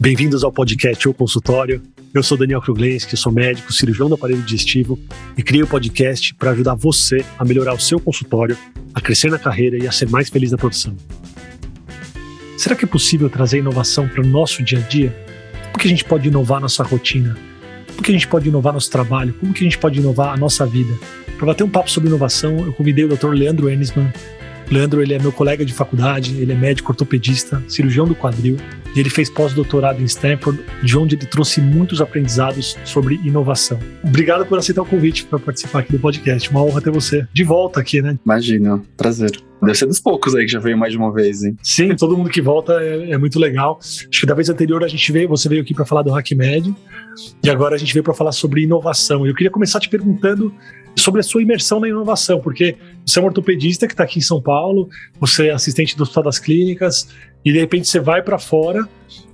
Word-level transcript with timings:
Bem-vindos 0.00 0.44
ao 0.44 0.52
podcast 0.52 1.08
O 1.08 1.14
Consultório. 1.14 1.82
Eu 2.14 2.22
sou 2.22 2.36
Daniel 2.36 2.60
Kruglenski, 2.60 3.16
sou 3.16 3.32
médico, 3.32 3.72
cirurgião 3.72 4.08
do 4.08 4.14
aparelho 4.14 4.42
digestivo 4.42 4.98
e 5.36 5.42
criei 5.42 5.62
o 5.62 5.66
um 5.66 5.68
podcast 5.68 6.34
para 6.34 6.50
ajudar 6.52 6.74
você 6.74 7.24
a 7.38 7.44
melhorar 7.44 7.74
o 7.74 7.80
seu 7.80 7.98
consultório, 7.98 8.56
a 8.94 9.00
crescer 9.00 9.30
na 9.30 9.38
carreira 9.38 9.76
e 9.76 9.86
a 9.86 9.92
ser 9.92 10.08
mais 10.08 10.28
feliz 10.28 10.50
na 10.50 10.58
profissão. 10.58 10.96
Será 12.56 12.76
que 12.76 12.84
é 12.84 12.88
possível 12.88 13.30
trazer 13.30 13.58
inovação 13.58 14.08
para 14.08 14.22
o 14.22 14.26
nosso 14.26 14.62
dia 14.62 14.78
a 14.78 14.82
dia? 14.82 15.16
Como 15.66 15.78
que 15.78 15.86
a 15.86 15.90
gente 15.90 16.04
pode 16.04 16.28
inovar 16.28 16.60
nossa 16.60 16.82
rotina? 16.82 17.36
Como 17.88 18.02
que 18.02 18.10
a 18.10 18.14
gente 18.14 18.28
pode 18.28 18.48
inovar 18.48 18.72
nosso 18.72 18.90
trabalho? 18.90 19.34
Como 19.34 19.52
que 19.52 19.60
a 19.60 19.64
gente 19.64 19.78
pode 19.78 19.98
inovar 19.98 20.34
a 20.34 20.36
nossa 20.36 20.66
vida? 20.66 20.92
Para 21.36 21.46
bater 21.46 21.64
um 21.64 21.70
papo 21.70 21.90
sobre 21.90 22.08
inovação, 22.08 22.66
eu 22.66 22.72
convidei 22.72 23.04
o 23.04 23.08
Dr. 23.08 23.30
Leandro 23.30 23.68
Enisman. 23.70 24.12
Leandro 24.70 25.02
ele 25.02 25.14
é 25.14 25.18
meu 25.18 25.32
colega 25.32 25.64
de 25.64 25.72
faculdade, 25.72 26.36
ele 26.40 26.52
é 26.52 26.54
médico 26.54 26.92
ortopedista, 26.92 27.62
cirurgião 27.68 28.06
do 28.06 28.14
quadril, 28.14 28.56
e 28.94 29.00
ele 29.00 29.10
fez 29.10 29.30
pós-doutorado 29.30 30.00
em 30.02 30.04
Stanford, 30.04 30.60
de 30.82 30.98
onde 30.98 31.16
ele 31.16 31.26
trouxe 31.26 31.60
muitos 31.60 32.00
aprendizados 32.00 32.76
sobre 32.84 33.16
inovação. 33.24 33.78
Obrigado 34.02 34.44
por 34.46 34.58
aceitar 34.58 34.82
o 34.82 34.86
convite 34.86 35.24
para 35.24 35.38
participar 35.38 35.80
aqui 35.80 35.92
do 35.92 35.98
podcast. 35.98 36.50
Uma 36.50 36.62
honra 36.62 36.80
ter 36.80 36.90
você 36.90 37.26
de 37.32 37.44
volta 37.44 37.80
aqui, 37.80 38.02
né? 38.02 38.18
Imagina, 38.24 38.82
prazer. 38.96 39.47
Deve 39.60 39.74
ser 39.76 39.86
dos 39.86 40.00
poucos 40.00 40.34
aí 40.34 40.46
que 40.46 40.52
já 40.52 40.60
veio 40.60 40.78
mais 40.78 40.92
de 40.92 40.98
uma 40.98 41.12
vez, 41.12 41.42
hein? 41.42 41.56
Sim, 41.62 41.94
todo 41.96 42.16
mundo 42.16 42.30
que 42.30 42.40
volta 42.40 42.74
é, 42.74 43.10
é 43.10 43.18
muito 43.18 43.38
legal. 43.38 43.78
Acho 43.80 44.20
que 44.20 44.26
da 44.26 44.34
vez 44.34 44.48
anterior 44.48 44.84
a 44.84 44.88
gente 44.88 45.10
veio, 45.10 45.28
você 45.28 45.48
veio 45.48 45.62
aqui 45.62 45.74
para 45.74 45.84
falar 45.84 46.02
do 46.02 46.14
HackMed 46.14 46.74
e 47.42 47.50
agora 47.50 47.74
a 47.74 47.78
gente 47.78 47.92
veio 47.92 48.04
para 48.04 48.14
falar 48.14 48.32
sobre 48.32 48.62
inovação. 48.62 49.26
Eu 49.26 49.34
queria 49.34 49.50
começar 49.50 49.80
te 49.80 49.88
perguntando 49.88 50.54
sobre 50.96 51.20
a 51.20 51.24
sua 51.24 51.42
imersão 51.42 51.80
na 51.80 51.88
inovação, 51.88 52.40
porque 52.40 52.76
você 53.04 53.18
é 53.18 53.22
um 53.22 53.26
ortopedista 53.26 53.86
que 53.86 53.94
está 53.94 54.04
aqui 54.04 54.18
em 54.18 54.22
São 54.22 54.40
Paulo, 54.40 54.88
você 55.18 55.48
é 55.48 55.52
assistente 55.52 55.96
do 55.96 56.02
Hospital 56.02 56.24
das 56.24 56.38
Clínicas 56.38 57.08
e 57.44 57.52
de 57.52 57.58
repente 57.58 57.88
você 57.88 58.00
vai 58.00 58.22
para 58.22 58.38
fora. 58.38 58.88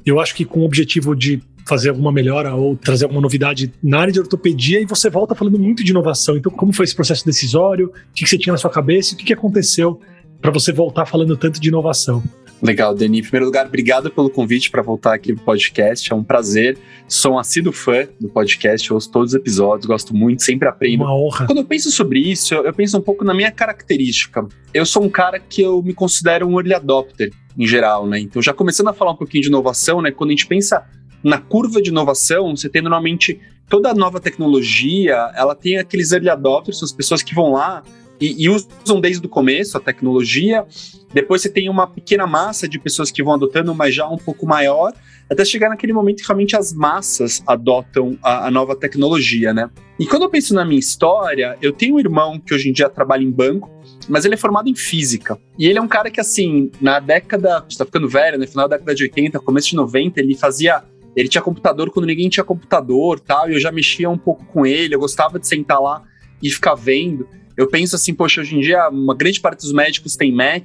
Eu 0.04 0.20
acho 0.20 0.34
que 0.34 0.44
com 0.44 0.60
o 0.60 0.64
objetivo 0.64 1.14
de 1.14 1.42
fazer 1.66 1.88
alguma 1.88 2.12
melhora 2.12 2.54
ou 2.54 2.76
trazer 2.76 3.04
alguma 3.04 3.22
novidade 3.22 3.72
na 3.82 4.00
área 4.00 4.12
de 4.12 4.20
ortopedia 4.20 4.80
e 4.80 4.84
você 4.84 5.08
volta 5.08 5.34
falando 5.34 5.58
muito 5.58 5.82
de 5.82 5.90
inovação. 5.90 6.36
Então, 6.36 6.52
como 6.52 6.72
foi 6.72 6.84
esse 6.84 6.94
processo 6.94 7.24
decisório? 7.24 7.86
O 7.86 8.14
que 8.14 8.26
você 8.26 8.36
tinha 8.36 8.52
na 8.52 8.58
sua 8.58 8.70
cabeça? 8.70 9.14
O 9.14 9.16
que 9.16 9.32
aconteceu 9.32 9.98
para 10.44 10.52
você 10.52 10.72
voltar 10.72 11.06
falando 11.06 11.38
tanto 11.38 11.58
de 11.58 11.68
inovação. 11.68 12.22
Legal, 12.60 12.94
Dani. 12.94 13.20
Em 13.20 13.22
primeiro 13.22 13.46
lugar, 13.46 13.64
obrigado 13.64 14.10
pelo 14.10 14.28
convite 14.28 14.70
para 14.70 14.82
voltar 14.82 15.14
aqui 15.14 15.32
no 15.32 15.38
podcast. 15.38 16.12
É 16.12 16.14
um 16.14 16.22
prazer. 16.22 16.76
Sou 17.08 17.32
um 17.32 17.38
assíduo 17.38 17.72
fã 17.72 18.06
do 18.20 18.28
podcast, 18.28 18.92
ouço 18.92 19.10
todos 19.10 19.30
os 19.30 19.34
episódios, 19.34 19.86
gosto 19.86 20.14
muito, 20.14 20.42
sempre 20.42 20.68
aprendo. 20.68 21.02
Uma 21.02 21.16
honra. 21.16 21.46
Quando 21.46 21.58
eu 21.60 21.64
penso 21.64 21.90
sobre 21.90 22.18
isso, 22.18 22.54
eu 22.54 22.74
penso 22.74 22.98
um 22.98 23.00
pouco 23.00 23.24
na 23.24 23.32
minha 23.32 23.50
característica. 23.50 24.46
Eu 24.74 24.84
sou 24.84 25.02
um 25.02 25.08
cara 25.08 25.40
que 25.40 25.62
eu 25.62 25.82
me 25.82 25.94
considero 25.94 26.46
um 26.46 26.58
early 26.58 26.74
adopter, 26.74 27.32
em 27.56 27.66
geral, 27.66 28.06
né? 28.06 28.20
Então, 28.20 28.42
já 28.42 28.52
começando 28.52 28.88
a 28.88 28.92
falar 28.92 29.12
um 29.12 29.16
pouquinho 29.16 29.44
de 29.44 29.48
inovação, 29.48 30.02
né? 30.02 30.10
Quando 30.10 30.28
a 30.28 30.32
gente 30.34 30.46
pensa 30.46 30.84
na 31.22 31.38
curva 31.38 31.80
de 31.80 31.88
inovação, 31.88 32.54
você 32.54 32.68
tem 32.68 32.82
normalmente 32.82 33.40
toda 33.66 33.94
nova 33.94 34.20
tecnologia, 34.20 35.32
ela 35.34 35.54
tem 35.54 35.78
aqueles 35.78 36.12
early 36.12 36.28
adopters, 36.28 36.80
são 36.80 36.84
as 36.84 36.92
pessoas 36.92 37.22
que 37.22 37.34
vão 37.34 37.52
lá 37.52 37.82
e, 38.20 38.44
e, 38.44 38.48
usam 38.48 39.00
desde 39.00 39.24
o 39.26 39.28
começo 39.28 39.76
a 39.76 39.80
tecnologia. 39.80 40.64
Depois 41.12 41.42
você 41.42 41.48
tem 41.48 41.68
uma 41.68 41.86
pequena 41.86 42.26
massa 42.26 42.68
de 42.68 42.78
pessoas 42.78 43.10
que 43.10 43.22
vão 43.22 43.34
adotando, 43.34 43.74
mas 43.74 43.94
já 43.94 44.08
um 44.08 44.16
pouco 44.16 44.46
maior, 44.46 44.92
até 45.30 45.44
chegar 45.44 45.68
naquele 45.68 45.92
momento 45.92 46.18
que 46.18 46.26
realmente 46.26 46.56
as 46.56 46.72
massas 46.72 47.42
adotam 47.46 48.18
a, 48.22 48.48
a, 48.48 48.50
nova 48.50 48.76
tecnologia, 48.76 49.52
né? 49.52 49.70
E 49.98 50.06
quando 50.06 50.22
eu 50.22 50.28
penso 50.28 50.54
na 50.54 50.64
minha 50.64 50.78
história, 50.78 51.56
eu 51.62 51.72
tenho 51.72 51.96
um 51.96 52.00
irmão 52.00 52.38
que 52.38 52.52
hoje 52.52 52.68
em 52.68 52.72
dia 52.72 52.88
trabalha 52.88 53.22
em 53.22 53.30
banco, 53.30 53.70
mas 54.08 54.24
ele 54.24 54.34
é 54.34 54.36
formado 54.36 54.68
em 54.68 54.74
física. 54.74 55.38
E 55.58 55.66
ele 55.66 55.78
é 55.78 55.82
um 55.82 55.88
cara 55.88 56.10
que, 56.10 56.20
assim, 56.20 56.70
na 56.80 56.98
década, 56.98 57.64
está 57.68 57.84
ficando 57.84 58.08
velho, 58.08 58.36
no 58.36 58.40
né? 58.40 58.46
final 58.46 58.68
da 58.68 58.76
década 58.76 58.94
de 58.94 59.04
80, 59.04 59.38
começo 59.40 59.68
de 59.68 59.76
90, 59.76 60.20
ele 60.20 60.34
fazia 60.34 60.82
ele 61.16 61.28
tinha 61.28 61.42
computador 61.42 61.90
quando 61.90 62.06
ninguém 62.06 62.28
tinha 62.28 62.44
computador, 62.44 63.20
tal, 63.20 63.48
e 63.48 63.54
eu 63.54 63.60
já 63.60 63.70
mexia 63.70 64.10
um 64.10 64.18
pouco 64.18 64.44
com 64.46 64.66
ele, 64.66 64.94
eu 64.94 64.98
gostava 64.98 65.38
de 65.38 65.46
sentar 65.46 65.80
lá 65.80 66.02
e 66.42 66.50
ficar 66.50 66.74
vendo. 66.74 67.28
Eu 67.56 67.68
penso 67.68 67.94
assim, 67.94 68.12
poxa, 68.14 68.40
hoje 68.40 68.56
em 68.56 68.60
dia 68.60 68.88
uma 68.88 69.14
grande 69.14 69.40
parte 69.40 69.60
dos 69.60 69.72
médicos 69.72 70.16
tem 70.16 70.32
Mac. 70.32 70.64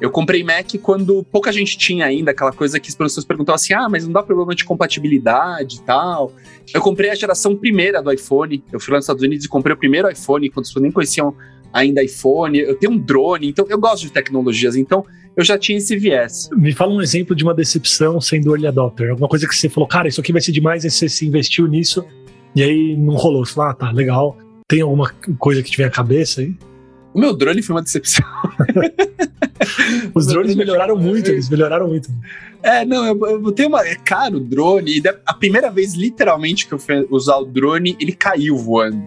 Eu 0.00 0.10
comprei 0.10 0.42
Mac 0.42 0.74
quando 0.82 1.22
pouca 1.22 1.52
gente 1.52 1.78
tinha 1.78 2.06
ainda, 2.06 2.32
aquela 2.32 2.52
coisa 2.52 2.80
que 2.80 2.88
as 2.88 2.94
pessoas 2.94 3.24
perguntavam 3.24 3.54
assim: 3.54 3.72
ah, 3.72 3.88
mas 3.88 4.04
não 4.04 4.12
dá 4.12 4.22
problema 4.22 4.54
de 4.54 4.64
compatibilidade 4.64 5.76
e 5.76 5.80
tal. 5.82 6.32
Eu 6.74 6.80
comprei 6.80 7.10
a 7.10 7.14
geração 7.14 7.54
primeira 7.54 8.02
do 8.02 8.12
iPhone. 8.12 8.64
Eu 8.72 8.80
fui 8.80 8.92
lá 8.92 8.98
nos 8.98 9.04
Estados 9.04 9.22
Unidos 9.22 9.46
e 9.46 9.48
comprei 9.48 9.74
o 9.74 9.76
primeiro 9.76 10.10
iPhone, 10.10 10.48
quando 10.50 10.64
as 10.64 10.70
pessoas 10.70 10.82
nem 10.82 10.90
conheciam 10.90 11.36
ainda 11.72 12.02
iPhone. 12.02 12.58
Eu 12.58 12.74
tenho 12.76 12.92
um 12.92 12.98
drone, 12.98 13.48
então 13.48 13.64
eu 13.68 13.78
gosto 13.78 14.02
de 14.02 14.10
tecnologias. 14.10 14.74
Então 14.74 15.04
eu 15.36 15.44
já 15.44 15.56
tinha 15.56 15.78
esse 15.78 15.96
viés. 15.96 16.50
Me 16.52 16.72
fala 16.72 16.92
um 16.92 17.00
exemplo 17.00 17.34
de 17.34 17.42
uma 17.42 17.54
decepção 17.54 18.20
sendo 18.20 18.50
early 18.50 18.66
adopter. 18.66 19.10
Alguma 19.10 19.28
coisa 19.28 19.46
que 19.46 19.54
você 19.54 19.68
falou, 19.68 19.88
cara, 19.88 20.08
isso 20.08 20.20
aqui 20.20 20.32
vai 20.32 20.40
ser 20.40 20.52
demais, 20.52 20.84
e 20.84 20.90
você 20.90 21.08
se 21.08 21.26
investiu 21.26 21.66
nisso, 21.66 22.04
e 22.54 22.62
aí 22.62 22.96
não 22.96 23.14
rolou. 23.14 23.44
Você 23.44 23.54
falou, 23.54 23.70
ah, 23.70 23.74
tá, 23.74 23.90
legal. 23.90 24.36
Tem 24.72 24.80
alguma 24.80 25.10
coisa 25.38 25.62
que 25.62 25.70
tiver 25.70 25.84
a 25.84 25.90
cabeça 25.90 26.40
aí? 26.40 26.56
O 27.12 27.20
meu 27.20 27.36
drone 27.36 27.60
foi 27.60 27.76
uma 27.76 27.82
decepção. 27.82 28.24
Os 30.14 30.28
drones 30.28 30.54
melhoraram 30.54 30.96
muito, 30.96 31.30
eles 31.30 31.50
melhoraram 31.50 31.88
muito. 31.88 32.08
É, 32.62 32.82
não, 32.82 33.04
eu, 33.04 33.26
eu 33.26 33.38
botei 33.38 33.66
uma. 33.66 33.86
É 33.86 33.96
caro 33.96 34.38
o 34.38 34.40
drone, 34.40 35.02
a 35.26 35.34
primeira 35.34 35.70
vez, 35.70 35.92
literalmente, 35.92 36.66
que 36.66 36.72
eu 36.72 36.78
fui 36.78 37.06
usar 37.10 37.36
o 37.36 37.44
drone, 37.44 37.98
ele 38.00 38.12
caiu 38.12 38.56
voando. 38.56 39.06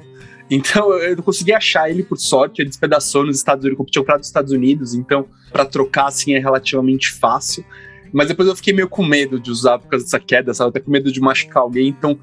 Então 0.52 0.94
eu 1.00 1.16
não 1.16 1.24
consegui 1.24 1.52
achar 1.52 1.90
ele 1.90 2.03
por 2.03 2.20
sorte, 2.20 2.62
ele 2.62 2.70
despedaçou 2.70 3.26
nos 3.26 3.36
Estados 3.36 3.66
Unidos, 3.66 3.80
eu 3.80 3.86
tinha 3.88 4.03
comprado 4.03 4.20
nos 4.20 4.28
Estados 4.28 4.52
Unidos, 4.52 4.94
então 4.94 5.26
para 5.52 5.66
trocar 5.66 6.09
assim 6.09 6.36
é 6.36 6.40
relativamente 6.40 7.12
fácil. 7.12 7.66
Mas 8.14 8.28
depois 8.28 8.47
eu 8.47 8.56
fiquei 8.56 8.72
meio 8.72 8.88
com 8.88 9.03
medo 9.03 9.40
de 9.40 9.50
usar 9.50 9.80
por 9.80 9.88
causa 9.88 10.06
dessa 10.06 10.20
queda, 10.20 10.53
sabe? 10.53 10.70
Até 10.70 10.80
com 10.80 10.92
medo 10.92 11.12
de 11.12 11.20
machucar 11.20 11.64
alguém, 11.64 11.88
então 11.88 12.20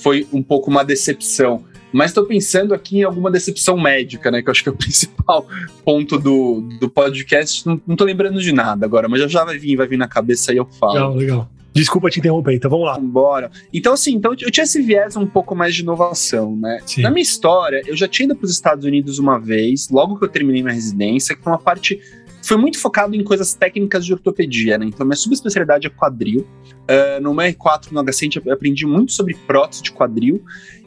foi 0.00 0.28
um 0.32 0.44
pouco 0.44 0.70
uma 0.70 0.84
decepção. 0.84 1.64
Mas 1.94 2.10
estou 2.10 2.26
pensando 2.26 2.74
aqui 2.74 2.98
em 2.98 3.02
alguma 3.04 3.30
decepção 3.30 3.80
médica, 3.80 4.28
né? 4.28 4.42
Que 4.42 4.48
eu 4.48 4.50
acho 4.50 4.64
que 4.64 4.68
é 4.68 4.72
o 4.72 4.74
principal 4.76 5.46
ponto 5.84 6.18
do, 6.18 6.60
do 6.80 6.90
podcast. 6.90 7.64
Não, 7.64 7.80
não 7.86 7.94
tô 7.94 8.04
lembrando 8.04 8.40
de 8.40 8.52
nada 8.52 8.84
agora, 8.84 9.08
mas 9.08 9.20
já, 9.20 9.28
já 9.28 9.44
vai 9.44 9.56
vir, 9.56 9.76
vai 9.76 9.86
vir 9.86 9.96
na 9.96 10.08
cabeça 10.08 10.52
e 10.52 10.56
eu 10.56 10.66
falo. 10.66 10.94
Legal, 10.94 11.14
legal. 11.14 11.50
Desculpa 11.72 12.10
te 12.10 12.18
interromper, 12.18 12.54
então 12.54 12.70
vamos 12.70 12.86
lá. 12.86 12.98
Bora. 12.98 13.50
Então, 13.72 13.92
assim, 13.92 14.14
então 14.14 14.32
eu 14.32 14.50
tinha 14.50 14.64
esse 14.64 14.82
viés 14.82 15.16
um 15.16 15.26
pouco 15.26 15.54
mais 15.54 15.74
de 15.74 15.82
inovação, 15.82 16.56
né? 16.56 16.80
Sim. 16.84 17.02
Na 17.02 17.10
minha 17.10 17.22
história, 17.22 17.82
eu 17.86 17.96
já 17.96 18.08
tinha 18.08 18.26
ido 18.26 18.36
para 18.36 18.44
os 18.44 18.50
Estados 18.50 18.84
Unidos 18.84 19.20
uma 19.20 19.38
vez, 19.38 19.88
logo 19.88 20.16
que 20.18 20.24
eu 20.24 20.28
terminei 20.28 20.62
minha 20.62 20.74
residência, 20.74 21.34
que 21.34 21.42
foi 21.42 21.52
uma 21.52 21.58
parte. 21.58 22.00
Foi 22.42 22.56
muito 22.56 22.78
focado 22.78 23.16
em 23.16 23.24
coisas 23.24 23.54
técnicas 23.54 24.04
de 24.04 24.12
ortopedia, 24.12 24.78
né? 24.78 24.86
Então, 24.86 25.06
minha 25.06 25.16
subespecialidade 25.16 25.86
é 25.86 25.90
quadril. 25.90 26.46
Uh, 26.82 27.20
no 27.20 27.32
meu 27.32 27.46
R4 27.46 27.90
no 27.90 28.04
HC, 28.04 28.42
eu 28.44 28.52
aprendi 28.52 28.84
muito 28.84 29.12
sobre 29.12 29.34
prótese 29.34 29.82
de 29.82 29.90
quadril. 29.90 30.44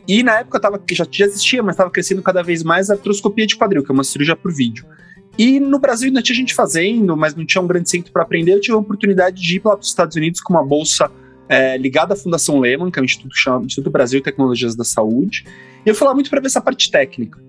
E 0.07 0.23
na 0.23 0.39
época 0.39 0.59
tava, 0.59 0.81
já, 0.89 1.05
já 1.09 1.25
existia, 1.25 1.61
mas 1.61 1.73
estava 1.73 1.91
crescendo 1.91 2.21
cada 2.21 2.41
vez 2.41 2.63
mais 2.63 2.89
a 2.89 2.93
artroscopia 2.93 3.45
de 3.45 3.57
quadril, 3.57 3.83
que 3.83 3.91
é 3.91 3.93
uma 3.93 4.03
cirurgia 4.03 4.35
por 4.35 4.53
vídeo. 4.53 4.85
E 5.37 5.59
no 5.59 5.79
Brasil 5.79 6.07
ainda 6.07 6.21
tinha 6.21 6.35
gente 6.35 6.55
fazendo, 6.55 7.15
mas 7.15 7.35
não 7.35 7.45
tinha 7.45 7.61
um 7.61 7.67
grande 7.67 7.89
centro 7.89 8.11
para 8.11 8.23
aprender. 8.23 8.53
Eu 8.53 8.61
tive 8.61 8.73
a 8.73 8.79
oportunidade 8.79 9.41
de 9.41 9.57
ir 9.57 9.59
para 9.59 9.77
os 9.77 9.87
Estados 9.87 10.15
Unidos 10.15 10.39
com 10.39 10.53
uma 10.53 10.65
bolsa 10.65 11.11
é, 11.49 11.77
ligada 11.77 12.13
à 12.13 12.17
Fundação 12.17 12.59
Lehman, 12.59 12.89
que 12.89 12.97
é 12.97 13.01
o 13.01 13.05
Instituto, 13.05 13.35
chama, 13.35 13.65
Instituto 13.65 13.91
Brasil 13.91 14.21
Tecnologias 14.21 14.75
da 14.75 14.83
Saúde. 14.83 15.45
E 15.85 15.89
eu 15.89 15.93
fui 15.93 16.07
lá 16.07 16.13
muito 16.13 16.29
para 16.29 16.39
ver 16.39 16.47
essa 16.47 16.61
parte 16.61 16.89
técnica. 16.89 17.39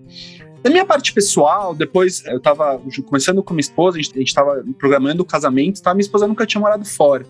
Da 0.62 0.68
minha 0.68 0.84
parte 0.84 1.12
pessoal, 1.12 1.74
depois 1.74 2.24
eu 2.26 2.38
estava 2.38 2.80
começando 3.06 3.42
com 3.42 3.54
minha 3.54 3.60
esposa, 3.60 3.96
a 3.98 4.02
gente 4.02 4.22
estava 4.24 4.62
programando 4.76 5.22
o 5.22 5.24
casamento, 5.24 5.80
tá? 5.80 5.94
minha 5.94 6.02
esposa 6.02 6.26
nunca 6.26 6.44
tinha 6.44 6.60
morado 6.60 6.84
fora. 6.84 7.24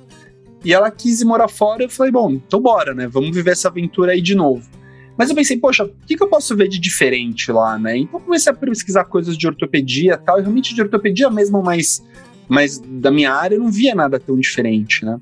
E 0.64 0.72
ela 0.72 0.90
quis 0.90 1.20
ir 1.20 1.24
morar 1.24 1.46
fora, 1.46 1.84
eu 1.84 1.88
falei, 1.88 2.10
bom, 2.10 2.32
então 2.32 2.60
bora, 2.60 2.94
né? 2.94 3.06
Vamos 3.06 3.30
viver 3.30 3.52
essa 3.52 3.68
aventura 3.68 4.12
aí 4.12 4.20
de 4.20 4.34
novo. 4.34 4.77
Mas 5.18 5.28
eu 5.28 5.34
pensei, 5.34 5.58
poxa, 5.58 5.84
o 5.84 5.90
que, 6.06 6.16
que 6.16 6.22
eu 6.22 6.28
posso 6.28 6.56
ver 6.56 6.68
de 6.68 6.78
diferente 6.78 7.50
lá, 7.50 7.76
né? 7.76 7.98
Então 7.98 8.20
comecei 8.20 8.52
a 8.52 8.54
pesquisar 8.54 9.04
coisas 9.04 9.36
de 9.36 9.48
ortopedia 9.48 10.14
e 10.14 10.24
tal, 10.24 10.38
e 10.38 10.42
realmente 10.42 10.72
de 10.72 10.80
ortopedia 10.80 11.28
mesmo, 11.28 11.60
mas, 11.60 12.06
mas 12.48 12.78
da 12.78 13.10
minha 13.10 13.32
área 13.32 13.56
eu 13.56 13.60
não 13.60 13.68
via 13.70 13.96
nada 13.96 14.20
tão 14.20 14.38
diferente, 14.38 15.04
né? 15.04 15.18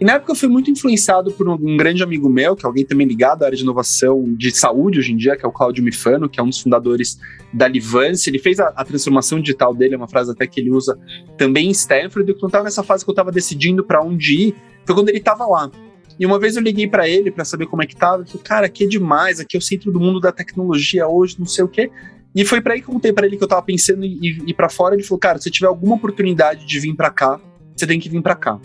E 0.00 0.04
na 0.06 0.14
época 0.14 0.32
eu 0.32 0.36
fui 0.36 0.48
muito 0.48 0.70
influenciado 0.70 1.30
por 1.32 1.46
um, 1.48 1.76
grande 1.76 2.02
amigo 2.02 2.30
meu, 2.30 2.56
que 2.56 2.64
é 2.64 2.66
alguém 2.66 2.86
também 2.86 3.06
ligado 3.06 3.42
à 3.42 3.46
área 3.46 3.56
de 3.56 3.62
inovação 3.62 4.24
de 4.34 4.50
saúde 4.56 5.00
hoje 5.00 5.12
em 5.12 5.16
dia, 5.16 5.36
que 5.36 5.44
é 5.44 5.48
o 5.48 5.52
Claudio 5.52 5.84
Mifano, 5.84 6.30
que 6.30 6.40
é 6.40 6.42
um 6.42 6.48
dos 6.48 6.60
fundadores 6.60 7.18
da 7.52 7.68
Livance. 7.68 8.28
Ele 8.30 8.38
fez 8.38 8.58
a, 8.58 8.68
a 8.68 8.84
transformação 8.86 9.38
digital 9.38 9.74
dele, 9.74 9.94
é 9.94 9.96
uma 9.98 10.08
frase 10.08 10.30
até 10.30 10.46
que 10.46 10.60
ele 10.60 10.70
usa 10.70 10.98
também 11.36 11.68
em 11.68 11.72
Stanford, 11.72 12.30
e 12.30 12.34
eu 12.34 12.46
estava 12.46 12.64
nessa 12.64 12.82
fase 12.82 13.04
que 13.04 13.10
eu 13.10 13.12
estava 13.12 13.30
decidindo 13.30 13.84
para 13.84 14.02
onde 14.02 14.48
ir, 14.48 14.54
foi 14.86 14.94
quando 14.94 15.10
ele 15.10 15.18
estava 15.18 15.46
lá. 15.46 15.70
E 16.18 16.24
uma 16.24 16.38
vez 16.38 16.56
eu 16.56 16.62
liguei 16.62 16.86
para 16.86 17.08
ele 17.08 17.30
para 17.30 17.44
saber 17.44 17.66
como 17.66 17.82
é 17.82 17.86
que 17.86 17.94
tava. 17.94 18.22
Ele 18.22 18.26
falou, 18.26 18.42
cara, 18.42 18.66
aqui 18.66 18.84
é 18.84 18.86
demais, 18.86 19.38
aqui 19.40 19.56
é 19.56 19.58
o 19.58 19.62
centro 19.62 19.92
do 19.92 20.00
mundo 20.00 20.20
da 20.20 20.32
tecnologia 20.32 21.06
hoje, 21.06 21.36
não 21.38 21.46
sei 21.46 21.64
o 21.64 21.68
quê. 21.68 21.90
E 22.34 22.44
foi 22.44 22.60
para 22.60 22.74
aí 22.74 22.82
que 22.82 22.88
eu 22.88 22.92
contei 22.92 23.12
para 23.12 23.26
ele 23.26 23.36
que 23.36 23.44
eu 23.44 23.48
tava 23.48 23.62
pensando 23.62 24.04
em 24.04 24.18
ir, 24.22 24.54
para 24.54 24.68
fora. 24.68 24.94
Ele 24.94 25.02
falou, 25.02 25.18
cara, 25.18 25.38
se 25.38 25.50
tiver 25.50 25.66
alguma 25.66 25.96
oportunidade 25.96 26.66
de 26.66 26.80
vir 26.80 26.94
para 26.94 27.10
cá, 27.10 27.40
você 27.74 27.86
tem 27.86 27.98
que 27.98 28.08
vir 28.08 28.22
para 28.22 28.34
cá. 28.34 28.60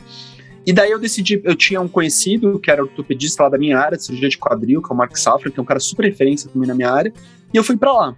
E 0.66 0.72
daí 0.72 0.92
eu 0.92 1.00
decidi, 1.00 1.42
eu 1.44 1.56
tinha 1.56 1.82
um 1.82 1.88
conhecido 1.88 2.60
que 2.60 2.70
era 2.70 2.84
ortopedista 2.84 3.44
lá 3.44 3.50
da 3.50 3.58
minha 3.58 3.80
área, 3.80 3.98
de 3.98 4.04
cirurgia 4.04 4.30
de 4.30 4.38
quadril, 4.38 4.82
que 4.82 4.92
é 4.92 4.94
o 4.94 4.98
Mark 4.98 5.16
Safra, 5.18 5.50
que 5.50 5.60
é 5.60 5.64
um 5.64 5.66
cara 5.66 5.80
super 5.80 6.06
referência 6.06 6.50
também 6.50 6.68
na 6.68 6.76
minha 6.76 6.92
área, 6.92 7.12
e 7.52 7.58
eu 7.58 7.64
fui 7.64 7.76
para 7.76 7.92
lá. 7.92 8.16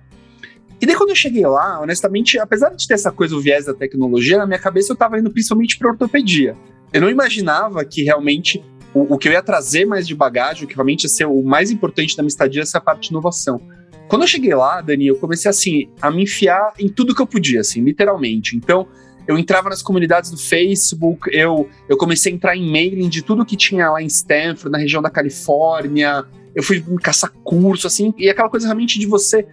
E 0.82 0.86
daí 0.86 0.96
quando 0.96 1.12
eu 1.12 1.16
cheguei 1.16 1.46
lá, 1.46 1.80
honestamente, 1.80 2.38
apesar 2.38 2.70
de 2.72 2.86
ter 2.86 2.96
essa 2.96 3.12
coisa, 3.12 3.36
o 3.36 3.40
viés 3.40 3.66
da 3.66 3.74
tecnologia, 3.74 4.38
na 4.38 4.46
minha 4.46 4.60
cabeça 4.60 4.92
eu 4.92 4.98
tava 4.98 5.18
indo 5.18 5.32
principalmente 5.32 5.78
para 5.78 5.92
ortopedia. 5.92 6.58
Eu 6.92 7.00
não 7.00 7.10
imaginava 7.10 7.86
que 7.86 8.04
realmente 8.04 8.62
o, 8.94 9.16
o, 9.16 9.18
que 9.18 9.28
eu 9.28 9.32
ia 9.32 9.42
trazer 9.42 9.86
mais 9.86 10.08
de 10.08 10.16
bagagem, 10.16 10.66
o 10.66 10.68
que 10.68 10.76
realmente 10.76 11.04
ia 11.04 11.10
ser 11.10 11.26
o 11.26 11.42
mais 11.42 11.72
importante 11.72 12.16
da 12.16 12.24
minha 12.24 12.30
estadia, 12.30 12.62
essa 12.62 12.80
parte 12.80 13.04
de 13.04 13.10
inovação. 13.10 13.62
Quando 14.08 14.24
eu 14.24 14.28
cheguei 14.28 14.54
lá, 14.54 14.82
Dani, 14.82 15.08
eu 15.08 15.16
comecei 15.16 15.50
assim 15.50 15.90
a 16.02 16.12
me 16.12 16.24
enfiar 16.24 16.74
em 16.78 16.88
tudo 16.88 17.16
que 17.16 17.22
eu 17.22 17.28
podia, 17.28 17.62
assim, 17.62 17.82
literalmente. 17.82 18.56
Então, 18.56 18.88
eu 19.28 19.38
entrava 19.38 19.70
nas 19.70 19.82
comunidades 19.82 20.30
do 20.30 20.38
Facebook, 20.38 21.30
eu, 21.32 21.70
eu 21.88 21.98
comecei 21.98 22.32
a 22.32 22.36
entrar 22.36 22.56
em 22.56 22.70
mailing 22.70 23.10
de 23.10 23.22
tudo 23.22 23.46
que 23.46 23.56
tinha 23.56 23.90
lá 23.90 24.02
em 24.02 24.08
Stanford, 24.08 24.70
na 24.70 24.78
região 24.78 25.02
da 25.02 25.10
Califórnia. 25.10 26.26
Eu 26.54 26.62
fui 26.62 26.84
caçar 27.02 27.32
curso, 27.44 27.88
assim, 27.88 28.14
e 28.18 28.30
aquela 28.30 28.50
coisa 28.50 28.68
realmente 28.68 29.00
de 29.00 29.08
você. 29.08 29.48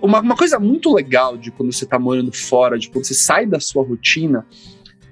Uma, 0.00 0.20
uma 0.20 0.36
coisa 0.36 0.58
muito 0.58 0.94
legal 0.94 1.36
de 1.36 1.50
quando 1.50 1.72
você 1.72 1.84
tá 1.84 1.98
morando 1.98 2.32
fora, 2.32 2.78
de 2.78 2.88
quando 2.88 3.04
você 3.04 3.14
sai 3.14 3.44
da 3.44 3.58
sua 3.58 3.82
rotina, 3.82 4.46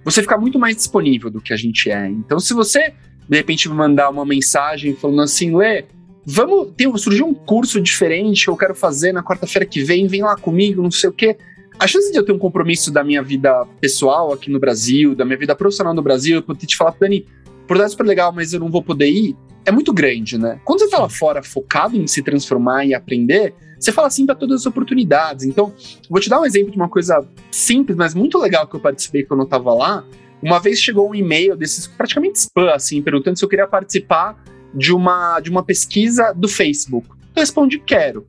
você 0.05 0.22
fica 0.22 0.38
muito 0.38 0.58
mais 0.58 0.76
disponível 0.76 1.29
do 1.29 1.40
que 1.40 1.52
a 1.52 1.56
gente 1.56 1.90
é. 1.90 2.08
Então, 2.08 2.38
se 2.38 2.55
você 2.55 2.94
de 3.28 3.37
repente 3.37 3.69
me 3.69 3.75
mandar 3.75 4.11
uma 4.11 4.25
mensagem 4.25 4.94
falando 4.94 5.23
assim, 5.23 5.56
Lê, 5.56 5.84
vamos, 6.25 6.73
tem, 6.76 6.94
surgiu 6.96 7.26
um 7.26 7.34
curso 7.34 7.81
diferente 7.81 8.44
que 8.44 8.50
eu 8.50 8.56
quero 8.56 8.75
fazer 8.75 9.12
na 9.12 9.23
quarta-feira 9.23 9.67
que 9.67 9.82
vem, 9.82 10.06
vem 10.06 10.23
lá 10.23 10.37
comigo, 10.37 10.82
não 10.82 10.90
sei 10.90 11.11
o 11.11 11.12
quê. 11.12 11.37
A 11.78 11.87
chance 11.87 12.11
de 12.11 12.19
eu 12.19 12.25
ter 12.25 12.32
um 12.32 12.38
compromisso 12.38 12.90
da 12.90 13.05
minha 13.05 13.23
vida 13.23 13.67
pessoal 13.81 14.32
aqui 14.32 14.50
no 14.50 14.58
Brasil, 14.58 15.14
da 15.14 15.25
minha 15.25 15.37
vida 15.37 15.55
profissional 15.55 15.93
no 15.93 16.02
Brasil, 16.02 16.37
eu 16.37 16.43
poder 16.43 16.67
te 16.67 16.76
falar, 16.76 16.94
Dani, 16.99 17.26
por 17.69 17.76
dar 17.76 17.88
super 17.88 18.06
legal, 18.06 18.32
mas 18.32 18.52
eu 18.52 18.61
não 18.61 18.70
vou 18.70 18.82
poder 18.82 19.08
ir, 19.11 19.37
é 19.64 19.70
muito 19.70 19.93
grande, 19.93 20.38
né? 20.38 20.61
Quando 20.64 20.81
você 20.81 20.88
tá 20.88 20.99
lá 20.99 21.08
fora 21.08 21.43
focado 21.43 21.96
em 21.96 22.06
se 22.06 22.22
transformar 22.22 22.87
e 22.87 22.94
aprender, 22.94 23.52
você 23.79 23.93
fala 23.93 24.08
sim 24.08 24.25
para 24.25 24.34
todas 24.34 24.61
as 24.61 24.67
oportunidades. 24.67 25.44
Então, 25.44 25.75
vou 26.08 26.20
te 26.20 26.31
dar 26.31 26.40
um 26.40 26.46
exemplo 26.46 26.70
de 26.70 26.76
uma 26.76 26.88
coisa 26.88 27.26
simples, 27.50 27.96
mas 27.96 28.14
muito 28.14 28.38
legal 28.38 28.67
que 28.67 28.76
eu 28.76 28.81
participei 28.81 29.25
quando 29.25 29.40
eu 29.40 29.46
tava 29.46 29.75
lá. 29.75 30.05
Uma 30.42 30.58
vez 30.58 30.80
chegou 30.80 31.10
um 31.10 31.14
e-mail 31.14 31.56
desses 31.56 31.86
praticamente 31.86 32.38
spam, 32.38 32.70
assim, 32.70 33.02
perguntando 33.02 33.38
se 33.38 33.44
eu 33.44 33.48
queria 33.48 33.66
participar 33.66 34.42
de 34.74 34.92
uma, 34.92 35.40
de 35.40 35.50
uma 35.50 35.62
pesquisa 35.62 36.32
do 36.32 36.48
Facebook. 36.48 37.08
Eu 37.08 37.40
respondi, 37.40 37.78
quero. 37.78 38.26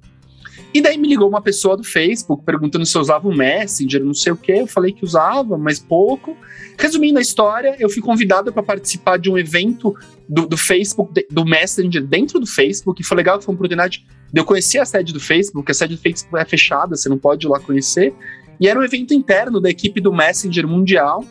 E 0.74 0.81
daí 0.81 0.98
me 0.98 1.07
ligou 1.07 1.27
uma 1.27 1.42
pessoa 1.42 1.77
do 1.77 1.83
Facebook 1.83 2.44
perguntando 2.45 2.86
se 2.86 2.95
eu 2.95 3.01
usava 3.01 3.27
o 3.27 3.36
Messenger, 3.36 4.04
não 4.04 4.13
sei 4.13 4.31
o 4.33 4.38
que. 4.38 4.51
Eu 4.51 4.68
falei 4.68 4.92
que 4.92 5.04
usava, 5.04 5.57
mas 5.57 5.80
pouco. 5.80 6.36
Resumindo 6.77 7.18
a 7.18 7.21
história, 7.21 7.75
eu 7.80 7.89
fui 7.89 8.01
convidado 8.01 8.51
para 8.51 8.62
participar 8.62 9.18
de 9.18 9.30
um 9.30 9.38
evento 9.38 9.95
do, 10.27 10.45
do, 10.45 10.57
Facebook, 10.57 11.25
do 11.31 11.45
Messenger 11.45 12.06
dentro 12.06 12.39
do 12.39 12.45
Facebook. 12.45 13.01
E 13.01 13.06
foi 13.06 13.18
legal 13.18 13.42
foi 13.42 13.51
uma 13.51 13.56
oportunidade 13.56 14.06
de 14.31 14.39
eu 14.39 14.45
conhecer 14.45 14.80
a 14.80 14.86
sede 14.86 15.13
do 15.13 15.19
Facebook. 15.19 15.71
A 15.71 15.74
sede 15.74 15.95
do 15.95 16.01
Facebook 16.01 16.39
é 16.39 16.45
fechada, 16.45 16.95
você 16.95 17.09
não 17.09 17.18
pode 17.18 17.48
ir 17.48 17.50
lá 17.50 17.59
conhecer. 17.59 18.13
E 18.59 18.68
era 18.68 18.80
um 18.80 18.83
evento 18.83 19.13
interno 19.13 19.62
da 19.62 19.69
equipe 19.69 20.01
do 20.01 20.13
Messenger 20.13 20.68
Mundial 20.68 21.24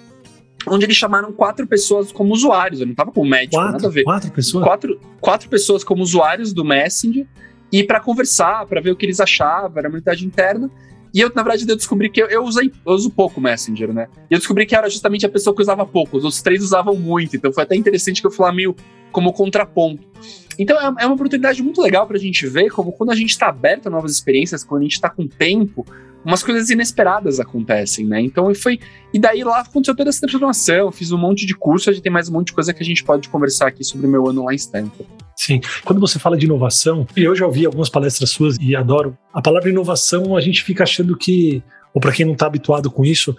onde 0.66 0.84
eles 0.84 0.96
chamaram 0.96 1.32
quatro 1.32 1.66
pessoas 1.66 2.12
como 2.12 2.32
usuários. 2.32 2.80
Eu 2.80 2.86
não 2.86 2.94
tava 2.94 3.12
com 3.12 3.24
médico, 3.24 3.56
quatro, 3.56 3.72
nada 3.72 3.86
a 3.86 3.90
ver. 3.90 4.04
Quatro 4.04 4.30
pessoas? 4.30 4.64
Quatro, 4.64 5.00
quatro 5.20 5.48
pessoas 5.48 5.84
como 5.84 6.02
usuários 6.02 6.52
do 6.52 6.64
Messenger 6.64 7.26
e 7.72 7.84
para 7.84 8.00
conversar, 8.00 8.66
para 8.66 8.80
ver 8.80 8.90
o 8.90 8.96
que 8.96 9.04
eles 9.04 9.20
achavam, 9.20 9.72
era 9.76 9.88
uma 9.88 9.94
unidade 9.94 10.24
interna. 10.24 10.70
E 11.12 11.20
eu, 11.20 11.32
na 11.34 11.42
verdade, 11.42 11.68
eu 11.68 11.76
descobri 11.76 12.10
que 12.10 12.22
eu, 12.22 12.26
eu, 12.26 12.44
usei, 12.44 12.70
eu 12.84 12.92
uso 12.92 13.10
pouco 13.10 13.40
Messenger, 13.40 13.92
né? 13.92 14.06
E 14.30 14.34
eu 14.34 14.38
descobri 14.38 14.66
que 14.66 14.76
era 14.76 14.88
justamente 14.90 15.24
a 15.24 15.28
pessoa 15.28 15.54
que 15.54 15.62
usava 15.62 15.86
pouco. 15.86 16.16
Os 16.16 16.24
outros 16.24 16.42
três 16.42 16.62
usavam 16.62 16.94
muito. 16.94 17.36
Então 17.36 17.52
foi 17.52 17.62
até 17.62 17.74
interessante 17.74 18.20
que 18.20 18.26
eu 18.26 18.30
fui 18.30 18.44
lá 18.44 18.52
meio 18.52 18.76
como 19.12 19.32
contraponto. 19.32 20.06
Então 20.58 20.78
é, 20.80 21.02
é 21.02 21.06
uma 21.06 21.14
oportunidade 21.14 21.62
muito 21.62 21.80
legal 21.80 22.06
para 22.06 22.16
a 22.16 22.20
gente 22.20 22.46
ver 22.46 22.70
como 22.70 22.92
quando 22.92 23.10
a 23.10 23.14
gente 23.14 23.30
está 23.30 23.48
aberto 23.48 23.86
a 23.86 23.90
novas 23.90 24.12
experiências, 24.12 24.64
quando 24.64 24.82
a 24.82 24.84
gente 24.84 24.94
está 24.94 25.10
com 25.10 25.26
tempo, 25.26 25.86
umas 26.26 26.42
coisas 26.42 26.70
inesperadas 26.70 27.38
acontecem, 27.38 28.04
né? 28.04 28.20
Então 28.20 28.52
foi. 28.52 28.80
E 29.14 29.18
daí 29.18 29.44
lá 29.44 29.60
aconteceu 29.60 29.94
toda 29.94 30.10
essa 30.10 30.20
transformação, 30.20 30.90
fiz 30.90 31.12
um 31.12 31.18
monte 31.18 31.46
de 31.46 31.54
curso, 31.54 31.88
a 31.88 31.92
gente 31.92 32.02
tem 32.02 32.10
mais 32.10 32.28
um 32.28 32.32
monte 32.32 32.48
de 32.48 32.52
coisa 32.52 32.74
que 32.74 32.82
a 32.82 32.86
gente 32.86 33.04
pode 33.04 33.28
conversar 33.28 33.68
aqui 33.68 33.84
sobre 33.84 34.06
o 34.06 34.10
meu 34.10 34.28
ano 34.28 34.44
lá 34.44 34.52
em 34.52 34.56
Stanford. 34.56 35.06
Sim. 35.36 35.60
Quando 35.84 36.00
você 36.00 36.18
fala 36.18 36.36
de 36.36 36.46
inovação, 36.46 37.06
e 37.16 37.22
eu 37.22 37.36
já 37.36 37.46
ouvi 37.46 37.64
algumas 37.64 37.88
palestras 37.88 38.30
suas 38.30 38.56
e 38.60 38.74
adoro, 38.74 39.16
a 39.32 39.40
palavra 39.40 39.70
inovação 39.70 40.36
a 40.36 40.40
gente 40.40 40.64
fica 40.64 40.82
achando 40.82 41.16
que, 41.16 41.62
ou 41.94 42.00
para 42.00 42.10
quem 42.10 42.26
não 42.26 42.32
está 42.32 42.46
habituado 42.46 42.90
com 42.90 43.04
isso, 43.04 43.36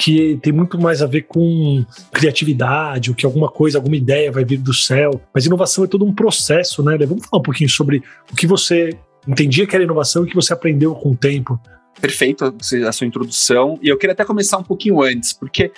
que 0.00 0.38
tem 0.42 0.50
muito 0.50 0.80
mais 0.80 1.02
a 1.02 1.06
ver 1.06 1.26
com 1.26 1.84
criatividade, 2.10 3.10
ou 3.10 3.14
que 3.14 3.26
alguma 3.26 3.50
coisa, 3.50 3.76
alguma 3.76 3.96
ideia 3.96 4.32
vai 4.32 4.46
vir 4.46 4.56
do 4.56 4.72
céu. 4.72 5.20
Mas 5.34 5.44
inovação 5.44 5.84
é 5.84 5.86
todo 5.86 6.06
um 6.06 6.14
processo, 6.14 6.82
né? 6.82 6.96
Vamos 7.06 7.26
falar 7.26 7.40
um 7.40 7.44
pouquinho 7.44 7.68
sobre 7.68 8.02
o 8.32 8.34
que 8.34 8.46
você 8.46 8.96
entendia 9.28 9.66
que 9.66 9.74
era 9.74 9.84
inovação 9.84 10.24
e 10.24 10.28
que 10.28 10.34
você 10.34 10.54
aprendeu 10.54 10.94
com 10.94 11.10
o 11.10 11.16
tempo 11.16 11.60
perfeito 12.00 12.44
a 12.88 12.92
sua 12.92 13.06
introdução. 13.06 13.78
E 13.82 13.90
eu 13.90 13.98
queria 13.98 14.14
até 14.14 14.24
começar 14.24 14.56
um 14.56 14.62
pouquinho 14.62 15.02
antes, 15.02 15.34
porque 15.34 15.70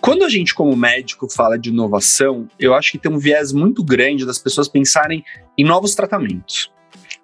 quando 0.00 0.24
a 0.24 0.28
gente, 0.28 0.52
como 0.52 0.74
médico, 0.74 1.32
fala 1.32 1.56
de 1.56 1.68
inovação, 1.68 2.48
eu 2.58 2.74
acho 2.74 2.90
que 2.90 2.98
tem 2.98 3.12
um 3.12 3.18
viés 3.18 3.52
muito 3.52 3.84
grande 3.84 4.26
das 4.26 4.38
pessoas 4.38 4.66
pensarem 4.66 5.22
em 5.56 5.62
novos 5.62 5.94
tratamentos. 5.94 6.72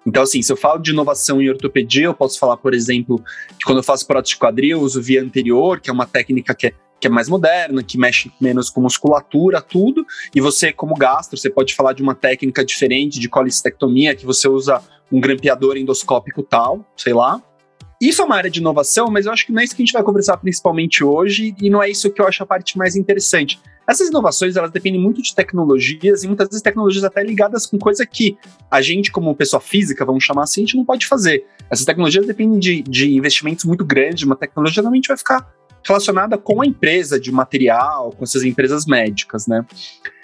Então, 0.07 0.23
assim, 0.23 0.41
se 0.41 0.49
eu 0.49 0.55
falo 0.55 0.79
de 0.79 0.91
inovação 0.91 1.41
em 1.41 1.49
ortopedia, 1.49 2.05
eu 2.05 2.13
posso 2.13 2.39
falar, 2.39 2.55
por 2.55 2.73
exemplo, 2.73 3.21
que 3.59 3.65
quando 3.65 3.79
eu 3.79 3.83
faço 3.83 4.07
prótese 4.07 4.35
de 4.35 4.39
quadril, 4.39 4.77
eu 4.77 4.81
uso 4.81 5.01
via 5.01 5.21
anterior, 5.21 5.81
que 5.81 5.89
é 5.89 5.93
uma 5.93 6.05
técnica 6.05 6.55
que 6.55 6.67
é, 6.67 6.73
que 6.97 7.07
é 7.07 7.09
mais 7.09 7.27
moderna, 7.27 7.83
que 7.83 7.97
mexe 7.97 8.31
menos 8.39 8.69
com 8.69 8.79
musculatura, 8.79 9.59
tudo. 9.59 10.05
E 10.33 10.39
você, 10.39 10.71
como 10.71 10.95
gastro, 10.95 11.37
você 11.37 11.49
pode 11.49 11.75
falar 11.75 11.91
de 11.91 12.01
uma 12.01 12.15
técnica 12.15 12.63
diferente 12.63 13.19
de 13.19 13.27
colicistectomia, 13.27 14.15
que 14.15 14.25
você 14.25 14.47
usa 14.47 14.81
um 15.11 15.19
grampeador 15.19 15.75
endoscópico 15.75 16.41
tal, 16.41 16.85
sei 16.95 17.13
lá. 17.13 17.41
Isso 17.99 18.21
é 18.21 18.25
uma 18.25 18.35
área 18.35 18.49
de 18.49 18.59
inovação, 18.59 19.09
mas 19.09 19.25
eu 19.25 19.31
acho 19.31 19.45
que 19.45 19.51
não 19.51 19.59
é 19.59 19.63
isso 19.63 19.75
que 19.75 19.81
a 19.81 19.85
gente 19.85 19.93
vai 19.93 20.03
conversar 20.03 20.37
principalmente 20.37 21.03
hoje 21.03 21.55
e 21.59 21.69
não 21.69 21.81
é 21.81 21.89
isso 21.89 22.11
que 22.11 22.21
eu 22.21 22.27
acho 22.27 22.43
a 22.43 22.45
parte 22.45 22.77
mais 22.77 22.95
interessante. 22.95 23.59
Essas 23.89 24.09
inovações, 24.09 24.55
elas 24.55 24.69
dependem 24.69 25.01
muito 25.01 25.21
de 25.21 25.33
tecnologias 25.33 26.23
e 26.23 26.27
muitas 26.27 26.49
vezes 26.49 26.61
tecnologias 26.61 27.03
até 27.05 27.23
ligadas 27.23 27.65
com 27.65 27.79
coisa 27.79 28.05
que 28.05 28.37
a 28.69 28.81
gente, 28.81 29.11
como 29.11 29.33
pessoa 29.33 29.61
física, 29.61 30.05
vamos 30.05 30.25
chamar 30.25 30.43
assim, 30.43 30.61
a 30.61 30.65
gente 30.65 30.75
não 30.75 30.85
pode 30.85 31.07
fazer. 31.07 31.45
Essas 31.71 31.85
tecnologias 31.85 32.27
dependem 32.27 32.59
de, 32.59 32.81
de 32.83 33.15
investimentos 33.15 33.65
muito 33.65 33.85
grandes, 33.85 34.23
uma 34.23 34.35
tecnologia 34.35 34.83
normalmente 34.83 35.07
vai 35.07 35.17
ficar 35.17 35.56
relacionada 35.83 36.37
com 36.37 36.61
a 36.61 36.65
empresa 36.65 37.19
de 37.19 37.31
material, 37.31 38.11
com 38.11 38.23
essas 38.23 38.43
empresas 38.43 38.85
médicas, 38.85 39.47
né? 39.47 39.65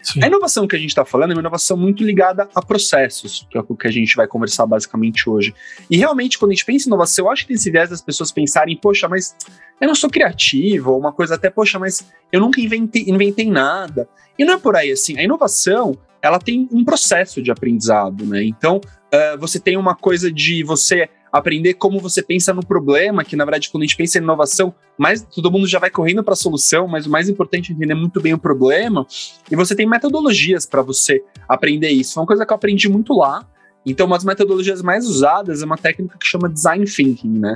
Sim. 0.04 0.22
A 0.22 0.28
inovação 0.28 0.68
que 0.68 0.76
a 0.76 0.80
gente 0.80 0.90
está 0.90 1.06
falando 1.06 1.32
é 1.32 1.34
uma 1.34 1.42
inovação 1.42 1.78
muito 1.78 2.04
ligada 2.04 2.50
a 2.54 2.62
processos, 2.62 3.48
que 3.50 3.58
é 3.58 3.62
o 3.62 3.76
que 3.76 3.88
a 3.88 3.92
gente 3.92 4.16
vai 4.18 4.28
conversar 4.28 4.66
basicamente 4.66 5.30
hoje. 5.30 5.56
E 5.90 5.96
realmente, 5.96 6.38
quando 6.38 6.52
a 6.52 6.54
gente 6.54 6.66
pensa 6.66 6.86
em 6.86 6.90
inovação, 6.90 7.26
eu 7.26 7.32
acho 7.32 7.44
que 7.44 7.48
tem 7.50 7.56
esse 7.56 7.72
viés 7.72 7.90
das 7.90 8.02
pessoas 8.02 8.30
pensarem, 8.30 8.76
poxa, 8.76 9.08
mas 9.08 9.34
eu 9.80 9.88
não 9.88 9.96
sou 9.96 10.10
criativo, 10.10 10.92
ou 10.92 11.00
uma 11.00 11.14
coisa 11.14 11.36
até, 11.36 11.50
poxa, 11.50 11.80
mas 11.80 12.06
eu 12.32 12.42
nunca 12.42 12.60
inventei, 12.60 13.06
inventei 13.08 13.50
nada. 13.50 14.08
E 14.38 14.44
não 14.44 14.56
é 14.56 14.58
por 14.58 14.76
aí 14.76 14.92
assim. 14.92 15.18
A 15.18 15.24
inovação, 15.24 15.98
ela 16.22 16.38
tem 16.38 16.68
um 16.70 16.84
processo 16.84 17.42
de 17.42 17.50
aprendizado, 17.50 18.26
né? 18.26 18.44
Então, 18.44 18.78
uh, 18.78 19.38
você 19.40 19.58
tem 19.58 19.78
uma 19.78 19.96
coisa 19.96 20.30
de 20.30 20.64
você 20.64 21.10
aprender 21.34 21.74
como 21.74 22.00
você 22.00 22.22
pensa 22.22 22.54
no 22.54 22.64
problema, 22.64 23.24
que 23.24 23.36
na 23.36 23.44
verdade, 23.44 23.72
quando 23.72 23.82
a 23.82 23.86
gente 23.88 23.98
pensa 23.98 24.20
em 24.20 24.22
inovação, 24.22 24.72
mais 24.96 25.24
todo 25.24 25.52
mundo 25.52 25.68
já 25.68 25.80
vai 25.80 25.90
correndo 25.90 26.24
para 26.24 26.34
a 26.34 26.38
solução, 26.38 26.88
mas 26.88 27.08
o 27.08 27.10
mais 27.10 27.28
importante 27.28 27.72
é 27.72 27.76
entender 27.76 27.96
muito 27.96 28.22
bem 28.22 28.36
o 28.36 28.38
problema. 28.38 29.04
E 29.50 29.56
você 29.56 29.76
tem 29.76 29.88
metodologias 29.88 30.68
para 30.68 30.84
você 30.84 31.24
aprender 31.50 31.90
isso. 31.90 32.14
Foi 32.14 32.22
uma 32.22 32.28
coisa 32.28 32.46
que 32.46 32.54
eu 32.54 32.56
aprendi 32.56 32.88
muito 32.88 33.18
lá. 33.18 33.44
Então, 33.84 34.06
uma 34.06 34.16
das 34.16 34.24
metodologias 34.24 34.84
mais 34.84 35.08
usadas 35.08 35.64
é 35.64 35.66
uma 35.66 35.76
técnica 35.76 36.18
que 36.20 36.28
chama 36.28 36.48
design 36.48 36.86
thinking, 36.86 37.40
né? 37.40 37.56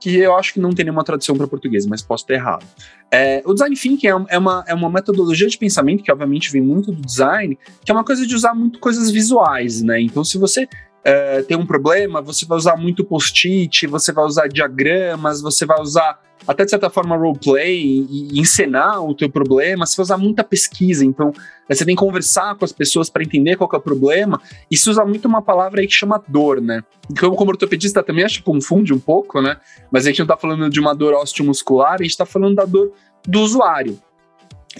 Que 0.00 0.18
eu 0.18 0.36
acho 0.36 0.54
que 0.54 0.60
não 0.60 0.70
tem 0.70 0.84
nenhuma 0.84 1.04
tradução 1.04 1.36
para 1.36 1.46
português, 1.46 1.86
mas 1.86 2.02
posso 2.02 2.26
ter 2.26 2.34
errado. 2.34 2.66
É, 3.08 3.40
o 3.46 3.54
design 3.54 3.76
thinking 3.76 4.08
é, 4.08 4.24
é, 4.30 4.38
uma, 4.38 4.64
é 4.66 4.74
uma 4.74 4.90
metodologia 4.90 5.46
de 5.46 5.56
pensamento 5.56 6.02
que, 6.02 6.10
obviamente, 6.10 6.50
vem 6.50 6.60
muito 6.60 6.90
do 6.90 7.00
design, 7.00 7.56
que 7.84 7.92
é 7.92 7.94
uma 7.94 8.04
coisa 8.04 8.26
de 8.26 8.34
usar 8.34 8.52
muito 8.52 8.80
coisas 8.80 9.12
visuais, 9.12 9.80
né? 9.80 10.00
Então, 10.00 10.24
se 10.24 10.36
você 10.38 10.68
é, 11.04 11.42
tem 11.42 11.56
um 11.56 11.66
problema, 11.66 12.22
você 12.22 12.46
vai 12.46 12.56
usar 12.56 12.76
muito 12.76 13.04
post-it, 13.04 13.86
você 13.86 14.12
vai 14.12 14.24
usar 14.24 14.48
diagramas, 14.48 15.40
você 15.40 15.66
vai 15.66 15.80
usar 15.80 16.20
até 16.46 16.64
de 16.64 16.70
certa 16.70 16.90
forma 16.90 17.16
roleplay 17.16 18.06
e, 18.08 18.40
encenar 18.40 19.02
o 19.02 19.14
teu 19.14 19.30
problema, 19.30 19.86
você 19.86 19.96
vai 19.96 20.04
usar 20.04 20.16
muita 20.16 20.42
pesquisa, 20.42 21.04
então 21.04 21.32
é, 21.68 21.74
você 21.74 21.84
tem 21.84 21.94
que 21.94 22.00
conversar 22.00 22.54
com 22.56 22.64
as 22.64 22.72
pessoas 22.72 23.08
para 23.08 23.22
entender 23.22 23.56
qual 23.56 23.70
é 23.72 23.76
o 23.76 23.80
problema, 23.80 24.40
e 24.70 24.76
se 24.76 24.88
usa 24.90 25.04
muito 25.04 25.26
uma 25.26 25.42
palavra 25.42 25.80
aí 25.80 25.86
que 25.86 25.92
chama 25.92 26.22
dor, 26.28 26.60
né? 26.60 26.82
Então, 27.10 27.34
como 27.34 27.50
ortopedista 27.50 28.02
também 28.02 28.24
acho 28.24 28.38
que 28.38 28.44
confunde 28.44 28.92
um 28.92 28.98
pouco, 28.98 29.40
né? 29.40 29.56
Mas 29.90 30.04
a 30.04 30.08
gente 30.08 30.18
não 30.18 30.24
está 30.24 30.36
falando 30.36 30.68
de 30.68 30.80
uma 30.80 30.94
dor 30.94 31.14
osteomuscular, 31.14 31.94
a 31.94 32.02
gente 32.02 32.10
está 32.10 32.26
falando 32.26 32.56
da 32.56 32.64
dor 32.64 32.92
do 33.26 33.40
usuário. 33.40 33.98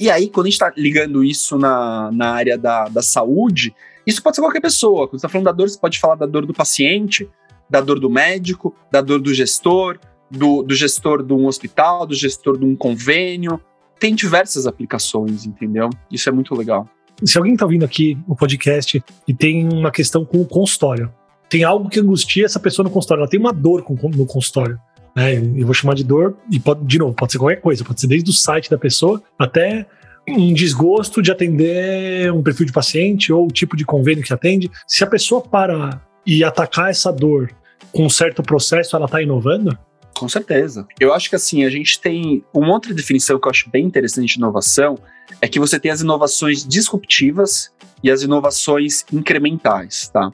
E 0.00 0.10
aí, 0.10 0.28
quando 0.28 0.46
a 0.46 0.50
gente 0.50 0.54
está 0.54 0.72
ligando 0.76 1.22
isso 1.22 1.58
na, 1.58 2.10
na 2.12 2.30
área 2.30 2.56
da, 2.56 2.84
da 2.86 3.02
saúde, 3.02 3.74
isso 4.06 4.22
pode 4.22 4.36
ser 4.36 4.42
qualquer 4.42 4.60
pessoa. 4.60 5.06
Quando 5.06 5.12
você 5.12 5.26
está 5.26 5.28
falando 5.28 5.46
da 5.46 5.52
dor, 5.52 5.68
você 5.68 5.78
pode 5.78 5.98
falar 5.98 6.14
da 6.14 6.26
dor 6.26 6.46
do 6.46 6.52
paciente, 6.52 7.28
da 7.68 7.80
dor 7.80 7.98
do 7.98 8.10
médico, 8.10 8.74
da 8.90 9.00
dor 9.00 9.20
do 9.20 9.32
gestor, 9.32 9.98
do, 10.30 10.62
do 10.62 10.74
gestor 10.74 11.22
de 11.22 11.32
um 11.32 11.46
hospital, 11.46 12.06
do 12.06 12.14
gestor 12.14 12.58
de 12.58 12.64
um 12.64 12.74
convênio. 12.74 13.60
Tem 13.98 14.14
diversas 14.14 14.66
aplicações, 14.66 15.46
entendeu? 15.46 15.90
Isso 16.10 16.28
é 16.28 16.32
muito 16.32 16.54
legal. 16.54 16.88
Se 17.24 17.38
alguém 17.38 17.52
está 17.52 17.64
ouvindo 17.64 17.84
aqui 17.84 18.18
o 18.26 18.34
podcast 18.34 19.02
e 19.28 19.34
tem 19.34 19.68
uma 19.72 19.90
questão 19.90 20.24
com 20.24 20.40
o 20.40 20.46
consultório, 20.46 21.12
tem 21.48 21.62
algo 21.62 21.88
que 21.88 22.00
angustia 22.00 22.46
essa 22.46 22.58
pessoa 22.58 22.84
no 22.84 22.90
consultório, 22.90 23.20
ela 23.22 23.30
tem 23.30 23.38
uma 23.38 23.52
dor 23.52 23.84
no 24.16 24.26
consultório. 24.26 24.78
Né? 25.14 25.36
Eu 25.36 25.66
vou 25.66 25.74
chamar 25.74 25.94
de 25.94 26.02
dor, 26.02 26.36
e 26.50 26.58
pode, 26.58 26.84
de 26.84 26.98
novo, 26.98 27.14
pode 27.14 27.32
ser 27.32 27.38
qualquer 27.38 27.60
coisa, 27.60 27.84
pode 27.84 28.00
ser 28.00 28.06
desde 28.06 28.30
o 28.30 28.32
site 28.32 28.70
da 28.70 28.78
pessoa 28.78 29.22
até 29.38 29.86
um 30.28 30.52
desgosto 30.52 31.20
de 31.20 31.30
atender 31.30 32.32
um 32.32 32.42
perfil 32.42 32.66
de 32.66 32.72
paciente 32.72 33.32
ou 33.32 33.46
o 33.46 33.50
tipo 33.50 33.76
de 33.76 33.84
convênio 33.84 34.22
que 34.22 34.32
atende. 34.32 34.70
Se 34.86 35.02
a 35.02 35.06
pessoa 35.06 35.40
para 35.40 36.00
e 36.24 36.44
atacar 36.44 36.90
essa 36.90 37.12
dor 37.12 37.50
com 37.92 38.06
um 38.06 38.10
certo 38.10 38.42
processo, 38.42 38.96
ela 38.96 39.06
está 39.06 39.20
inovando? 39.20 39.76
Com 40.16 40.28
certeza. 40.28 40.86
Eu 41.00 41.12
acho 41.12 41.28
que 41.28 41.36
assim, 41.36 41.64
a 41.64 41.70
gente 41.70 42.00
tem 42.00 42.44
uma 42.54 42.72
outra 42.72 42.94
definição 42.94 43.38
que 43.38 43.46
eu 43.46 43.50
acho 43.50 43.68
bem 43.70 43.84
interessante 43.84 44.34
de 44.34 44.38
inovação, 44.38 44.96
é 45.40 45.48
que 45.48 45.58
você 45.58 45.80
tem 45.80 45.90
as 45.90 46.00
inovações 46.00 46.66
disruptivas 46.66 47.72
e 48.02 48.10
as 48.10 48.22
inovações 48.22 49.04
incrementais, 49.12 50.08
tá? 50.08 50.30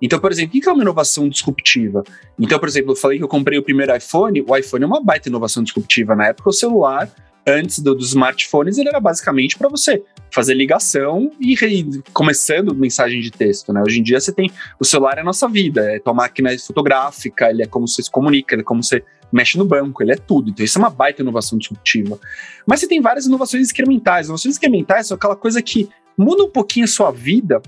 Então, 0.00 0.18
por 0.18 0.32
exemplo, 0.32 0.58
o 0.58 0.60
que 0.60 0.68
é 0.68 0.72
uma 0.72 0.82
inovação 0.82 1.28
disruptiva? 1.28 2.02
Então, 2.38 2.58
por 2.58 2.68
exemplo, 2.68 2.92
eu 2.92 2.96
falei 2.96 3.18
que 3.18 3.24
eu 3.24 3.28
comprei 3.28 3.58
o 3.58 3.62
primeiro 3.62 3.94
iPhone, 3.96 4.44
o 4.46 4.56
iPhone 4.56 4.82
é 4.82 4.86
uma 4.86 5.02
baita 5.02 5.28
inovação 5.28 5.62
disruptiva. 5.62 6.16
Na 6.16 6.26
época, 6.26 6.50
o 6.50 6.52
celular, 6.52 7.08
antes 7.46 7.80
do, 7.80 7.94
dos 7.94 8.08
smartphones, 8.08 8.78
ele 8.78 8.88
era 8.88 9.00
basicamente 9.00 9.58
para 9.58 9.68
você 9.68 10.02
fazer 10.30 10.54
ligação 10.54 11.30
e 11.40 11.54
começando 12.12 12.74
mensagem 12.74 13.20
de 13.20 13.30
texto, 13.30 13.72
né? 13.72 13.82
Hoje 13.86 14.00
em 14.00 14.02
dia 14.02 14.20
você 14.20 14.32
tem 14.32 14.50
o 14.80 14.84
celular 14.84 15.18
é 15.18 15.20
a 15.20 15.24
nossa 15.24 15.48
vida, 15.48 15.82
é 15.92 15.98
tua 15.98 16.14
máquina 16.14 16.56
fotográfica, 16.58 17.50
ele 17.50 17.62
é 17.62 17.66
como 17.66 17.86
você 17.86 18.02
se 18.02 18.10
comunica, 18.10 18.54
ele 18.54 18.62
é 18.62 18.64
como 18.64 18.82
você 18.82 19.04
mexe 19.32 19.58
no 19.58 19.64
banco, 19.64 20.02
ele 20.02 20.12
é 20.12 20.16
tudo. 20.16 20.50
Então 20.50 20.64
isso 20.64 20.78
é 20.78 20.80
uma 20.80 20.90
baita 20.90 21.22
inovação 21.22 21.58
disruptiva. 21.58 22.18
Mas 22.66 22.80
você 22.80 22.88
tem 22.88 23.00
várias 23.00 23.26
inovações 23.26 23.70
incrementais. 23.70 24.26
Inovações 24.26 24.56
incrementais 24.56 25.08
são 25.08 25.16
aquela 25.16 25.36
coisa 25.36 25.60
que 25.60 25.88
muda 26.16 26.44
um 26.44 26.50
pouquinho 26.50 26.84
a 26.84 26.88
sua 26.88 27.10
vida, 27.10 27.60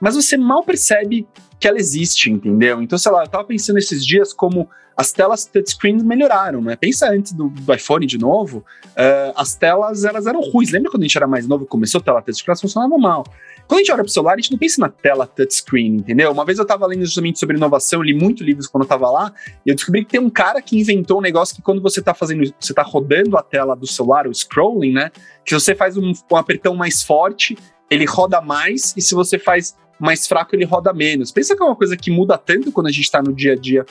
mas 0.00 0.14
você 0.14 0.36
mal 0.36 0.62
percebe 0.62 1.26
que 1.58 1.68
ela 1.68 1.78
existe, 1.78 2.30
entendeu? 2.30 2.82
Então, 2.82 2.98
sei 2.98 3.10
lá, 3.10 3.24
eu 3.24 3.28
tava 3.28 3.44
pensando 3.44 3.78
esses 3.78 4.04
dias 4.04 4.32
como 4.32 4.68
as 4.96 5.12
telas 5.12 5.44
touchscreen 5.44 6.02
melhoraram, 6.02 6.60
né? 6.60 6.76
Pensa 6.76 7.10
antes 7.10 7.32
do, 7.32 7.48
do 7.48 7.74
iPhone 7.74 8.06
de 8.06 8.18
novo, 8.18 8.58
uh, 8.58 9.32
as 9.34 9.54
telas 9.54 10.04
elas 10.04 10.26
eram 10.26 10.40
ruins. 10.40 10.70
Lembra 10.70 10.90
quando 10.90 11.02
a 11.02 11.06
gente 11.06 11.16
era 11.16 11.26
mais 11.26 11.46
novo 11.46 11.64
e 11.64 11.66
começou 11.66 12.00
a 12.00 12.04
tela 12.04 12.22
touchscreen, 12.22 12.52
elas 12.52 12.60
funcionavam 12.60 12.98
mal. 12.98 13.24
Quando 13.66 13.78
a 13.78 13.82
gente 13.82 13.92
olha 13.92 14.02
pro 14.02 14.12
celular, 14.12 14.34
a 14.34 14.36
gente 14.36 14.52
não 14.52 14.58
pensa 14.58 14.80
na 14.80 14.88
tela 14.88 15.26
touchscreen, 15.26 15.96
entendeu? 15.96 16.30
Uma 16.30 16.44
vez 16.44 16.58
eu 16.58 16.66
tava 16.66 16.86
lendo 16.86 17.04
justamente 17.04 17.38
sobre 17.38 17.56
inovação, 17.56 18.02
li 18.02 18.14
muito 18.14 18.44
livros 18.44 18.66
quando 18.66 18.84
eu 18.84 18.88
tava 18.88 19.10
lá, 19.10 19.32
e 19.64 19.70
eu 19.70 19.74
descobri 19.74 20.04
que 20.04 20.10
tem 20.12 20.20
um 20.20 20.30
cara 20.30 20.60
que 20.60 20.78
inventou 20.78 21.18
um 21.18 21.22
negócio 21.22 21.56
que 21.56 21.62
quando 21.62 21.80
você 21.80 22.02
tá 22.02 22.12
fazendo, 22.12 22.52
você 22.60 22.74
tá 22.74 22.82
rodando 22.82 23.36
a 23.36 23.42
tela 23.42 23.74
do 23.74 23.86
celular, 23.86 24.26
o 24.26 24.34
scrolling, 24.34 24.92
né? 24.92 25.10
Que 25.44 25.54
você 25.54 25.74
faz 25.74 25.96
um, 25.96 26.12
um 26.30 26.36
apertão 26.36 26.76
mais 26.76 27.02
forte, 27.02 27.56
ele 27.90 28.04
roda 28.04 28.40
mais, 28.40 28.94
e 28.96 29.00
se 29.00 29.14
você 29.14 29.38
faz 29.38 29.74
mais 29.98 30.26
fraco 30.26 30.54
ele 30.54 30.64
roda 30.64 30.92
menos. 30.92 31.32
Pensa 31.32 31.56
que 31.56 31.62
é 31.62 31.66
uma 31.66 31.76
coisa 31.76 31.96
que 31.96 32.10
muda 32.10 32.36
tanto 32.36 32.70
quando 32.70 32.88
a 32.88 32.90
gente 32.90 33.04
está 33.04 33.22
no 33.22 33.32
dia 33.32 33.52
a 33.52 33.56
dia 33.56 33.86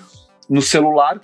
no 0.49 0.61
celular, 0.61 1.21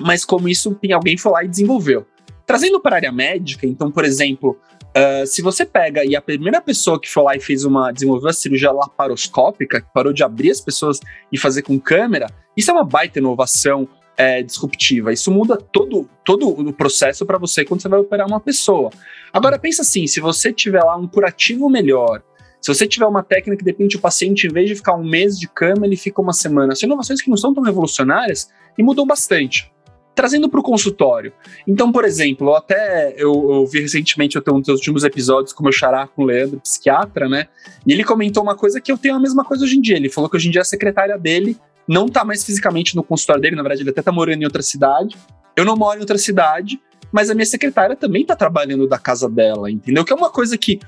mas 0.00 0.24
como 0.24 0.48
isso 0.48 0.78
alguém 0.92 1.16
foi 1.16 1.32
lá 1.32 1.44
e 1.44 1.48
desenvolveu. 1.48 2.06
Trazendo 2.46 2.80
para 2.80 2.96
a 2.96 2.98
área 2.98 3.12
médica, 3.12 3.66
então, 3.66 3.90
por 3.90 4.04
exemplo, 4.04 4.58
uh, 4.96 5.26
se 5.26 5.40
você 5.42 5.64
pega 5.64 6.04
e 6.04 6.16
a 6.16 6.20
primeira 6.20 6.60
pessoa 6.60 7.00
que 7.00 7.08
foi 7.08 7.22
lá 7.22 7.36
e 7.36 7.40
fez 7.40 7.64
uma, 7.64 7.92
desenvolveu 7.92 8.28
a 8.28 8.32
cirurgia 8.32 8.72
laparoscópica, 8.72 9.80
que 9.80 9.92
parou 9.92 10.12
de 10.12 10.22
abrir 10.22 10.50
as 10.50 10.60
pessoas 10.60 11.00
e 11.30 11.38
fazer 11.38 11.62
com 11.62 11.78
câmera, 11.78 12.26
isso 12.56 12.70
é 12.70 12.74
uma 12.74 12.84
baita 12.84 13.18
inovação 13.18 13.88
é, 14.16 14.42
disruptiva. 14.42 15.12
Isso 15.12 15.30
muda 15.30 15.56
todo, 15.56 16.08
todo 16.24 16.48
o 16.48 16.72
processo 16.72 17.24
para 17.24 17.38
você 17.38 17.64
quando 17.64 17.80
você 17.80 17.88
vai 17.88 18.00
operar 18.00 18.26
uma 18.26 18.40
pessoa. 18.40 18.90
Agora, 19.32 19.58
pensa 19.58 19.82
assim: 19.82 20.06
se 20.06 20.20
você 20.20 20.52
tiver 20.52 20.82
lá 20.82 20.96
um 20.96 21.06
curativo 21.06 21.68
melhor, 21.70 22.22
se 22.62 22.72
você 22.72 22.86
tiver 22.86 23.06
uma 23.06 23.24
técnica 23.24 23.56
que 23.56 23.64
depende 23.64 23.96
do 23.96 24.00
paciente, 24.00 24.46
em 24.46 24.50
vez 24.50 24.68
de 24.68 24.76
ficar 24.76 24.94
um 24.94 25.02
mês 25.02 25.36
de 25.36 25.48
cama, 25.48 25.84
ele 25.84 25.96
fica 25.96 26.22
uma 26.22 26.32
semana. 26.32 26.76
São 26.76 26.86
inovações 26.86 27.20
que 27.20 27.28
não 27.28 27.36
são 27.36 27.52
tão 27.52 27.60
revolucionárias 27.60 28.48
e 28.78 28.84
mudam 28.84 29.04
bastante. 29.04 29.72
Trazendo 30.14 30.48
para 30.48 30.60
o 30.60 30.62
consultório. 30.62 31.32
Então, 31.66 31.90
por 31.90 32.04
exemplo, 32.04 32.54
até 32.54 33.14
eu, 33.16 33.32
eu 33.52 33.66
vi 33.66 33.80
recentemente, 33.80 34.36
eu 34.36 34.42
tenho 34.42 34.58
um 34.58 34.60
dos 34.60 34.68
últimos 34.68 35.02
episódios 35.02 35.52
com 35.52 35.62
o 35.62 35.64
meu 35.64 35.72
xará, 35.72 36.06
com 36.06 36.22
o 36.22 36.24
Leandro, 36.24 36.60
psiquiatra, 36.60 37.28
né? 37.28 37.48
E 37.84 37.92
ele 37.92 38.04
comentou 38.04 38.44
uma 38.44 38.54
coisa 38.54 38.80
que 38.80 38.92
eu 38.92 38.98
tenho 38.98 39.16
a 39.16 39.18
mesma 39.18 39.44
coisa 39.44 39.64
hoje 39.64 39.76
em 39.76 39.80
dia. 39.80 39.96
Ele 39.96 40.08
falou 40.08 40.30
que 40.30 40.36
hoje 40.36 40.46
em 40.46 40.52
dia 40.52 40.60
a 40.60 40.64
secretária 40.64 41.18
dele 41.18 41.56
não 41.88 42.06
está 42.06 42.24
mais 42.24 42.44
fisicamente 42.44 42.94
no 42.94 43.02
consultório 43.02 43.42
dele, 43.42 43.56
na 43.56 43.62
verdade, 43.62 43.82
ele 43.82 43.90
até 43.90 44.00
está 44.00 44.12
morando 44.12 44.40
em 44.40 44.44
outra 44.44 44.62
cidade. 44.62 45.16
Eu 45.56 45.64
não 45.64 45.76
moro 45.76 45.96
em 45.96 46.00
outra 46.00 46.16
cidade, 46.16 46.80
mas 47.10 47.28
a 47.28 47.34
minha 47.34 47.46
secretária 47.46 47.96
também 47.96 48.22
está 48.22 48.36
trabalhando 48.36 48.86
da 48.86 49.00
casa 49.00 49.28
dela, 49.28 49.68
entendeu? 49.68 50.04
Que 50.04 50.12
é 50.12 50.16
uma 50.16 50.30
coisa 50.30 50.56
que 50.56 50.78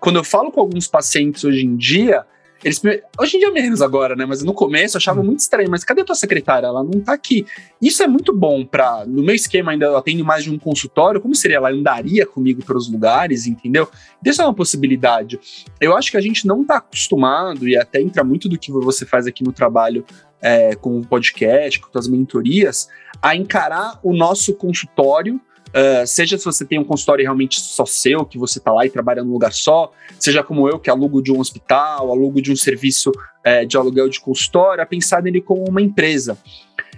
quando 0.00 0.16
eu 0.16 0.24
falo 0.24 0.50
com 0.50 0.60
alguns 0.60 0.86
pacientes 0.86 1.44
hoje 1.44 1.64
em 1.64 1.76
dia, 1.76 2.24
eles, 2.64 2.80
hoje 3.18 3.36
em 3.36 3.40
dia 3.40 3.50
menos 3.50 3.82
agora, 3.82 4.16
né? 4.16 4.24
Mas 4.24 4.42
no 4.42 4.54
começo 4.54 4.96
eu 4.96 4.98
achava 4.98 5.22
muito 5.22 5.40
estranho. 5.40 5.70
Mas 5.70 5.84
cadê 5.84 6.00
a 6.00 6.04
tua 6.04 6.14
secretária? 6.14 6.66
Ela 6.66 6.82
não 6.82 7.00
tá 7.00 7.12
aqui. 7.12 7.46
Isso 7.80 8.02
é 8.02 8.06
muito 8.06 8.34
bom 8.34 8.64
para 8.64 9.04
No 9.06 9.22
meu 9.22 9.34
esquema, 9.34 9.72
ainda 9.72 9.86
eu 9.86 9.96
atendo 9.96 10.24
mais 10.24 10.44
de 10.44 10.50
um 10.50 10.58
consultório. 10.58 11.20
Como 11.20 11.34
seria? 11.34 11.58
Ela 11.58 11.70
andaria 11.70 12.26
comigo 12.26 12.64
pelos 12.64 12.90
lugares, 12.90 13.46
entendeu? 13.46 13.88
Isso 14.24 14.40
é 14.40 14.44
uma 14.44 14.54
possibilidade. 14.54 15.38
Eu 15.80 15.96
acho 15.96 16.10
que 16.10 16.16
a 16.16 16.20
gente 16.20 16.46
não 16.46 16.64
tá 16.64 16.78
acostumado, 16.78 17.68
e 17.68 17.76
até 17.76 18.00
entra 18.00 18.24
muito 18.24 18.48
do 18.48 18.58
que 18.58 18.72
você 18.72 19.04
faz 19.04 19.26
aqui 19.26 19.44
no 19.44 19.52
trabalho 19.52 20.04
é, 20.40 20.74
com 20.74 20.98
o 20.98 21.06
podcast, 21.06 21.80
com 21.80 21.98
as 21.98 22.08
mentorias, 22.08 22.88
a 23.22 23.36
encarar 23.36 23.98
o 24.02 24.12
nosso 24.14 24.54
consultório 24.54 25.40
Uh, 25.76 26.06
seja 26.06 26.38
se 26.38 26.44
você 26.46 26.64
tem 26.64 26.78
um 26.78 26.84
consultório 26.84 27.22
realmente 27.22 27.60
só 27.60 27.84
seu, 27.84 28.24
que 28.24 28.38
você 28.38 28.58
está 28.58 28.72
lá 28.72 28.86
e 28.86 28.90
trabalha 28.90 29.22
num 29.22 29.32
lugar 29.32 29.52
só, 29.52 29.92
seja 30.18 30.42
como 30.42 30.66
eu, 30.66 30.78
que 30.78 30.88
alugo 30.88 31.20
de 31.20 31.30
um 31.30 31.38
hospital, 31.38 32.10
alugo 32.10 32.40
de 32.40 32.50
um 32.50 32.56
serviço 32.56 33.10
uh, 33.10 33.66
de 33.66 33.76
aluguel 33.76 34.08
de 34.08 34.18
consultório, 34.18 34.82
a 34.82 34.86
pensar 34.86 35.22
nele 35.22 35.42
como 35.42 35.68
uma 35.68 35.82
empresa. 35.82 36.38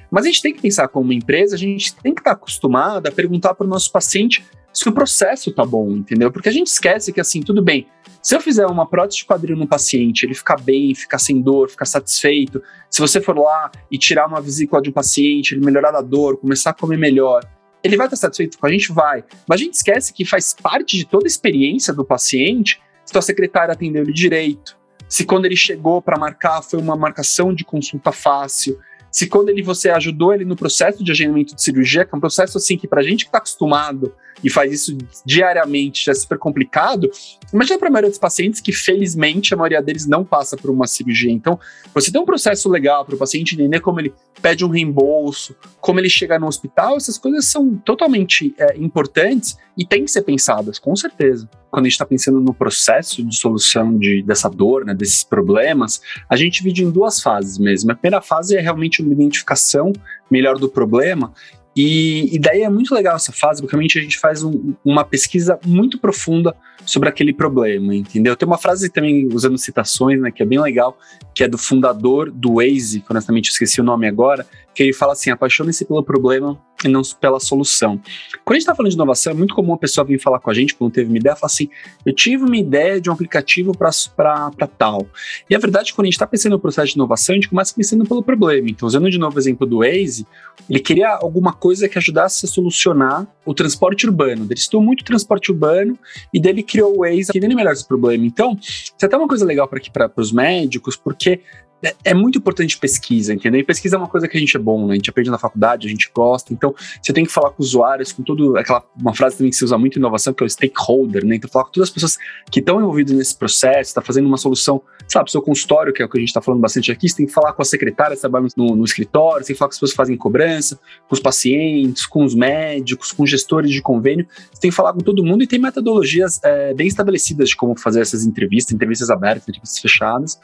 Mas 0.09 0.25
a 0.25 0.29
gente 0.29 0.43
tem 0.43 0.55
que 0.55 0.63
pensar 0.63 0.87
como 0.87 1.07
uma 1.07 1.15
empresa, 1.15 1.57
a 1.57 1.59
gente 1.59 1.93
tem 1.97 2.15
que 2.15 2.21
estar 2.21 2.31
tá 2.31 2.37
acostumado 2.37 3.09
a 3.09 3.11
perguntar 3.11 3.53
para 3.55 3.67
o 3.67 3.69
nosso 3.69 3.91
paciente 3.91 4.45
se 4.73 4.89
o 4.89 4.93
processo 4.93 5.51
tá 5.51 5.65
bom, 5.65 5.91
entendeu? 5.91 6.31
Porque 6.31 6.49
a 6.49 6.53
gente 6.53 6.69
esquece 6.69 7.13
que 7.13 7.21
assim, 7.21 7.41
tudo 7.41 7.61
bem, 7.61 7.89
se 8.23 8.37
eu 8.37 8.41
fizer 8.41 8.67
uma 8.67 8.87
prótese 8.87 9.19
de 9.19 9.25
quadril 9.25 9.57
no 9.57 9.67
paciente, 9.67 10.25
ele 10.25 10.35
ficar 10.35 10.61
bem, 10.61 10.95
ficar 10.95 11.19
sem 11.19 11.41
dor, 11.41 11.69
ficar 11.69 11.85
satisfeito, 11.85 12.63
se 12.89 13.01
você 13.01 13.21
for 13.21 13.37
lá 13.37 13.73
e 13.91 13.99
tirar 13.99 14.29
uma 14.29 14.41
vesícula 14.41 14.81
de 14.81 14.89
um 14.89 14.93
paciente, 14.93 15.55
ele 15.55 15.65
melhorar 15.65 15.91
da 15.91 16.01
dor, 16.01 16.37
começar 16.37 16.71
a 16.71 16.75
comer 16.75 16.97
melhor, 16.97 17.43
ele 17.83 17.97
vai 17.97 18.07
estar 18.07 18.17
satisfeito 18.17 18.59
com 18.59 18.67
a 18.67 18.71
gente? 18.71 18.93
Vai. 18.93 19.25
Mas 19.49 19.61
a 19.61 19.65
gente 19.65 19.75
esquece 19.75 20.13
que 20.13 20.25
faz 20.25 20.55
parte 20.55 20.97
de 20.97 21.07
toda 21.07 21.27
a 21.27 21.29
experiência 21.29 21.93
do 21.93 22.05
paciente 22.05 22.81
se 23.09 23.13
tua 23.13 23.23
secretária 23.23 23.73
atendeu 23.73 24.03
ele 24.03 24.13
direito, 24.13 24.77
se 25.09 25.25
quando 25.25 25.47
ele 25.47 25.57
chegou 25.57 26.03
para 26.03 26.19
marcar 26.19 26.61
foi 26.61 26.79
uma 26.79 26.95
marcação 26.95 27.55
de 27.55 27.65
consulta 27.65 28.13
fácil, 28.13 28.79
se 29.11 29.27
quando 29.27 29.49
ele 29.49 29.63
você 29.63 29.89
ajudou 29.89 30.35
ele 30.35 30.45
no 30.45 30.55
processo 30.55 31.03
de 31.03 31.11
agendamento 31.11 31.55
de 31.55 31.63
cirurgia, 31.63 32.05
que 32.05 32.15
é 32.15 32.19
um 32.19 32.21
processo 32.21 32.59
assim 32.59 32.77
que 32.77 32.87
para 32.87 33.01
a 33.01 33.03
gente 33.03 33.25
que 33.25 33.29
está 33.31 33.39
acostumado 33.39 34.15
e 34.43 34.51
faz 34.51 34.73
isso 34.73 34.97
diariamente 35.25 36.05
já 36.05 36.13
é 36.13 36.15
super 36.15 36.39
complicado, 36.39 37.11
imagina 37.53 37.79
para 37.79 37.89
a 37.89 37.91
maioria 37.91 38.11
dos 38.11 38.19
pacientes 38.19 38.61
que 38.61 38.73
felizmente 38.73 39.53
a 39.53 39.57
maioria 39.57 39.83
deles 39.83 40.07
não 40.07 40.25
passa 40.25 40.57
por 40.57 40.71
uma 40.71 40.87
cirurgia. 40.87 41.31
Então, 41.31 41.59
você 41.95 42.11
tem 42.11 42.21
um 42.21 42.27
processo 42.27 42.69
legal 42.69 43.05
para 43.05 43.15
o 43.15 43.19
paciente 43.19 43.55
entender 43.55 43.81
como 43.81 44.01
ele 44.01 44.13
pede 44.41 44.65
um 44.65 44.69
reembolso, 44.69 45.55
como 45.81 45.99
ele 45.99 46.09
chega 46.09 46.39
no 46.39 46.47
hospital, 46.47 46.97
essas 46.97 47.19
coisas 47.19 47.47
são 47.47 47.77
totalmente 47.77 48.55
é, 48.59 48.77
importantes 48.77 49.57
e 49.77 49.85
têm 49.85 50.05
que 50.05 50.11
ser 50.11 50.23
pensadas, 50.23 50.79
com 50.79 50.95
certeza. 50.95 51.49
Quando 51.71 51.85
a 51.85 51.89
gente 51.89 51.95
está 51.95 52.07
pensando 52.07 52.41
no 52.41 52.55
processo 52.55 53.25
de 53.25 53.37
solução 53.37 53.97
de, 53.99 54.23
dessa 54.23 54.49
dor, 54.49 54.85
né, 54.85 54.95
desses 54.95 55.23
problemas, 55.23 56.01
a 56.29 56.37
gente 56.37 56.59
divide 56.59 56.83
em 56.83 56.91
duas 56.91 57.21
fases 57.21 57.59
mesmo. 57.59 57.93
A 57.93 57.95
primeira 57.95 58.23
fase 58.23 58.57
é 58.57 58.61
realmente 58.61 59.03
uma 59.03 59.13
identificação 59.13 59.93
melhor 60.31 60.59
do 60.59 60.69
problema 60.69 61.33
e, 61.77 62.35
e, 62.35 62.39
daí 62.39 62.63
é 62.63 62.69
muito 62.69 62.95
legal 62.95 63.17
essa 63.17 63.33
fase, 63.33 63.61
porque 63.61 63.75
realmente 63.75 63.99
a 63.99 64.03
gente 64.03 64.19
faz 64.19 64.43
um, 64.43 64.75
uma 64.85 65.05
pesquisa 65.05 65.59
muito 65.65 65.99
profunda 65.99 66.55
sobre 66.85 67.09
aquele 67.09 67.33
problema, 67.33 67.95
entendeu? 67.95 68.35
Tem 68.35 68.47
uma 68.47 68.59
frase 68.59 68.89
também, 68.91 69.29
usando 69.33 69.57
citações, 69.59 70.21
né, 70.21 70.31
que 70.31 70.43
é 70.43 70.47
bem 70.47 70.61
legal, 70.61 70.99
que 71.35 71.45
é 71.45 71.49
do 71.49 71.59
fundador 71.59 72.31
do 72.31 72.55
Waze, 72.55 73.01
que 73.01 73.07
honestamente 73.11 73.51
esqueci 73.51 73.81
o 73.81 73.85
nome 73.85 74.09
agora, 74.09 74.47
que 74.79 74.85
ele 74.85 74.93
fala 74.93 75.13
assim: 75.13 75.31
apaixone-se 75.31 75.85
pelo 75.85 76.05
problema 76.05 76.57
e 76.85 76.89
não 76.89 77.03
pela 77.21 77.41
solução. 77.41 78.01
Quando 78.45 78.53
a 78.53 78.55
gente 78.55 78.61
está 78.61 78.75
falando 78.77 78.91
de 78.91 78.95
inovação, 78.97 79.33
é 79.33 79.35
muito 79.35 79.53
comum 79.53 79.75
a 79.75 79.77
pessoa 79.77 80.05
vir 80.05 80.21
falar 80.21 80.39
com 80.39 80.49
a 80.49 80.55
gente, 80.55 80.73
quando 80.77 80.93
teve 80.93 81.09
uma 81.09 81.19
ideia, 81.19 81.35
falar 81.35 81.49
assim: 81.49 81.69
eu 82.07 82.15
tive 82.15 82.45
uma 82.45 82.57
ideia 82.57 83.01
de 83.01 83.11
um 83.11 83.13
aplicativo 83.13 83.77
para 83.77 84.69
tal. 84.79 85.09
E 85.51 85.57
a 85.57 85.59
verdade 85.59 85.89
é 85.89 85.91
que 85.91 85.97
quando 85.97 86.05
a 86.05 86.07
gente 86.07 86.15
está 86.15 86.29
pensando 86.29 86.53
no 86.53 86.61
processo 86.61 86.87
de 86.87 86.95
inovação, 86.95 87.33
a 87.33 87.37
gente 87.37 87.49
começa 87.49 87.75
pensando 87.75 88.07
pelo 88.07 88.23
problema. 88.23 88.71
Então, 88.71 88.87
usando 88.87 89.11
de 89.11 89.19
novo 89.19 89.35
o 89.35 89.41
exemplo 89.41 89.67
do 89.67 89.79
Waze, 89.79 90.25
ele 90.71 90.79
queria 90.79 91.09
alguma 91.09 91.53
coisa 91.53 91.89
que 91.89 91.99
ajudasse 91.99 92.47
a 92.47 92.49
solucionar 92.49 93.27
o 93.45 93.53
transporte 93.53 94.07
urbano. 94.07 94.45
Ele 94.45 94.55
estudou 94.55 94.81
muito 94.81 95.03
transporte 95.03 95.51
urbano 95.51 95.99
e 96.33 96.41
dele 96.41 96.63
criou 96.63 96.95
o 96.95 96.99
Waze 97.01 97.31
entendendo 97.31 97.57
melhor 97.57 97.73
esse 97.73 97.87
problema. 97.87 98.25
Então, 98.25 98.57
isso 98.61 98.95
é 99.03 99.07
até 99.07 99.17
uma 99.17 99.27
coisa 99.27 99.45
legal 99.45 99.67
para 99.67 99.79
aqui 99.79 99.91
para 99.91 100.09
os 100.17 100.31
médicos, 100.31 100.95
porque 100.95 101.41
é, 101.83 101.95
é, 102.07 102.15
muito 102.15 102.39
importante 102.39 102.77
pesquisa, 102.77 103.33
entendeu? 103.33 103.61
E 103.61 103.65
pesquisa 103.65 103.97
é 103.97 103.99
uma 103.99 104.09
coisa 104.09 104.27
que 104.27 104.37
a 104.37 104.41
gente 104.41 104.57
é 104.57 104.61
bom, 104.61 104.87
né? 104.87 104.93
A 104.93 104.97
gente 104.97 105.11
aprende 105.11 105.31
na 105.31 105.39
faculdade, 105.39 105.87
a 105.87 105.91
gente 105.91 106.11
gosta. 106.13 106.53
Então, 106.53 106.75
você 107.01 107.13
tem 107.13 107.25
que 107.25 107.31
falar 107.31 107.51
com 107.51 107.63
usuários, 107.63 108.13
com 108.13 108.23
todo. 108.23 108.57
Aquela, 108.57 108.85
uma 108.97 109.15
frase 109.15 109.37
também 109.37 109.51
que 109.51 109.57
se 109.57 109.65
usa 109.65 109.79
muito 109.79 109.97
em 109.97 110.01
inovação, 110.01 110.35
que 110.35 110.43
é 110.43 110.47
o 110.47 110.51
stakeholder, 110.51 111.25
né? 111.25 111.37
Então, 111.37 111.49
falar 111.49 111.67
com 111.67 111.73
todas 111.73 111.89
as 111.89 111.95
pessoas 111.95 112.19
que 112.51 112.59
estão 112.59 112.81
envolvidas 112.81 113.17
nesse 113.17 113.37
processo, 113.37 113.91
está 113.91 114.03
fazendo 114.03 114.27
uma 114.27 114.37
solução, 114.37 114.83
sabe, 115.07 115.31
seu 115.31 115.41
consultório, 115.41 115.93
que 115.93 116.03
é 116.03 116.05
o 116.05 116.09
que 116.09 116.19
a 116.19 116.21
gente 116.21 116.31
está 116.31 116.41
falando 116.41 116.61
bastante 116.61 116.91
aqui, 116.91 117.09
você 117.09 117.17
tem 117.17 117.27
que 117.27 117.33
falar 117.33 117.53
com 117.53 117.63
a 117.63 117.65
secretária 117.65 118.17
que 118.17 118.21
trabalha 118.21 118.49
no, 118.57 118.75
no 118.75 118.85
escritório, 118.85 119.43
você 119.43 119.49
tem 119.49 119.55
que 119.55 119.59
falar 119.59 119.69
com 119.69 119.73
as 119.73 119.77
pessoas 119.77 119.91
que 119.93 119.97
fazem 119.97 120.17
cobrança, 120.17 120.81
com 121.09 121.15
os 121.15 121.21
pacientes, 121.21 122.07
com 122.07 122.25
os 122.25 122.35
médicos, 122.35 123.13
com 123.13 123.25
gestores 123.25 123.71
de 123.71 123.81
convênio. 123.81 124.27
Você 124.53 124.61
tem 124.61 124.71
que 124.71 124.77
falar 124.77 124.93
com 124.93 125.01
todo 125.01 125.25
mundo 125.25 125.45
e 125.45 125.47
tem 125.47 125.61
metodologias 125.61 126.41
é, 126.43 126.75
bem 126.75 126.89
estabelecidas 126.89 127.51
de 127.51 127.57
como 127.57 127.79
fazer 127.79 128.01
essas 128.01 128.25
entrevistas, 128.25 128.75
entrevistas 128.75 129.11
abertas, 129.11 129.49
entrevistas 129.49 129.79
fechadas. 129.79 130.39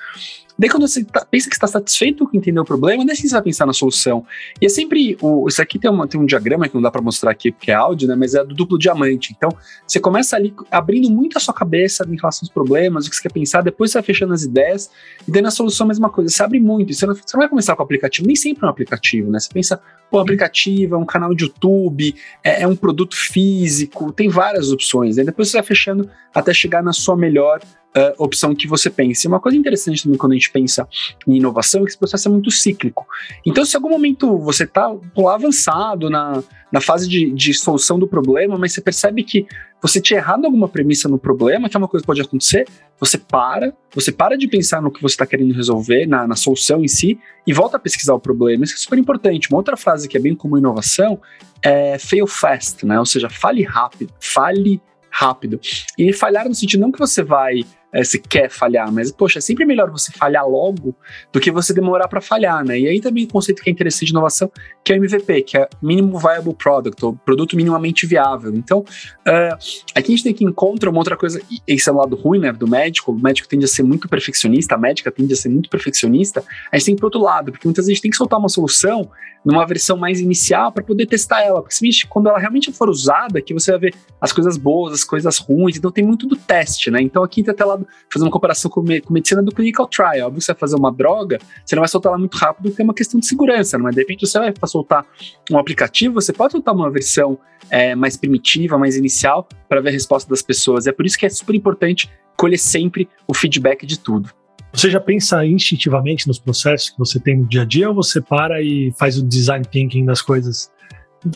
Daí, 0.56 0.70
quando 0.70 0.87
você 0.87 1.04
tá, 1.04 1.26
pensa 1.28 1.49
que 1.49 1.56
está 1.56 1.66
satisfeito 1.66 2.28
com 2.28 2.37
entender 2.37 2.61
o 2.61 2.64
problema, 2.64 3.04
daí 3.04 3.16
sim 3.16 3.26
você 3.26 3.34
vai 3.34 3.42
pensar 3.42 3.66
na 3.66 3.73
solução. 3.73 4.25
E 4.61 4.66
é 4.66 4.68
sempre. 4.68 5.16
O, 5.20 5.49
isso 5.49 5.61
aqui 5.61 5.78
tem, 5.78 5.90
uma, 5.90 6.06
tem 6.06 6.20
um 6.20 6.25
diagrama 6.25 6.68
que 6.68 6.75
não 6.75 6.82
dá 6.82 6.90
para 6.90 7.02
mostrar 7.02 7.32
aqui 7.32 7.50
porque 7.50 7.73
é 7.73 7.75
áudio, 7.75 8.06
né? 8.06 8.14
Mas 8.14 8.34
é 8.34 8.44
do 8.44 8.54
duplo 8.54 8.78
diamante. 8.78 9.34
Então, 9.37 9.50
você 9.87 9.99
começa 9.99 10.37
ali 10.37 10.54
abrindo 10.70 11.11
muito 11.11 11.37
a 11.37 11.40
sua 11.40 11.52
cabeça 11.52 12.04
em 12.08 12.16
relação 12.16 12.46
aos 12.46 12.52
problemas, 12.52 13.06
o 13.06 13.11
que 13.11 13.16
você 13.16 13.23
quer 13.23 13.32
pensar, 13.32 13.62
depois 13.62 13.90
você 13.90 13.99
vai 13.99 14.04
fechando 14.04 14.32
as 14.32 14.42
ideias, 14.42 14.90
e 15.26 15.30
daí 15.30 15.42
na 15.42 15.50
solução 15.50 15.87
a 15.87 15.88
mesma 15.88 16.08
coisa. 16.08 16.30
Você 16.30 16.42
abre 16.42 16.61
muito. 16.61 16.94
Você 16.94 17.04
não, 17.04 17.14
você 17.14 17.23
não 17.34 17.40
vai 17.40 17.49
começar 17.49 17.75
com 17.75 17.82
o 17.82 17.84
aplicativo, 17.84 18.26
nem 18.26 18.37
sempre 18.37 18.64
é 18.64 18.66
um 18.66 18.70
aplicativo, 18.70 19.30
né? 19.30 19.40
Você 19.40 19.49
pensa, 19.52 19.80
pô, 20.14 20.21
aplicativo, 20.21 20.94
é 20.94 20.99
um 20.99 21.04
canal 21.04 21.35
de 21.35 21.42
YouTube, 21.42 22.14
é, 22.44 22.62
é 22.62 22.68
um 22.68 22.76
produto 22.76 23.16
físico, 23.16 24.12
tem 24.12 24.28
várias 24.28 24.71
opções. 24.71 25.18
Aí 25.18 25.25
depois 25.25 25.49
você 25.50 25.56
vai 25.56 25.66
fechando 25.66 26.09
até 26.33 26.54
chegar 26.54 26.85
na 26.85 26.92
sua 26.92 27.16
melhor 27.16 27.61
uh, 27.61 28.23
opção 28.23 28.54
que 28.54 28.68
você 28.68 28.88
pense. 28.88 29.26
Uma 29.26 29.40
coisa 29.40 29.59
interessante 29.59 30.04
também 30.04 30.16
quando 30.16 30.30
a 30.30 30.35
gente 30.37 30.52
pensa 30.52 30.87
em 31.26 31.38
inovação 31.38 31.80
é 31.80 31.85
que 31.85 31.90
esse 31.90 31.99
processo 31.99 32.28
é 32.28 32.30
muito 32.30 32.49
cíclico. 32.52 33.04
Então, 33.44 33.64
se 33.64 33.75
em 33.75 33.76
algum 33.76 33.90
momento 33.90 34.38
você 34.38 34.62
está 34.62 34.94
avançado 35.33 36.09
na, 36.09 36.44
na 36.75 36.81
fase 36.81 37.09
de, 37.09 37.31
de 37.31 37.54
solução 37.54 38.00
do 38.00 38.09
problema, 38.09 38.59
mas 38.59 38.73
você 38.73 38.81
percebe 38.81 39.23
que 39.23 39.47
você 39.81 40.00
tinha 40.00 40.19
errado 40.19 40.45
alguma 40.45 40.69
premissa 40.69 41.09
no 41.09 41.16
problema, 41.16 41.69
que 41.69 41.76
é 41.76 41.78
uma 41.78 41.87
coisa 41.87 42.02
que 42.02 42.07
pode 42.09 42.21
acontecer, 42.21 42.66
você 42.99 43.16
para, 43.16 43.73
você 43.95 44.11
para 44.11 44.37
de 44.37 44.49
pensar 44.49 44.83
no 44.83 44.90
que 44.90 45.00
você 45.00 45.14
está 45.14 45.25
querendo 45.25 45.54
resolver, 45.54 46.04
na, 46.04 46.26
na, 46.26 46.35
solução 46.35 46.83
em 46.83 46.88
si, 46.88 47.16
e 47.47 47.52
volta 47.52 47.76
a 47.76 47.81
pesquisar 47.81 48.12
o 48.12 48.19
problema. 48.19 48.64
Isso 48.64 48.75
é 48.75 48.78
super 48.78 48.99
importante. 48.99 49.49
Uma 49.50 49.59
outra 49.59 49.76
frase 49.76 50.09
que 50.09 50.16
é 50.16 50.21
bem 50.21 50.35
comum 50.35 50.57
em 50.57 50.59
inovação 50.59 51.21
é 51.62 51.97
fail 51.97 52.26
fast, 52.26 52.85
né? 52.85 52.99
Ou 52.99 53.07
seja, 53.07 53.31
fale 53.31 53.62
rápido, 53.62 54.12
fale 54.19 54.83
rápido. 55.09 55.61
E 55.97 56.12
falhar 56.12 56.49
no 56.49 56.57
sentido 56.57 56.81
não 56.81 56.90
que 56.90 56.99
você 56.99 57.23
vai 57.23 57.61
é, 57.94 58.02
se 58.02 58.18
quer 58.18 58.50
falhar, 58.50 58.90
mas, 58.92 59.12
poxa, 59.12 59.38
é 59.38 59.40
sempre 59.40 59.64
melhor 59.64 59.88
você 59.88 60.10
falhar 60.10 60.44
logo 60.46 60.96
do 61.32 61.38
que 61.38 61.52
você 61.52 61.72
demorar 61.72 62.08
para 62.08 62.20
falhar, 62.20 62.64
né? 62.64 62.78
E 62.78 62.88
aí 62.88 63.00
também 63.00 63.22
o 63.22 63.26
um 63.26 63.30
conceito 63.30 63.62
que 63.62 63.70
é 63.70 63.72
interessante 63.72 64.06
de 64.06 64.10
inovação, 64.10 64.50
que 64.82 64.92
é 64.92 64.96
o 64.96 64.98
MVP, 64.98 65.42
que 65.42 65.56
é 65.56 65.68
Minimum 65.80 66.18
Viable 66.18 66.54
Product, 66.54 67.04
ou 67.04 67.14
produto 67.14 67.54
minimamente 67.54 68.04
viável. 68.04 68.52
Então, 68.52 68.80
uh, 68.80 69.56
aqui 69.94 70.12
a 70.12 70.16
gente 70.16 70.24
tem 70.24 70.34
que 70.34 70.44
encontrar 70.44 70.90
uma 70.90 70.98
outra 70.98 71.16
coisa, 71.16 71.40
esse 71.68 71.88
é 71.88 71.92
o 71.92 71.96
lado 71.96 72.16
ruim, 72.16 72.40
né, 72.40 72.52
do 72.52 72.66
médico, 72.66 73.12
o 73.12 73.18
médico 73.22 73.46
tende 73.46 73.64
a 73.64 73.68
ser 73.68 73.84
muito 73.84 74.08
perfeccionista, 74.08 74.74
a 74.74 74.78
médica 74.78 75.12
tende 75.12 75.32
a 75.32 75.36
ser 75.36 75.48
muito 75.48 75.70
perfeccionista, 75.70 76.42
a 76.72 76.76
gente 76.76 76.86
tem 76.86 76.96
pro 76.96 77.06
outro 77.06 77.20
lado, 77.20 77.52
porque 77.52 77.68
muitas 77.68 77.86
vezes 77.86 78.00
tem 78.00 78.10
que 78.10 78.16
soltar 78.16 78.40
uma 78.40 78.48
solução 78.48 79.08
numa 79.44 79.66
versão 79.66 79.96
mais 79.96 80.20
inicial 80.20 80.72
para 80.72 80.82
poder 80.82 81.06
testar 81.06 81.42
ela, 81.42 81.60
porque 81.60 81.76
quando 82.08 82.28
ela 82.28 82.38
realmente 82.38 82.72
for 82.72 82.88
usada, 82.88 83.42
que 83.42 83.52
você 83.52 83.70
vai 83.72 83.80
ver 83.80 83.94
as 84.20 84.32
coisas 84.32 84.56
boas, 84.56 84.94
as 84.94 85.04
coisas 85.04 85.36
ruins, 85.38 85.76
então 85.76 85.92
tem 85.92 86.02
muito 86.02 86.26
do 86.26 86.34
teste, 86.34 86.90
né? 86.90 87.02
Então 87.02 87.22
aqui 87.22 87.42
tem 87.42 87.52
até 87.52 87.64
fazer 88.12 88.25
uma 88.25 88.31
comparação 88.31 88.71
com, 88.71 88.83
me, 88.83 89.00
com 89.00 89.12
medicina 89.12 89.43
do 89.43 89.53
clinical 89.53 89.87
trial. 89.87 90.26
Óbvio 90.26 90.38
que 90.38 90.45
você 90.45 90.53
vai 90.53 90.61
fazer 90.61 90.76
uma 90.76 90.93
droga, 90.93 91.38
você 91.64 91.75
não 91.75 91.81
vai 91.81 91.88
soltar 91.88 92.11
ela 92.11 92.19
muito 92.19 92.37
rápido, 92.37 92.69
porque 92.69 92.83
é 92.83 92.85
uma 92.85 92.95
questão 92.95 93.19
de 93.19 93.26
segurança, 93.26 93.79
não 93.79 93.88
é? 93.88 93.91
De 93.91 93.99
repente 93.99 94.26
você 94.26 94.38
vai 94.38 94.53
soltar 94.67 95.07
um 95.50 95.59
aplicativo, 95.59 96.14
você 96.14 96.33
pode 96.33 96.53
soltar 96.53 96.75
uma 96.75 96.91
versão 96.91 97.38
é, 97.71 97.95
mais 97.95 98.17
primitiva, 98.17 98.79
mais 98.79 98.97
inicial, 98.97 99.49
para 99.69 99.81
ver 99.81 99.91
a 99.91 99.93
resposta 99.93 100.29
das 100.29 100.43
pessoas. 100.43 100.87
É 100.87 100.93
por 100.93 101.07
isso 101.07 101.19
que 101.19 101.26
é 101.26 101.29
super 101.29 101.55
importante 101.55 102.11
colher 102.37 102.59
sempre 102.59 103.09
o 103.26 103.35
feedback 103.35 103.87
de 103.87 103.99
tudo. 103.99 104.31
Você 104.73 104.91
já 104.91 105.00
pensa 105.00 105.45
instintivamente 105.47 106.26
nos 106.26 106.38
processos 106.38 106.91
que 106.91 106.99
você 106.99 107.21
tem 107.21 107.38
no 107.38 107.47
dia 107.47 107.62
a 107.62 107.64
dia 107.64 107.88
ou 107.88 107.95
você 107.95 108.21
para 108.21 108.61
e 108.61 108.93
faz 108.99 109.17
o 109.17 109.23
design 109.23 109.64
thinking 109.64 110.05
das 110.05 110.21
coisas 110.21 110.71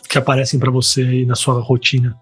que 0.09 0.17
aparecem 0.17 0.59
para 0.59 0.69
você 0.69 1.01
aí 1.01 1.25
na 1.25 1.35
sua 1.35 1.59
rotina? 1.61 2.19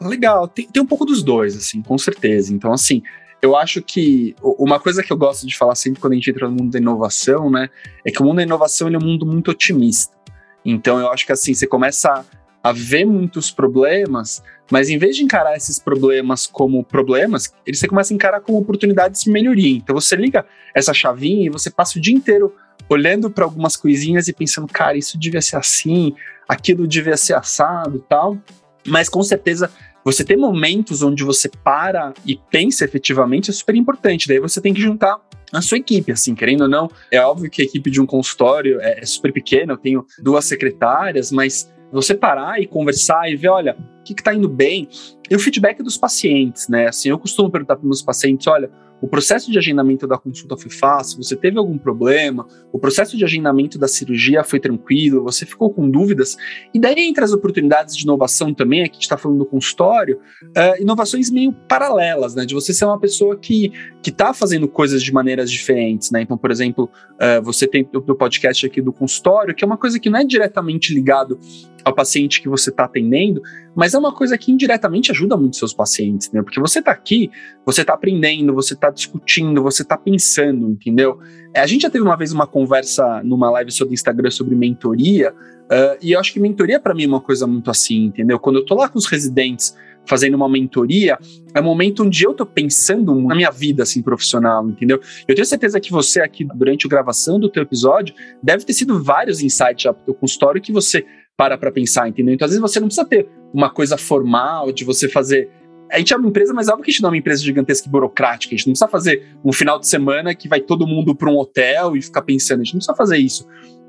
Legal, 0.00 0.48
tem, 0.48 0.66
tem 0.66 0.82
um 0.82 0.86
pouco 0.86 1.04
dos 1.04 1.22
dois, 1.22 1.56
assim, 1.56 1.80
com 1.80 1.96
certeza. 1.96 2.52
Então, 2.52 2.72
assim, 2.72 3.02
eu 3.42 3.56
acho 3.56 3.82
que 3.82 4.36
uma 4.40 4.78
coisa 4.78 5.02
que 5.02 5.12
eu 5.12 5.16
gosto 5.16 5.44
de 5.46 5.56
falar 5.56 5.74
sempre 5.74 6.00
quando 6.00 6.12
a 6.12 6.14
gente 6.14 6.30
entra 6.30 6.48
no 6.48 6.54
mundo 6.54 6.70
da 6.70 6.78
inovação, 6.78 7.50
né, 7.50 7.68
é 8.06 8.10
que 8.10 8.22
o 8.22 8.24
mundo 8.24 8.36
da 8.36 8.44
inovação 8.44 8.86
é 8.86 8.96
um 8.96 9.04
mundo 9.04 9.26
muito 9.26 9.50
otimista. 9.50 10.16
Então 10.64 11.00
eu 11.00 11.10
acho 11.10 11.26
que 11.26 11.32
assim, 11.32 11.52
você 11.52 11.66
começa 11.66 12.24
a 12.62 12.70
ver 12.70 13.04
muitos 13.04 13.50
problemas, 13.50 14.40
mas 14.70 14.88
em 14.88 14.96
vez 14.96 15.16
de 15.16 15.24
encarar 15.24 15.56
esses 15.56 15.80
problemas 15.80 16.46
como 16.46 16.84
problemas, 16.84 17.52
você 17.68 17.88
começa 17.88 18.14
a 18.14 18.16
encarar 18.16 18.40
como 18.40 18.58
oportunidades 18.58 19.22
de 19.22 19.30
melhoria. 19.30 19.76
Então 19.76 19.92
você 19.92 20.14
liga 20.14 20.46
essa 20.72 20.94
chavinha 20.94 21.46
e 21.46 21.50
você 21.50 21.68
passa 21.68 21.98
o 21.98 22.00
dia 22.00 22.14
inteiro 22.14 22.54
olhando 22.88 23.28
para 23.28 23.44
algumas 23.44 23.76
coisinhas 23.76 24.28
e 24.28 24.32
pensando, 24.32 24.68
cara, 24.68 24.96
isso 24.96 25.18
devia 25.18 25.42
ser 25.42 25.56
assim, 25.56 26.14
aquilo 26.48 26.86
devia 26.86 27.16
ser 27.16 27.34
assado, 27.34 27.98
tal. 28.08 28.38
Mas 28.86 29.08
com 29.08 29.22
certeza 29.24 29.68
você 30.04 30.24
ter 30.24 30.36
momentos 30.36 31.02
onde 31.02 31.24
você 31.24 31.48
para 31.48 32.12
e 32.26 32.38
pensa 32.50 32.84
efetivamente 32.84 33.50
é 33.50 33.52
super 33.52 33.74
importante. 33.74 34.28
Daí 34.28 34.40
você 34.40 34.60
tem 34.60 34.74
que 34.74 34.80
juntar 34.80 35.20
a 35.52 35.60
sua 35.60 35.78
equipe, 35.78 36.10
assim, 36.10 36.34
querendo 36.34 36.62
ou 36.62 36.68
não. 36.68 36.90
É 37.10 37.20
óbvio 37.20 37.50
que 37.50 37.62
a 37.62 37.64
equipe 37.64 37.90
de 37.90 38.00
um 38.00 38.06
consultório 38.06 38.80
é, 38.80 39.00
é 39.00 39.06
super 39.06 39.32
pequena, 39.32 39.74
eu 39.74 39.78
tenho 39.78 40.06
duas 40.18 40.44
secretárias, 40.46 41.30
mas 41.30 41.70
você 41.92 42.14
parar 42.14 42.60
e 42.60 42.66
conversar 42.66 43.30
e 43.30 43.36
ver, 43.36 43.48
olha, 43.48 43.76
o 44.00 44.02
que 44.02 44.14
está 44.14 44.34
indo 44.34 44.48
bem, 44.48 44.88
e 45.30 45.36
o 45.36 45.38
feedback 45.38 45.82
dos 45.82 45.98
pacientes, 45.98 46.68
né? 46.68 46.88
Assim, 46.88 47.10
eu 47.10 47.18
costumo 47.18 47.50
perguntar 47.50 47.76
para 47.76 47.84
meus 47.84 48.02
pacientes, 48.02 48.46
olha, 48.46 48.70
o 49.02 49.08
processo 49.08 49.50
de 49.50 49.58
agendamento 49.58 50.06
da 50.06 50.16
consulta 50.16 50.56
foi 50.56 50.70
fácil? 50.70 51.20
Você 51.20 51.34
teve 51.34 51.58
algum 51.58 51.76
problema? 51.76 52.46
O 52.72 52.78
processo 52.78 53.16
de 53.16 53.24
agendamento 53.24 53.76
da 53.76 53.88
cirurgia 53.88 54.44
foi 54.44 54.60
tranquilo? 54.60 55.24
Você 55.24 55.44
ficou 55.44 55.74
com 55.74 55.90
dúvidas? 55.90 56.36
E 56.72 56.78
daí, 56.78 57.00
entre 57.00 57.24
as 57.24 57.32
oportunidades 57.32 57.96
de 57.96 58.04
inovação 58.04 58.54
também, 58.54 58.82
aqui 58.82 58.92
a 58.92 58.94
gente 58.94 59.02
está 59.02 59.16
falando 59.16 59.38
do 59.38 59.46
consultório, 59.46 60.20
uh, 60.44 60.80
inovações 60.80 61.30
meio 61.30 61.52
paralelas, 61.52 62.36
né? 62.36 62.46
De 62.46 62.54
você 62.54 62.72
ser 62.72 62.84
uma 62.84 63.00
pessoa 63.00 63.36
que 63.36 63.72
está 64.06 64.32
fazendo 64.32 64.68
coisas 64.68 65.02
de 65.02 65.12
maneiras 65.12 65.50
diferentes, 65.50 66.12
né? 66.12 66.22
Então, 66.22 66.38
por 66.38 66.52
exemplo, 66.52 66.88
uh, 67.14 67.42
você 67.42 67.66
tem 67.66 67.88
o 67.92 68.14
podcast 68.14 68.64
aqui 68.64 68.80
do 68.80 68.92
consultório, 68.92 69.52
que 69.52 69.64
é 69.64 69.66
uma 69.66 69.76
coisa 69.76 69.98
que 69.98 70.08
não 70.08 70.20
é 70.20 70.24
diretamente 70.24 70.94
ligado 70.94 71.40
ao 71.84 71.92
paciente 71.92 72.40
que 72.40 72.48
você 72.48 72.70
está 72.70 72.84
atendendo, 72.84 73.42
mas 73.74 73.94
é 73.94 73.98
uma 73.98 74.14
coisa 74.14 74.38
que 74.38 74.52
indiretamente 74.52 75.10
ajuda 75.10 75.36
muito 75.36 75.56
seus 75.56 75.74
pacientes, 75.74 76.30
né? 76.30 76.42
Porque 76.42 76.60
você 76.60 76.78
está 76.78 76.92
aqui, 76.92 77.30
você 77.64 77.80
está 77.80 77.94
aprendendo, 77.94 78.54
você 78.54 78.74
está 78.74 78.91
discutindo, 78.92 79.62
você 79.62 79.82
está 79.82 79.96
pensando, 79.96 80.70
entendeu? 80.70 81.18
É, 81.54 81.60
a 81.60 81.66
gente 81.66 81.82
já 81.82 81.90
teve 81.90 82.04
uma 82.04 82.16
vez 82.16 82.32
uma 82.32 82.46
conversa 82.46 83.22
numa 83.24 83.50
live 83.50 83.70
sobre 83.70 83.94
Instagram 83.94 84.30
sobre 84.30 84.54
mentoria, 84.54 85.32
uh, 85.32 85.98
e 86.00 86.12
eu 86.12 86.20
acho 86.20 86.32
que 86.32 86.40
mentoria 86.40 86.78
para 86.78 86.94
mim 86.94 87.04
é 87.04 87.08
uma 87.08 87.20
coisa 87.20 87.46
muito 87.46 87.70
assim, 87.70 88.04
entendeu? 88.04 88.38
Quando 88.38 88.56
eu 88.56 88.64
tô 88.64 88.74
lá 88.74 88.88
com 88.88 88.98
os 88.98 89.06
residentes 89.06 89.76
fazendo 90.06 90.34
uma 90.34 90.48
mentoria, 90.48 91.18
é 91.54 91.60
um 91.60 91.64
momento 91.64 92.02
onde 92.02 92.24
eu 92.24 92.34
tô 92.34 92.44
pensando 92.44 93.14
na 93.20 93.34
minha 93.34 93.50
vida, 93.50 93.82
assim, 93.82 94.02
profissional, 94.02 94.68
entendeu? 94.68 95.00
Eu 95.28 95.34
tenho 95.34 95.46
certeza 95.46 95.78
que 95.80 95.90
você 95.90 96.20
aqui, 96.20 96.44
durante 96.44 96.86
a 96.86 96.90
gravação 96.90 97.38
do 97.38 97.48
teu 97.48 97.62
episódio, 97.62 98.14
deve 98.42 98.64
ter 98.64 98.72
sido 98.72 99.02
vários 99.02 99.40
insights 99.40 99.84
já 99.84 99.92
pro 99.92 100.04
teu 100.04 100.14
consultório 100.14 100.60
que 100.60 100.72
você 100.72 101.04
para 101.36 101.56
para 101.56 101.72
pensar, 101.72 102.08
entendeu? 102.08 102.34
Então, 102.34 102.44
às 102.44 102.50
vezes 102.50 102.60
você 102.60 102.78
não 102.78 102.88
precisa 102.88 103.06
ter 103.06 103.28
uma 103.52 103.70
coisa 103.70 103.96
formal 103.96 104.72
de 104.72 104.84
você 104.84 105.08
fazer. 105.08 105.50
A 105.92 105.98
gente 105.98 106.12
é 106.12 106.16
uma 106.16 106.26
empresa, 106.26 106.54
mas 106.54 106.68
é 106.68 106.70
óbvio 106.70 106.84
que 106.84 106.90
a 106.90 106.92
gente 106.92 107.02
não 107.02 107.08
é 107.08 107.12
uma 107.12 107.18
empresa 107.18 107.42
gigantesca 107.42 107.86
e 107.86 107.90
burocrática. 107.90 108.54
A 108.54 108.56
gente 108.56 108.66
não 108.66 108.72
precisa 108.72 108.88
fazer 108.88 109.36
um 109.44 109.52
final 109.52 109.78
de 109.78 109.86
semana 109.86 110.34
que 110.34 110.48
vai 110.48 110.60
todo 110.60 110.86
mundo 110.86 111.14
para 111.14 111.30
um 111.30 111.36
hotel 111.36 111.94
e 111.96 112.00
ficar 112.00 112.22
pensando. 112.22 112.62
A 112.62 112.64
gente 112.64 112.74
não 112.74 112.78
precisa 112.78 112.96
fazer 112.96 113.18
isso. 113.18 113.46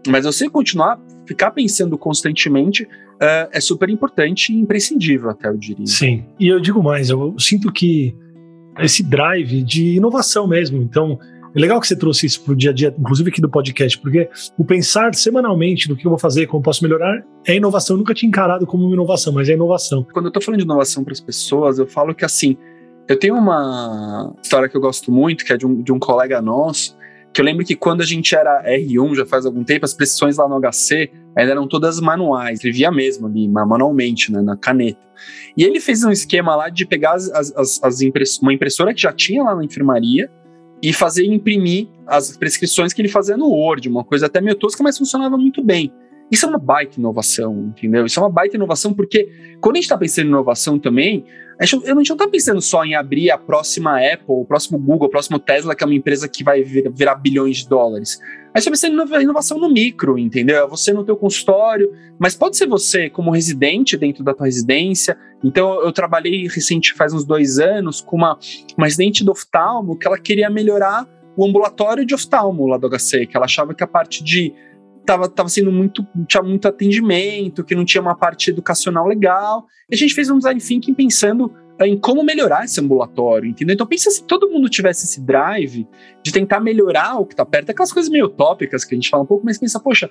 Mas 0.07 0.25
você 0.25 0.49
continuar, 0.49 0.99
ficar 1.25 1.51
pensando 1.51 1.97
constantemente 1.97 2.83
uh, 2.83 3.47
é 3.51 3.61
super 3.61 3.89
importante 3.89 4.51
e 4.51 4.59
imprescindível, 4.59 5.29
até 5.29 5.47
eu 5.47 5.55
diria. 5.55 5.85
Sim. 5.85 6.25
E 6.37 6.49
eu 6.49 6.59
digo 6.59 6.83
mais, 6.83 7.09
eu 7.09 7.35
sinto 7.39 7.71
que 7.71 8.13
esse 8.79 9.03
drive 9.03 9.63
de 9.63 9.95
inovação 9.95 10.45
mesmo. 10.45 10.81
Então, 10.81 11.17
é 11.55 11.59
legal 11.59 11.79
que 11.79 11.87
você 11.87 11.95
trouxe 11.95 12.25
isso 12.25 12.43
para 12.43 12.53
o 12.53 12.55
dia 12.55 12.71
a 12.71 12.73
dia, 12.73 12.93
inclusive 12.97 13.29
aqui 13.29 13.39
do 13.39 13.49
podcast, 13.49 13.97
porque 13.99 14.27
o 14.57 14.65
pensar 14.65 15.13
semanalmente 15.13 15.87
no 15.87 15.95
que 15.95 16.05
eu 16.05 16.09
vou 16.09 16.17
fazer, 16.17 16.47
como 16.47 16.63
posso 16.63 16.83
melhorar, 16.83 17.23
é 17.45 17.55
inovação. 17.55 17.95
Eu 17.95 17.99
nunca 17.99 18.13
tinha 18.13 18.27
encarado 18.27 18.65
como 18.65 18.85
uma 18.85 18.93
inovação, 18.93 19.31
mas 19.31 19.47
é 19.47 19.53
inovação. 19.53 20.05
Quando 20.11 20.25
eu 20.25 20.29
estou 20.29 20.41
falando 20.41 20.59
de 20.59 20.65
inovação 20.65 21.03
para 21.03 21.13
as 21.13 21.21
pessoas, 21.21 21.77
eu 21.77 21.85
falo 21.85 22.15
que 22.15 22.25
assim, 22.25 22.57
eu 23.07 23.19
tenho 23.19 23.35
uma 23.35 24.33
história 24.41 24.67
que 24.67 24.75
eu 24.75 24.81
gosto 24.81 25.11
muito, 25.11 25.45
que 25.45 25.53
é 25.53 25.57
de 25.57 25.65
um, 25.65 25.81
de 25.81 25.91
um 25.91 25.99
colega 25.99 26.41
nosso, 26.41 26.97
que 27.33 27.41
eu 27.41 27.45
lembro 27.45 27.65
que 27.65 27.75
quando 27.75 28.01
a 28.01 28.05
gente 28.05 28.35
era 28.35 28.63
R1, 28.63 29.15
já 29.15 29.25
faz 29.25 29.45
algum 29.45 29.63
tempo, 29.63 29.85
as 29.85 29.93
prescrições 29.93 30.37
lá 30.37 30.47
no 30.47 30.59
HC 30.59 31.11
ainda 31.35 31.51
eram 31.51 31.67
todas 31.67 31.99
manuais, 31.99 32.59
escrevia 32.59 32.91
mesmo 32.91 33.27
ali, 33.27 33.47
manualmente, 33.47 34.31
né, 34.31 34.41
na 34.41 34.55
caneta. 34.55 34.99
E 35.57 35.63
ele 35.63 35.79
fez 35.79 36.03
um 36.03 36.11
esquema 36.11 36.55
lá 36.55 36.69
de 36.69 36.85
pegar 36.85 37.13
as, 37.13 37.29
as, 37.31 37.83
as 37.83 38.01
impress 38.01 38.39
uma 38.41 38.53
impressora 38.53 38.93
que 38.93 39.01
já 39.01 39.11
tinha 39.11 39.43
lá 39.43 39.55
na 39.55 39.65
enfermaria, 39.65 40.29
e 40.83 40.91
fazer 40.91 41.25
imprimir 41.25 41.87
as 42.05 42.35
prescrições 42.35 42.91
que 42.91 43.01
ele 43.01 43.07
fazia 43.07 43.37
no 43.37 43.47
Word, 43.47 43.87
uma 43.87 44.03
coisa 44.03 44.25
até 44.25 44.41
meio 44.41 44.57
tosca, 44.57 44.83
mas 44.83 44.97
funcionava 44.97 45.37
muito 45.37 45.63
bem. 45.63 45.93
Isso 46.29 46.45
é 46.45 46.49
uma 46.49 46.59
baita 46.59 46.99
inovação, 46.99 47.67
entendeu? 47.69 48.05
Isso 48.05 48.19
é 48.19 48.23
uma 48.23 48.29
baita 48.29 48.57
inovação 48.57 48.93
porque 48.93 49.29
quando 49.61 49.75
a 49.75 49.77
gente 49.77 49.85
está 49.85 49.97
pensando 49.97 50.25
em 50.25 50.29
inovação 50.29 50.77
também, 50.77 51.23
a 51.57 51.65
gente, 51.65 51.85
a 51.85 51.95
gente 51.95 52.09
não 52.09 52.15
está 52.15 52.27
pensando 52.27 52.61
só 52.61 52.83
em 52.83 52.95
abrir 52.95 53.31
a 53.31 53.37
próxima 53.37 53.97
Apple, 53.97 54.25
o 54.27 54.43
próximo 54.43 54.77
Google, 54.77 55.07
o 55.07 55.11
próximo 55.11 55.39
Tesla, 55.39 55.73
que 55.73 55.83
é 55.83 55.87
uma 55.87 55.95
empresa 55.95 56.27
que 56.27 56.43
vai 56.43 56.63
virar, 56.63 56.91
virar 56.91 57.15
bilhões 57.15 57.57
de 57.59 57.69
dólares. 57.69 58.19
A 58.53 58.59
gente 58.59 58.73
está 58.73 58.89
pensando 58.89 59.15
em 59.15 59.23
inovação 59.23 59.57
no 59.57 59.69
micro, 59.69 60.17
entendeu? 60.17 60.57
É 60.57 60.67
você 60.67 60.91
no 60.91 61.05
teu 61.05 61.15
consultório, 61.15 61.93
mas 62.19 62.35
pode 62.35 62.57
ser 62.57 62.67
você 62.67 63.09
como 63.09 63.31
residente 63.31 63.95
dentro 63.95 64.23
da 64.23 64.33
tua 64.33 64.45
residência. 64.45 65.17
Então, 65.43 65.81
eu 65.81 65.91
trabalhei 65.91 66.47
recente, 66.47 66.93
faz 66.93 67.13
uns 67.13 67.25
dois 67.25 67.59
anos, 67.59 68.01
com 68.01 68.15
uma, 68.15 68.37
uma 68.77 68.87
residente 68.87 69.23
do 69.23 69.31
oftalmo 69.31 69.97
que 69.97 70.07
ela 70.07 70.17
queria 70.17 70.49
melhorar 70.49 71.07
o 71.35 71.45
ambulatório 71.45 72.05
de 72.05 72.13
oftalmo 72.13 72.67
lá 72.67 72.77
do 72.77 72.89
HC, 72.89 73.25
que 73.25 73.35
ela 73.35 73.45
achava 73.45 73.73
que 73.73 73.83
a 73.83 73.87
parte 73.87 74.23
de 74.23 74.53
tava, 75.05 75.27
tava 75.27 75.49
sendo 75.49 75.71
muito, 75.71 76.05
tinha 76.27 76.41
muito 76.41 76.67
atendimento, 76.67 77.63
que 77.63 77.75
não 77.75 77.85
tinha 77.85 78.01
uma 78.01 78.15
parte 78.15 78.49
educacional 78.49 79.07
legal. 79.07 79.65
E 79.89 79.95
a 79.95 79.97
gente 79.97 80.13
fez 80.13 80.29
um 80.29 80.37
design 80.37 80.59
thinking 80.61 80.93
pensando 80.93 81.51
em 81.81 81.97
como 81.97 82.23
melhorar 82.23 82.65
esse 82.65 82.79
ambulatório, 82.79 83.49
entendeu? 83.49 83.73
Então 83.73 83.87
pensa 83.87 84.09
se 84.11 84.23
todo 84.23 84.49
mundo 84.49 84.69
tivesse 84.69 85.05
esse 85.05 85.19
drive 85.19 85.87
de 86.23 86.31
tentar 86.31 86.59
melhorar 86.59 87.19
o 87.19 87.25
que 87.25 87.35
tá 87.35 87.45
perto, 87.45 87.71
aquelas 87.71 87.91
coisas 87.91 88.11
meio 88.11 88.25
utópicas 88.25 88.85
que 88.85 88.93
a 88.93 88.97
gente 88.97 89.09
fala 89.09 89.23
um 89.23 89.25
pouco, 89.25 89.43
mas 89.45 89.57
pensa, 89.57 89.79
poxa, 89.79 90.09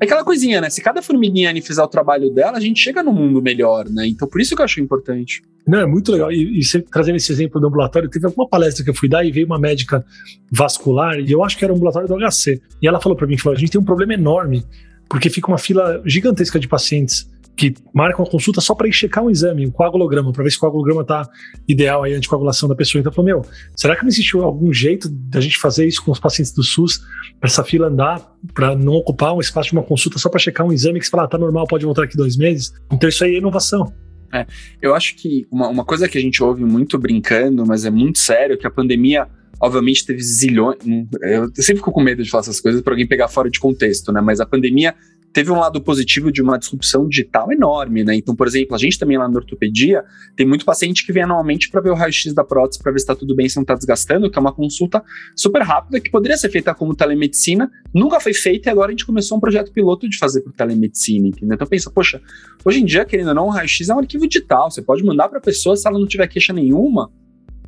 é 0.00 0.04
aquela 0.04 0.22
coisinha, 0.22 0.60
né? 0.60 0.68
Se 0.70 0.82
cada 0.82 1.00
formiguinha 1.00 1.50
fizer 1.62 1.82
o 1.82 1.88
trabalho 1.88 2.30
dela, 2.30 2.58
a 2.58 2.60
gente 2.60 2.80
chega 2.80 3.02
num 3.02 3.12
mundo 3.12 3.42
melhor, 3.42 3.88
né? 3.88 4.06
Então 4.06 4.28
por 4.28 4.40
isso 4.40 4.54
que 4.54 4.60
eu 4.60 4.64
acho 4.64 4.80
importante. 4.80 5.42
Não, 5.66 5.80
é 5.80 5.86
muito 5.86 6.12
legal. 6.12 6.30
E, 6.30 6.58
e 6.58 6.64
você 6.64 6.80
trazendo 6.80 7.16
esse 7.16 7.32
exemplo 7.32 7.60
do 7.60 7.66
ambulatório, 7.66 8.08
teve 8.08 8.26
alguma 8.26 8.48
palestra 8.48 8.84
que 8.84 8.90
eu 8.90 8.94
fui 8.94 9.08
dar 9.08 9.24
e 9.24 9.30
veio 9.30 9.46
uma 9.46 9.58
médica 9.58 10.04
vascular, 10.50 11.18
e 11.18 11.32
eu 11.32 11.42
acho 11.42 11.56
que 11.58 11.64
era 11.64 11.72
o 11.72 11.76
ambulatório 11.76 12.08
do 12.08 12.16
HC. 12.16 12.60
E 12.80 12.86
ela 12.88 13.00
falou 13.00 13.16
para 13.16 13.26
mim, 13.26 13.36
falou, 13.36 13.56
a 13.56 13.60
gente 13.60 13.72
tem 13.72 13.80
um 13.80 13.84
problema 13.84 14.14
enorme, 14.14 14.64
porque 15.08 15.30
fica 15.30 15.48
uma 15.48 15.58
fila 15.58 16.02
gigantesca 16.04 16.58
de 16.58 16.68
pacientes 16.68 17.28
que 17.58 17.74
marcam 17.92 18.24
a 18.24 18.30
consulta 18.30 18.60
só 18.60 18.72
para 18.72 18.90
checar 18.92 19.24
um 19.24 19.28
exame, 19.28 19.66
um 19.66 19.70
coagulograma, 19.70 20.32
para 20.32 20.44
ver 20.44 20.50
se 20.50 20.56
o 20.56 20.60
coagulograma 20.60 21.04
tá 21.04 21.28
ideal 21.66 22.04
aí, 22.04 22.14
a 22.14 22.16
anticoagulação 22.16 22.68
da 22.68 22.76
pessoa. 22.76 23.00
Então, 23.00 23.12
falou, 23.12 23.26
meu, 23.26 23.44
será 23.76 23.96
que 23.96 24.02
não 24.02 24.08
existiu 24.08 24.44
algum 24.44 24.72
jeito 24.72 25.08
da 25.08 25.40
gente 25.40 25.58
fazer 25.58 25.84
isso 25.84 26.02
com 26.04 26.12
os 26.12 26.20
pacientes 26.20 26.52
do 26.52 26.62
SUS, 26.62 26.98
para 27.40 27.48
essa 27.48 27.64
fila 27.64 27.88
andar, 27.88 28.32
para 28.54 28.76
não 28.76 28.92
ocupar 28.92 29.34
um 29.34 29.40
espaço 29.40 29.70
de 29.70 29.76
uma 29.76 29.82
consulta 29.82 30.20
só 30.20 30.30
para 30.30 30.38
checar 30.38 30.64
um 30.64 30.72
exame 30.72 31.00
que 31.00 31.06
você 31.06 31.10
fala, 31.10 31.24
ah, 31.24 31.28
tá 31.28 31.36
normal, 31.36 31.66
pode 31.66 31.84
voltar 31.84 32.04
aqui 32.04 32.16
dois 32.16 32.36
meses? 32.36 32.72
Então, 32.92 33.08
isso 33.08 33.24
aí 33.24 33.34
é 33.34 33.38
inovação. 33.38 33.92
É, 34.32 34.46
eu 34.80 34.94
acho 34.94 35.16
que 35.16 35.44
uma, 35.50 35.66
uma 35.68 35.84
coisa 35.84 36.08
que 36.08 36.16
a 36.16 36.20
gente 36.20 36.40
ouve 36.40 36.64
muito 36.64 36.96
brincando, 36.96 37.66
mas 37.66 37.84
é 37.84 37.90
muito 37.90 38.20
sério, 38.20 38.56
que 38.56 38.66
a 38.68 38.70
pandemia 38.70 39.26
obviamente 39.60 40.06
teve 40.06 40.22
zilhões. 40.22 40.78
Eu 41.22 41.50
sempre 41.56 41.76
fico 41.76 41.90
com 41.90 42.00
medo 42.00 42.22
de 42.22 42.30
falar 42.30 42.42
essas 42.42 42.60
coisas 42.60 42.80
para 42.82 42.92
alguém 42.92 43.08
pegar 43.08 43.26
fora 43.26 43.50
de 43.50 43.58
contexto, 43.58 44.12
né? 44.12 44.20
Mas 44.20 44.38
a 44.38 44.46
pandemia 44.46 44.94
teve 45.32 45.50
um 45.50 45.58
lado 45.58 45.80
positivo 45.80 46.32
de 46.32 46.42
uma 46.42 46.58
disrupção 46.58 47.08
digital 47.08 47.52
enorme, 47.52 48.02
né? 48.02 48.14
Então, 48.14 48.34
por 48.34 48.46
exemplo, 48.46 48.74
a 48.74 48.78
gente 48.78 48.98
também 48.98 49.18
lá 49.18 49.28
na 49.28 49.36
ortopedia 49.36 50.04
tem 50.36 50.46
muito 50.46 50.64
paciente 50.64 51.04
que 51.04 51.12
vem 51.12 51.22
anualmente 51.22 51.70
para 51.70 51.80
ver 51.80 51.90
o 51.90 51.94
raio-x 51.94 52.32
da 52.32 52.44
prótese 52.44 52.82
para 52.82 52.92
ver 52.92 52.98
se 52.98 53.04
está 53.04 53.14
tudo 53.14 53.34
bem, 53.34 53.48
se 53.48 53.56
não 53.56 53.62
está 53.62 53.74
desgastando, 53.74 54.30
que 54.30 54.38
é 54.38 54.40
uma 54.40 54.52
consulta 54.52 55.02
super 55.36 55.62
rápida 55.62 56.00
que 56.00 56.10
poderia 56.10 56.36
ser 56.36 56.50
feita 56.50 56.74
como 56.74 56.94
telemedicina, 56.94 57.70
nunca 57.92 58.20
foi 58.20 58.34
feita 58.34 58.68
e 58.68 58.72
agora 58.72 58.88
a 58.88 58.90
gente 58.90 59.06
começou 59.06 59.36
um 59.38 59.40
projeto 59.40 59.72
piloto 59.72 60.08
de 60.08 60.18
fazer 60.18 60.40
por 60.40 60.52
telemedicina, 60.52 61.28
entendeu? 61.28 61.54
Então 61.54 61.66
pensa, 61.66 61.90
poxa, 61.90 62.20
hoje 62.64 62.80
em 62.80 62.84
dia, 62.84 63.04
querendo 63.04 63.28
ou 63.28 63.34
não, 63.34 63.46
o 63.46 63.50
raio-x 63.50 63.88
é 63.88 63.94
um 63.94 63.98
arquivo 63.98 64.26
digital, 64.26 64.70
você 64.70 64.82
pode 64.82 65.04
mandar 65.04 65.28
para 65.28 65.38
a 65.38 65.42
pessoa 65.42 65.76
se 65.76 65.86
ela 65.86 65.98
não 65.98 66.06
tiver 66.06 66.26
queixa 66.26 66.52
nenhuma, 66.52 67.10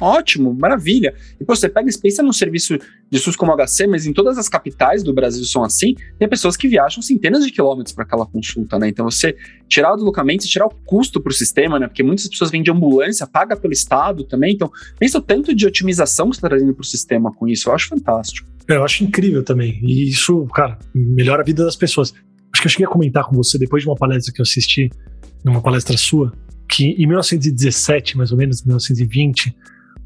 Ótimo, 0.00 0.54
maravilha. 0.54 1.14
E 1.40 1.44
pô, 1.44 1.54
você 1.54 1.68
pega 1.68 1.88
e 1.88 1.98
pensa 1.98 2.22
num 2.22 2.32
serviço 2.32 2.78
de 3.10 3.18
SUS 3.18 3.36
como 3.36 3.54
HC, 3.56 3.86
mas 3.86 4.06
em 4.06 4.12
todas 4.12 4.38
as 4.38 4.48
capitais 4.48 5.02
do 5.02 5.12
Brasil 5.12 5.44
são 5.44 5.62
assim, 5.62 5.94
tem 6.18 6.28
pessoas 6.28 6.56
que 6.56 6.66
viajam 6.66 7.02
centenas 7.02 7.44
de 7.44 7.52
quilômetros 7.52 7.94
para 7.94 8.04
aquela 8.04 8.26
consulta, 8.26 8.78
né? 8.78 8.88
Então 8.88 9.04
você 9.08 9.36
tirar 9.68 9.92
o 9.92 9.96
deslocamento 9.96 10.46
tirar 10.50 10.66
o 10.66 10.70
custo 10.70 11.20
para 11.20 11.30
o 11.30 11.34
sistema, 11.34 11.78
né? 11.78 11.86
Porque 11.86 12.02
muitas 12.02 12.28
pessoas 12.28 12.50
vêm 12.50 12.62
de 12.62 12.70
ambulância, 12.70 13.26
paga 13.26 13.56
pelo 13.56 13.72
Estado 13.72 14.24
também. 14.24 14.54
Então, 14.54 14.70
pensa 14.98 15.18
o 15.18 15.22
tanto 15.22 15.54
de 15.54 15.66
otimização 15.66 16.28
que 16.28 16.36
você 16.36 16.38
está 16.38 16.48
trazendo 16.48 16.74
para 16.74 16.82
o 16.82 16.84
sistema 16.84 17.32
com 17.32 17.48
isso. 17.48 17.68
Eu 17.68 17.74
acho 17.74 17.88
fantástico. 17.88 18.48
É, 18.68 18.76
eu 18.76 18.84
acho 18.84 19.04
incrível 19.04 19.42
também. 19.42 19.80
E 19.82 20.08
isso, 20.08 20.46
cara, 20.54 20.78
melhora 20.94 21.42
a 21.42 21.44
vida 21.44 21.64
das 21.64 21.76
pessoas. 21.76 22.12
Acho 22.52 22.62
que 22.62 22.66
eu 22.66 22.70
cheguei 22.70 22.86
a 22.86 22.90
comentar 22.90 23.24
com 23.24 23.36
você 23.36 23.58
depois 23.58 23.82
de 23.82 23.88
uma 23.88 23.96
palestra 23.96 24.32
que 24.32 24.40
eu 24.40 24.42
assisti, 24.42 24.90
numa 25.44 25.62
palestra 25.62 25.96
sua, 25.96 26.32
que 26.68 26.90
em 26.90 27.06
1917, 27.06 28.16
mais 28.16 28.32
ou 28.32 28.38
menos, 28.38 28.62
1920, 28.64 29.54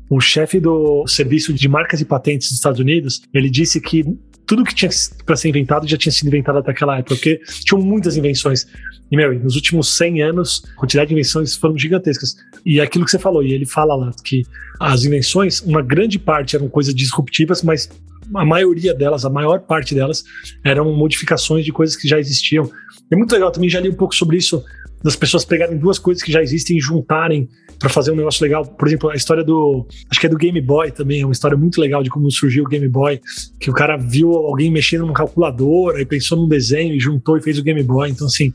o 0.08 0.20
chefe 0.20 0.60
do 0.60 1.06
Serviço 1.06 1.52
de 1.52 1.68
Marcas 1.68 2.00
e 2.00 2.04
Patentes 2.04 2.48
dos 2.48 2.56
Estados 2.56 2.80
Unidos, 2.80 3.22
ele 3.32 3.50
disse 3.50 3.80
que 3.80 4.04
tudo 4.46 4.64
que 4.64 4.74
tinha 4.74 4.90
para 5.24 5.36
ser 5.36 5.48
inventado 5.48 5.86
já 5.88 5.96
tinha 5.96 6.12
sido 6.12 6.28
inventado 6.28 6.58
até 6.58 6.70
aquela 6.70 6.98
época, 6.98 7.14
porque 7.14 7.40
tinham 7.64 7.80
muitas 7.80 8.16
invenções. 8.16 8.66
E, 9.10 9.16
meu, 9.16 9.38
nos 9.38 9.56
últimos 9.56 9.96
100 9.96 10.22
anos, 10.22 10.62
a 10.76 10.80
quantidade 10.80 11.08
de 11.08 11.14
invenções 11.14 11.56
foram 11.56 11.78
gigantescas. 11.78 12.34
E 12.64 12.80
é 12.80 12.82
aquilo 12.82 13.04
que 13.04 13.10
você 13.10 13.18
falou, 13.18 13.42
e 13.42 13.52
ele 13.52 13.66
fala 13.66 13.94
lá 13.94 14.10
que 14.24 14.42
as 14.80 15.04
invenções, 15.04 15.60
uma 15.60 15.82
grande 15.82 16.18
parte 16.18 16.56
eram 16.56 16.68
coisas 16.68 16.94
disruptivas, 16.94 17.62
mas 17.62 17.88
a 18.34 18.44
maioria 18.44 18.94
delas, 18.94 19.24
a 19.24 19.30
maior 19.30 19.60
parte 19.60 19.94
delas, 19.94 20.24
eram 20.64 20.92
modificações 20.94 21.64
de 21.64 21.72
coisas 21.72 21.96
que 21.96 22.08
já 22.08 22.18
existiam. 22.18 22.70
É 23.10 23.16
muito 23.16 23.32
legal, 23.32 23.50
também 23.50 23.68
já 23.68 23.80
li 23.80 23.88
um 23.88 23.94
pouco 23.94 24.14
sobre 24.14 24.36
isso, 24.36 24.64
das 25.04 25.14
pessoas 25.14 25.44
pegarem 25.44 25.76
duas 25.76 25.98
coisas 25.98 26.22
que 26.22 26.32
já 26.32 26.42
existem 26.42 26.78
e 26.78 26.80
juntarem 26.80 27.46
para 27.78 27.90
fazer 27.90 28.10
um 28.10 28.16
negócio 28.16 28.42
legal. 28.42 28.64
Por 28.64 28.88
exemplo, 28.88 29.10
a 29.10 29.14
história 29.14 29.44
do. 29.44 29.86
Acho 30.10 30.18
que 30.18 30.26
é 30.26 30.30
do 30.30 30.36
Game 30.36 30.58
Boy 30.60 30.90
também, 30.90 31.20
é 31.20 31.26
uma 31.26 31.32
história 31.32 31.56
muito 31.56 31.78
legal 31.80 32.02
de 32.02 32.08
como 32.08 32.30
surgiu 32.30 32.64
o 32.64 32.66
Game 32.66 32.88
Boy. 32.88 33.20
Que 33.60 33.70
o 33.70 33.74
cara 33.74 33.96
viu 33.98 34.32
alguém 34.32 34.70
mexendo 34.70 35.02
numa 35.02 35.12
calculadora 35.12 36.00
e 36.00 36.06
pensou 36.06 36.38
num 36.38 36.48
desenho 36.48 36.94
e 36.94 37.00
juntou 37.00 37.36
e 37.36 37.42
fez 37.42 37.58
o 37.58 37.62
Game 37.62 37.82
Boy. 37.82 38.10
Então, 38.10 38.26
assim, 38.26 38.52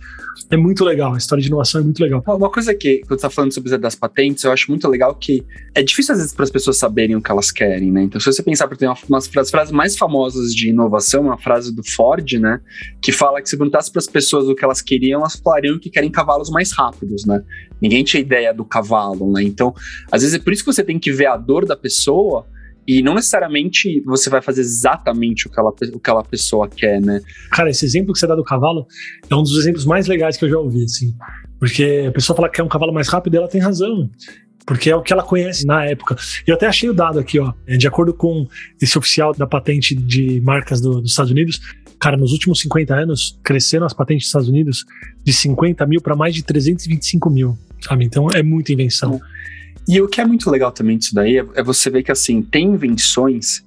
é 0.50 0.58
muito 0.58 0.84
legal. 0.84 1.14
A 1.14 1.18
história 1.18 1.42
de 1.42 1.48
inovação 1.48 1.82
é 1.82 1.84
muito 1.84 2.02
legal. 2.02 2.24
Uma 2.26 2.50
coisa 2.50 2.74
que, 2.74 3.02
quando 3.08 3.20
você 3.20 3.28
tá 3.28 3.30
falando 3.30 3.54
sobre 3.54 3.78
das 3.78 3.94
patentes, 3.94 4.44
eu 4.44 4.52
acho 4.52 4.72
muito 4.72 4.88
legal 4.88 5.14
que 5.14 5.46
é 5.76 5.84
difícil 5.84 6.14
às 6.14 6.20
vezes 6.20 6.34
para 6.34 6.44
as 6.44 6.50
pessoas 6.50 6.78
saberem 6.78 7.16
o 7.16 7.22
que 7.22 7.32
elas 7.32 7.52
querem, 7.52 7.92
né? 7.92 8.04
Então, 8.04 8.20
se 8.20 8.26
você 8.26 8.42
pensar, 8.42 8.68
por 8.68 8.76
exemplo, 8.76 8.98
uma 9.08 9.20
das 9.36 9.52
frases 9.52 9.72
mais 9.72 9.96
famosas 9.96 10.56
de 10.56 10.70
inovação, 10.70 11.24
uma 11.24 11.38
frase 11.38 11.74
do 11.74 11.84
Ford, 11.84 12.32
né? 12.34 12.60
Que 13.02 13.12
fala 13.12 13.42
que 13.42 13.50
se 13.50 13.56
perguntasse 13.56 13.92
para 13.92 14.00
as 14.00 14.08
pessoas 14.08 14.48
o 14.48 14.56
que 14.56 14.64
elas 14.64 14.82
queriam, 14.82 15.20
elas 15.20 15.36
falariam 15.36 15.78
que 15.78 15.90
querem 15.90 16.10
cavalos 16.10 16.39
mais 16.48 16.72
rápidos, 16.72 17.26
né? 17.26 17.42
Ninguém 17.82 18.04
tinha 18.04 18.22
ideia 18.22 18.54
do 18.54 18.64
cavalo, 18.64 19.32
né? 19.32 19.44
Então, 19.44 19.74
às 20.12 20.22
vezes 20.22 20.36
é 20.36 20.40
por 20.40 20.54
isso 20.54 20.64
que 20.64 20.72
você 20.72 20.84
tem 20.84 21.00
que 21.00 21.12
ver 21.12 21.26
a 21.26 21.36
dor 21.36 21.66
da 21.66 21.76
pessoa 21.76 22.46
e 22.88 23.02
não 23.02 23.16
necessariamente 23.16 24.02
você 24.06 24.30
vai 24.30 24.42
fazer 24.42 24.62
exatamente 24.62 25.48
o 25.48 25.52
que, 25.52 25.60
ela, 25.60 25.70
o 25.70 25.74
que 25.74 25.86
aquela 25.98 26.24
pessoa 26.24 26.68
quer, 26.68 27.02
né? 27.02 27.20
Cara, 27.52 27.70
esse 27.70 27.86
exemplo 27.86 28.14
que 28.14 28.20
você 28.20 28.28
dá 28.28 28.36
do 28.36 28.44
cavalo 28.44 28.88
é 29.30 29.36
um 29.36 29.44
dos 29.44 29.58
exemplos 29.58 29.86
mais 29.86 30.08
legais 30.08 30.38
que 30.38 30.46
eu 30.46 30.50
já 30.50 30.58
ouvi, 30.58 30.84
assim. 30.84 31.14
Porque 31.60 32.06
a 32.08 32.12
pessoa 32.12 32.36
fala 32.36 32.50
que 32.50 32.62
é 32.62 32.64
um 32.64 32.70
cavalo 32.70 32.94
mais 32.94 33.08
rápido 33.08 33.34
e 33.34 33.38
ela 33.38 33.48
tem 33.48 33.60
razão 33.60 34.10
porque 34.70 34.92
é 34.92 34.96
o 34.96 35.02
que 35.02 35.12
ela 35.12 35.24
conhece 35.24 35.66
na 35.66 35.84
época. 35.84 36.16
Eu 36.46 36.54
até 36.54 36.68
achei 36.68 36.88
o 36.88 36.94
dado 36.94 37.18
aqui, 37.18 37.40
ó. 37.40 37.54
De 37.66 37.88
acordo 37.88 38.14
com 38.14 38.48
esse 38.80 39.00
oficial 39.00 39.34
da 39.34 39.48
patente 39.48 39.96
de 39.96 40.40
marcas 40.42 40.80
do, 40.80 41.02
dos 41.02 41.10
Estados 41.10 41.32
Unidos, 41.32 41.60
cara, 42.00 42.16
nos 42.16 42.32
últimos 42.32 42.60
50 42.62 42.96
anos, 42.96 43.38
cresceram 43.44 43.86
as 43.86 43.94
patentes 43.94 44.24
dos 44.24 44.30
Estados 44.30 44.50
Unidos 44.50 44.86
de 45.24 45.34
50 45.34 45.86
mil 45.86 46.02
para 46.02 46.16
mais 46.16 46.34
de 46.34 46.44
325 46.44 47.30
mil, 47.30 47.58
sabe? 47.82 48.06
Então 48.06 48.28
é 48.34 48.42
muita 48.42 48.72
invenção. 48.72 49.22
E 49.88 50.00
o 50.02 50.08
que 50.08 50.22
é 50.22 50.26
muito 50.26 50.50
legal 50.50 50.72
também 50.72 50.98
disso 50.98 51.14
daí 51.14 51.38
é, 51.38 51.46
é 51.56 51.64
você 51.64 51.90
ver 51.90 52.04
que, 52.04 52.12
assim, 52.12 52.42
tem 52.42 52.68
invenções 52.68 53.64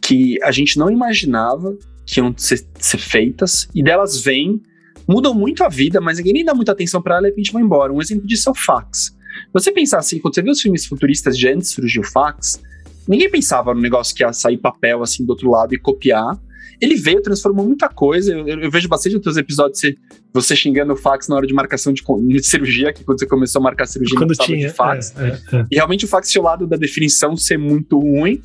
que 0.00 0.42
a 0.42 0.50
gente 0.50 0.78
não 0.78 0.90
imaginava 0.90 1.76
que 2.04 2.20
iam 2.20 2.34
ser, 2.36 2.64
ser 2.78 2.98
feitas, 2.98 3.68
e 3.74 3.82
delas 3.82 4.20
vêm, 4.20 4.60
mudam 5.08 5.32
muito 5.32 5.64
a 5.64 5.68
vida, 5.68 6.00
mas 6.00 6.18
ninguém 6.18 6.34
nem 6.34 6.44
dá 6.44 6.54
muita 6.54 6.72
atenção 6.72 7.00
para 7.00 7.16
ela 7.16 7.28
e 7.28 7.32
a 7.32 7.36
gente 7.36 7.52
vai 7.52 7.62
embora. 7.62 7.92
Um 7.92 8.00
exemplo 8.00 8.26
disso 8.26 8.48
é 8.48 8.52
o 8.52 8.54
fax. 8.54 9.16
Você 9.52 9.72
pensar 9.72 9.98
assim, 9.98 10.18
quando 10.18 10.34
você 10.34 10.42
vê 10.42 10.50
os 10.50 10.60
filmes 10.60 10.84
futuristas 10.86 11.38
de 11.38 11.48
antes 11.48 11.70
surgiu 11.70 12.02
o 12.02 12.04
fax, 12.04 12.60
ninguém 13.08 13.30
pensava 13.30 13.72
no 13.72 13.80
negócio 13.80 14.14
que 14.14 14.22
ia 14.22 14.32
sair 14.32 14.58
papel 14.58 15.02
assim 15.02 15.24
do 15.24 15.30
outro 15.30 15.50
lado 15.50 15.74
e 15.74 15.78
copiar 15.78 16.38
ele 16.80 16.96
veio, 16.96 17.22
transformou 17.22 17.66
muita 17.66 17.88
coisa. 17.88 18.32
Eu, 18.32 18.46
eu 18.46 18.70
vejo 18.70 18.88
bastante 18.88 19.16
outros 19.16 19.36
episódios 19.36 19.80
você, 19.80 19.94
você 20.32 20.56
xingando 20.56 20.92
o 20.92 20.96
fax 20.96 21.28
na 21.28 21.36
hora 21.36 21.46
de 21.46 21.54
marcação 21.54 21.92
de, 21.92 22.02
de 22.02 22.42
cirurgia, 22.46 22.92
que 22.92 23.04
quando 23.04 23.18
você 23.18 23.26
começou 23.26 23.60
a 23.60 23.62
marcar 23.62 23.86
cirurgia 23.86 24.18
quando 24.18 24.34
tinha 24.34 24.58
de 24.58 24.68
fax. 24.68 25.14
É, 25.16 25.28
é, 25.28 25.56
é. 25.56 25.66
E 25.70 25.76
realmente 25.76 26.04
o 26.04 26.08
fax 26.08 26.30
tinha 26.30 26.42
o 26.42 26.44
lado 26.44 26.66
da 26.66 26.76
definição 26.76 27.36
ser 27.36 27.58
muito 27.58 27.98
ruim. 27.98 28.40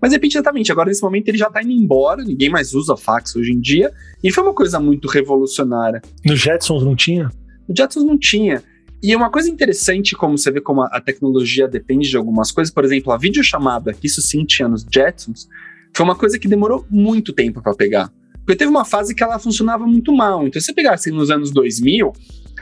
Mas 0.00 0.12
exatamente, 0.12 0.72
agora 0.72 0.88
nesse 0.88 1.02
momento 1.02 1.28
ele 1.28 1.38
já 1.38 1.50
tá 1.50 1.62
indo 1.62 1.72
embora, 1.72 2.22
ninguém 2.24 2.48
mais 2.48 2.72
usa 2.72 2.96
fax 2.96 3.36
hoje 3.36 3.52
em 3.52 3.60
dia. 3.60 3.92
E 4.22 4.32
foi 4.32 4.42
uma 4.42 4.54
coisa 4.54 4.80
muito 4.80 5.08
revolucionária. 5.08 6.00
No 6.24 6.34
Jetsons 6.36 6.82
não 6.82 6.96
tinha? 6.96 7.30
No 7.68 7.76
Jetsons 7.76 8.04
não 8.04 8.18
tinha. 8.18 8.62
E 9.02 9.16
uma 9.16 9.30
coisa 9.30 9.48
interessante, 9.48 10.14
como 10.14 10.36
você 10.36 10.50
vê 10.50 10.60
como 10.60 10.82
a, 10.82 10.86
a, 10.88 11.00
tecnologia 11.00 11.66
depende 11.66 12.08
de 12.08 12.16
algumas 12.16 12.52
coisas, 12.52 12.72
por 12.72 12.84
exemplo, 12.84 13.12
a 13.12 13.16
videochamada, 13.16 13.94
que 13.94 14.06
isso 14.06 14.20
sim 14.20 14.44
tinha 14.44 14.68
nos 14.68 14.84
Jetsons, 14.92 15.48
foi 15.94 16.04
uma 16.04 16.16
coisa 16.16 16.38
que 16.38 16.48
demorou 16.48 16.86
muito 16.90 17.32
tempo 17.32 17.62
para 17.62 17.74
pegar. 17.74 18.12
Porque 18.38 18.56
teve 18.56 18.70
uma 18.70 18.84
fase 18.84 19.14
que 19.14 19.22
ela 19.22 19.38
funcionava 19.38 19.86
muito 19.86 20.12
mal. 20.12 20.46
Então, 20.46 20.60
se 20.60 20.66
você 20.66 20.72
pegasse 20.72 21.10
nos 21.10 21.30
anos 21.30 21.50
2000, 21.50 22.12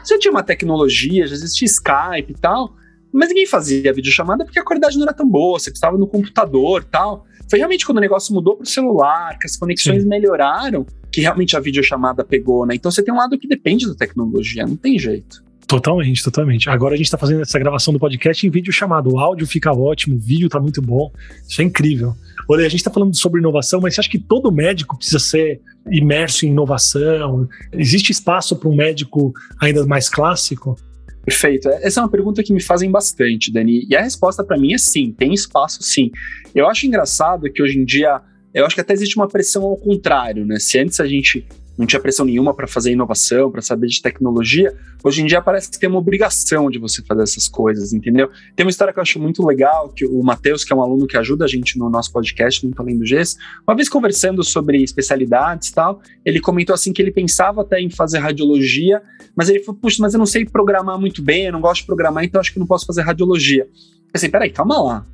você 0.02 0.18
tinha 0.18 0.30
uma 0.30 0.42
tecnologia, 0.42 1.26
já 1.26 1.34
existia 1.34 1.66
Skype 1.66 2.30
e 2.30 2.34
tal, 2.34 2.74
Mas 3.12 3.28
ninguém 3.30 3.46
fazia 3.46 3.92
videochamada 3.92 4.44
porque 4.44 4.58
a 4.58 4.64
qualidade 4.64 4.96
não 4.96 5.04
era 5.04 5.14
tão 5.14 5.26
boa, 5.28 5.58
você 5.58 5.70
precisava 5.70 5.96
no 5.96 6.06
computador 6.06 6.84
tal. 6.84 7.24
Foi 7.48 7.58
realmente 7.58 7.86
quando 7.86 7.98
o 7.98 8.00
negócio 8.00 8.34
mudou 8.34 8.56
para 8.56 8.64
o 8.64 8.68
celular, 8.68 9.38
que 9.38 9.46
as 9.46 9.56
conexões 9.56 10.02
Sim. 10.02 10.08
melhoraram, 10.08 10.84
que 11.10 11.22
realmente 11.22 11.56
a 11.56 11.60
videochamada 11.60 12.22
pegou, 12.22 12.66
né? 12.66 12.74
Então 12.74 12.90
você 12.90 13.02
tem 13.02 13.12
um 13.12 13.16
lado 13.16 13.38
que 13.38 13.48
depende 13.48 13.86
da 13.86 13.94
tecnologia, 13.94 14.66
não 14.66 14.76
tem 14.76 14.98
jeito. 14.98 15.42
Totalmente, 15.68 16.24
totalmente. 16.24 16.70
Agora 16.70 16.94
a 16.94 16.96
gente 16.96 17.04
está 17.04 17.18
fazendo 17.18 17.42
essa 17.42 17.58
gravação 17.58 17.92
do 17.92 18.00
podcast 18.00 18.44
em 18.46 18.48
vídeo 18.48 18.72
chamado. 18.72 19.12
O 19.12 19.18
áudio 19.18 19.46
fica 19.46 19.70
ótimo, 19.70 20.16
o 20.16 20.18
vídeo 20.18 20.46
está 20.46 20.58
muito 20.58 20.80
bom. 20.80 21.12
Isso 21.46 21.60
é 21.60 21.64
incrível. 21.64 22.14
Olha, 22.48 22.64
a 22.64 22.68
gente 22.70 22.80
está 22.80 22.90
falando 22.90 23.14
sobre 23.14 23.38
inovação, 23.38 23.78
mas 23.78 23.94
você 23.94 24.00
acha 24.00 24.08
que 24.08 24.18
todo 24.18 24.50
médico 24.50 24.96
precisa 24.96 25.18
ser 25.18 25.60
imerso 25.90 26.46
em 26.46 26.48
inovação? 26.48 27.46
Existe 27.70 28.10
espaço 28.10 28.56
para 28.56 28.66
um 28.66 28.74
médico 28.74 29.34
ainda 29.60 29.86
mais 29.86 30.08
clássico? 30.08 30.74
Perfeito. 31.22 31.68
Essa 31.68 32.00
é 32.00 32.02
uma 32.02 32.08
pergunta 32.08 32.42
que 32.42 32.54
me 32.54 32.62
fazem 32.62 32.90
bastante, 32.90 33.52
Dani. 33.52 33.86
E 33.86 33.94
a 33.94 34.00
resposta 34.00 34.42
para 34.42 34.56
mim 34.56 34.72
é 34.72 34.78
sim, 34.78 35.12
tem 35.12 35.34
espaço 35.34 35.82
sim. 35.82 36.10
Eu 36.54 36.66
acho 36.66 36.86
engraçado 36.86 37.52
que 37.52 37.62
hoje 37.62 37.78
em 37.78 37.84
dia, 37.84 38.22
eu 38.54 38.64
acho 38.64 38.74
que 38.74 38.80
até 38.80 38.94
existe 38.94 39.16
uma 39.16 39.28
pressão 39.28 39.64
ao 39.64 39.76
contrário, 39.76 40.46
né? 40.46 40.58
Se 40.58 40.78
antes 40.78 40.98
a 40.98 41.06
gente 41.06 41.46
não 41.78 41.86
tinha 41.86 42.00
pressão 42.00 42.26
nenhuma 42.26 42.52
para 42.52 42.66
fazer 42.66 42.90
inovação, 42.90 43.50
para 43.50 43.62
saber 43.62 43.86
de 43.86 44.02
tecnologia. 44.02 44.74
Hoje 45.04 45.22
em 45.22 45.26
dia 45.26 45.40
parece 45.40 45.70
que 45.70 45.78
tem 45.78 45.88
uma 45.88 45.98
obrigação 45.98 46.68
de 46.68 46.78
você 46.78 47.02
fazer 47.02 47.22
essas 47.22 47.48
coisas, 47.48 47.92
entendeu? 47.92 48.28
Tem 48.56 48.66
uma 48.66 48.70
história 48.70 48.92
que 48.92 48.98
eu 48.98 49.02
acho 49.02 49.20
muito 49.20 49.46
legal, 49.46 49.88
que 49.90 50.04
o 50.04 50.20
Matheus, 50.22 50.64
que 50.64 50.72
é 50.72 50.76
um 50.76 50.82
aluno 50.82 51.06
que 51.06 51.16
ajuda 51.16 51.44
a 51.44 51.48
gente 51.48 51.78
no 51.78 51.88
nosso 51.88 52.12
podcast, 52.12 52.64
Muito 52.64 52.80
Além 52.80 52.98
do 52.98 53.06
GES, 53.06 53.36
uma 53.66 53.76
vez 53.76 53.88
conversando 53.88 54.42
sobre 54.42 54.82
especialidades 54.82 55.68
e 55.68 55.74
tal, 55.74 56.02
ele 56.24 56.40
comentou 56.40 56.74
assim 56.74 56.92
que 56.92 57.00
ele 57.00 57.12
pensava 57.12 57.62
até 57.62 57.80
em 57.80 57.88
fazer 57.88 58.18
radiologia, 58.18 59.00
mas 59.36 59.48
ele 59.48 59.60
falou, 59.60 59.80
puxa, 59.80 59.98
mas 60.00 60.12
eu 60.12 60.18
não 60.18 60.26
sei 60.26 60.44
programar 60.44 60.98
muito 60.98 61.22
bem, 61.22 61.46
eu 61.46 61.52
não 61.52 61.60
gosto 61.60 61.82
de 61.82 61.86
programar, 61.86 62.24
então 62.24 62.40
acho 62.40 62.52
que 62.52 62.58
não 62.58 62.66
posso 62.66 62.84
fazer 62.86 63.02
radiologia. 63.02 63.62
Eu 63.62 64.12
pensei, 64.12 64.28
peraí, 64.28 64.50
calma 64.50 64.82
lá 64.82 65.06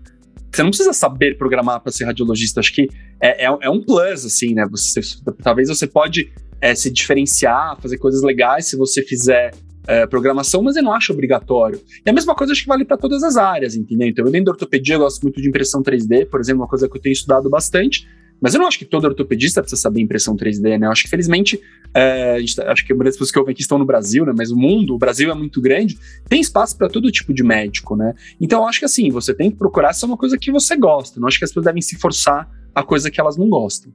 você 0.57 0.63
não 0.63 0.71
precisa 0.71 0.93
saber 0.93 1.37
programar 1.37 1.81
para 1.81 1.91
ser 1.91 2.05
radiologista. 2.05 2.61
Acho 2.61 2.73
que 2.73 2.89
é, 3.21 3.45
é, 3.45 3.59
é, 3.63 3.71
um 3.71 3.83
plus, 3.83 4.25
assim, 4.25 4.55
né? 4.55 4.67
Você, 4.71 5.01
talvez 5.43 5.69
você 5.69 5.87
pode 5.87 6.33
é, 6.65 6.75
se 6.75 6.91
diferenciar, 6.91 7.79
fazer 7.79 7.99
coisas 7.99 8.23
legais 8.23 8.69
se 8.69 8.75
você 8.75 9.03
fizer 9.03 9.55
é, 9.87 10.07
programação, 10.07 10.63
mas 10.63 10.77
eu 10.77 10.83
não 10.83 10.95
acho 10.95 11.13
obrigatório. 11.13 11.79
E 12.07 12.09
a 12.09 12.13
mesma 12.13 12.35
coisa 12.35 12.55
acho 12.55 12.63
que 12.63 12.69
vale 12.69 12.87
para 12.87 12.97
todas 12.97 13.23
as 13.23 13.37
áreas, 13.37 13.77
entendeu? 13.77 14.09
Então, 14.09 14.25
eu 14.25 14.33
dentro 14.33 14.47
da 14.47 14.53
ortopedia 14.53 14.95
eu 14.95 15.01
gosto 15.01 15.23
muito 15.25 15.43
de 15.43 15.47
impressão 15.47 15.83
3D, 15.83 16.25
por 16.25 16.41
exemplo, 16.41 16.63
uma 16.63 16.67
coisa 16.67 16.89
que 16.89 16.97
eu 16.97 17.03
tenho 17.03 17.13
estudado 17.13 17.51
bastante, 17.51 18.09
mas 18.41 18.55
eu 18.55 18.61
não 18.61 18.67
acho 18.67 18.79
que 18.79 18.87
todo 18.87 19.05
ortopedista 19.05 19.61
precisa 19.61 19.83
saber 19.83 20.01
impressão 20.01 20.35
3D, 20.35 20.79
né? 20.79 20.87
Eu 20.87 20.91
acho 20.91 21.03
que, 21.03 21.11
felizmente, 21.11 21.61
é, 21.93 22.43
tá, 22.57 22.73
acho 22.73 22.87
que 22.87 22.95
as 22.95 22.99
pessoas 22.99 23.31
que 23.31 23.39
ouvem 23.39 23.53
aqui 23.53 23.61
estão 23.61 23.77
no 23.77 23.85
Brasil, 23.85 24.25
né? 24.25 24.33
Mas 24.35 24.51
o 24.51 24.57
mundo, 24.57 24.95
o 24.95 24.99
Brasil 24.99 25.31
é 25.31 25.35
muito 25.35 25.61
grande, 25.61 25.99
tem 26.31 26.41
espaço 26.41 26.79
para 26.79 26.89
todo 26.89 27.13
tipo 27.13 27.35
de 27.35 27.43
médico, 27.43 27.95
né? 27.95 28.15
Então, 28.41 28.63
eu 28.63 28.67
acho 28.67 28.79
que, 28.79 28.87
assim, 28.87 29.11
você 29.11 29.35
tem 29.35 29.51
que 29.51 29.59
procurar 29.59 29.93
ser 29.93 30.07
uma 30.07 30.17
coisa 30.17 30.39
que 30.39 30.51
você 30.51 30.77
gosta. 30.77 31.21
Não 31.21 31.29
acho 31.29 31.39
que 31.39 31.45
as 31.45 31.51
pessoas 31.51 31.67
devem 31.67 31.83
se 31.83 31.97
forçar 31.97 32.49
a 32.75 32.83
coisa 32.83 33.11
que 33.11 33.21
elas 33.21 33.37
não 33.37 33.51
gostam. 33.51 33.93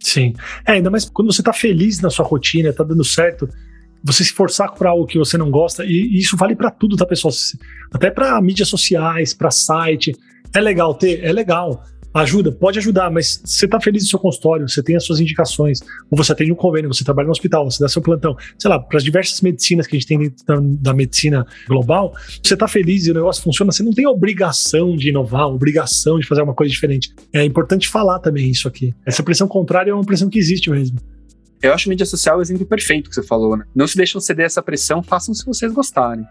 Sim. 0.00 0.34
É, 0.66 0.72
ainda 0.72 0.90
mais 0.90 1.04
quando 1.04 1.32
você 1.32 1.42
tá 1.42 1.52
feliz 1.52 2.00
na 2.00 2.10
sua 2.10 2.24
rotina, 2.24 2.72
tá 2.72 2.82
dando 2.82 3.04
certo, 3.04 3.48
você 4.02 4.24
se 4.24 4.32
forçar 4.32 4.72
para 4.72 4.90
algo 4.90 5.06
que 5.06 5.18
você 5.18 5.36
não 5.36 5.50
gosta, 5.50 5.84
e 5.84 6.18
isso 6.18 6.36
vale 6.36 6.56
para 6.56 6.70
tudo, 6.70 6.96
tá, 6.96 7.04
pessoal? 7.04 7.32
Até 7.92 8.10
para 8.10 8.40
mídias 8.40 8.68
sociais, 8.68 9.34
para 9.34 9.50
site. 9.50 10.16
É 10.54 10.60
legal 10.60 10.94
ter? 10.94 11.22
É 11.22 11.32
legal. 11.32 11.84
Ajuda, 12.12 12.50
pode 12.50 12.78
ajudar, 12.78 13.08
mas 13.10 13.40
você 13.44 13.66
está 13.66 13.80
feliz 13.80 14.02
no 14.02 14.08
seu 14.08 14.18
consultório, 14.18 14.68
você 14.68 14.82
tem 14.82 14.96
as 14.96 15.04
suas 15.04 15.20
indicações, 15.20 15.80
ou 16.10 16.18
você 16.18 16.32
atende 16.32 16.50
um 16.50 16.56
convênio, 16.56 16.92
você 16.92 17.04
trabalha 17.04 17.26
no 17.26 17.32
hospital, 17.32 17.70
você 17.70 17.82
dá 17.82 17.88
seu 17.88 18.02
plantão, 18.02 18.36
sei 18.58 18.68
lá, 18.68 18.80
para 18.80 18.96
as 18.98 19.04
diversas 19.04 19.40
medicinas 19.40 19.86
que 19.86 19.94
a 19.94 19.98
gente 19.98 20.08
tem 20.08 20.18
dentro 20.18 20.44
da, 20.44 20.56
da 20.60 20.94
medicina 20.94 21.46
global, 21.68 22.12
você 22.42 22.54
está 22.54 22.66
feliz 22.66 23.06
e 23.06 23.12
o 23.12 23.14
negócio 23.14 23.42
funciona, 23.42 23.70
você 23.70 23.84
não 23.84 23.92
tem 23.92 24.08
obrigação 24.08 24.96
de 24.96 25.10
inovar, 25.10 25.46
obrigação 25.46 26.18
de 26.18 26.26
fazer 26.26 26.42
uma 26.42 26.54
coisa 26.54 26.72
diferente. 26.72 27.14
É 27.32 27.44
importante 27.44 27.88
falar 27.88 28.18
também 28.18 28.50
isso 28.50 28.66
aqui. 28.66 28.92
Essa 29.06 29.22
pressão 29.22 29.46
contrária 29.46 29.92
é 29.92 29.94
uma 29.94 30.04
pressão 30.04 30.28
que 30.28 30.38
existe 30.38 30.68
mesmo. 30.68 30.98
Eu 31.62 31.74
acho 31.74 31.88
mídia 31.88 32.06
social 32.06 32.38
o 32.38 32.42
exemplo 32.42 32.66
perfeito 32.66 33.10
que 33.10 33.14
você 33.14 33.22
falou, 33.22 33.56
né? 33.56 33.64
Não 33.74 33.86
se 33.86 33.96
deixam 33.96 34.20
ceder 34.20 34.46
essa 34.46 34.62
pressão, 34.62 35.02
façam 35.02 35.34
se 35.34 35.44
vocês 35.44 35.70
gostarem. 35.72 36.24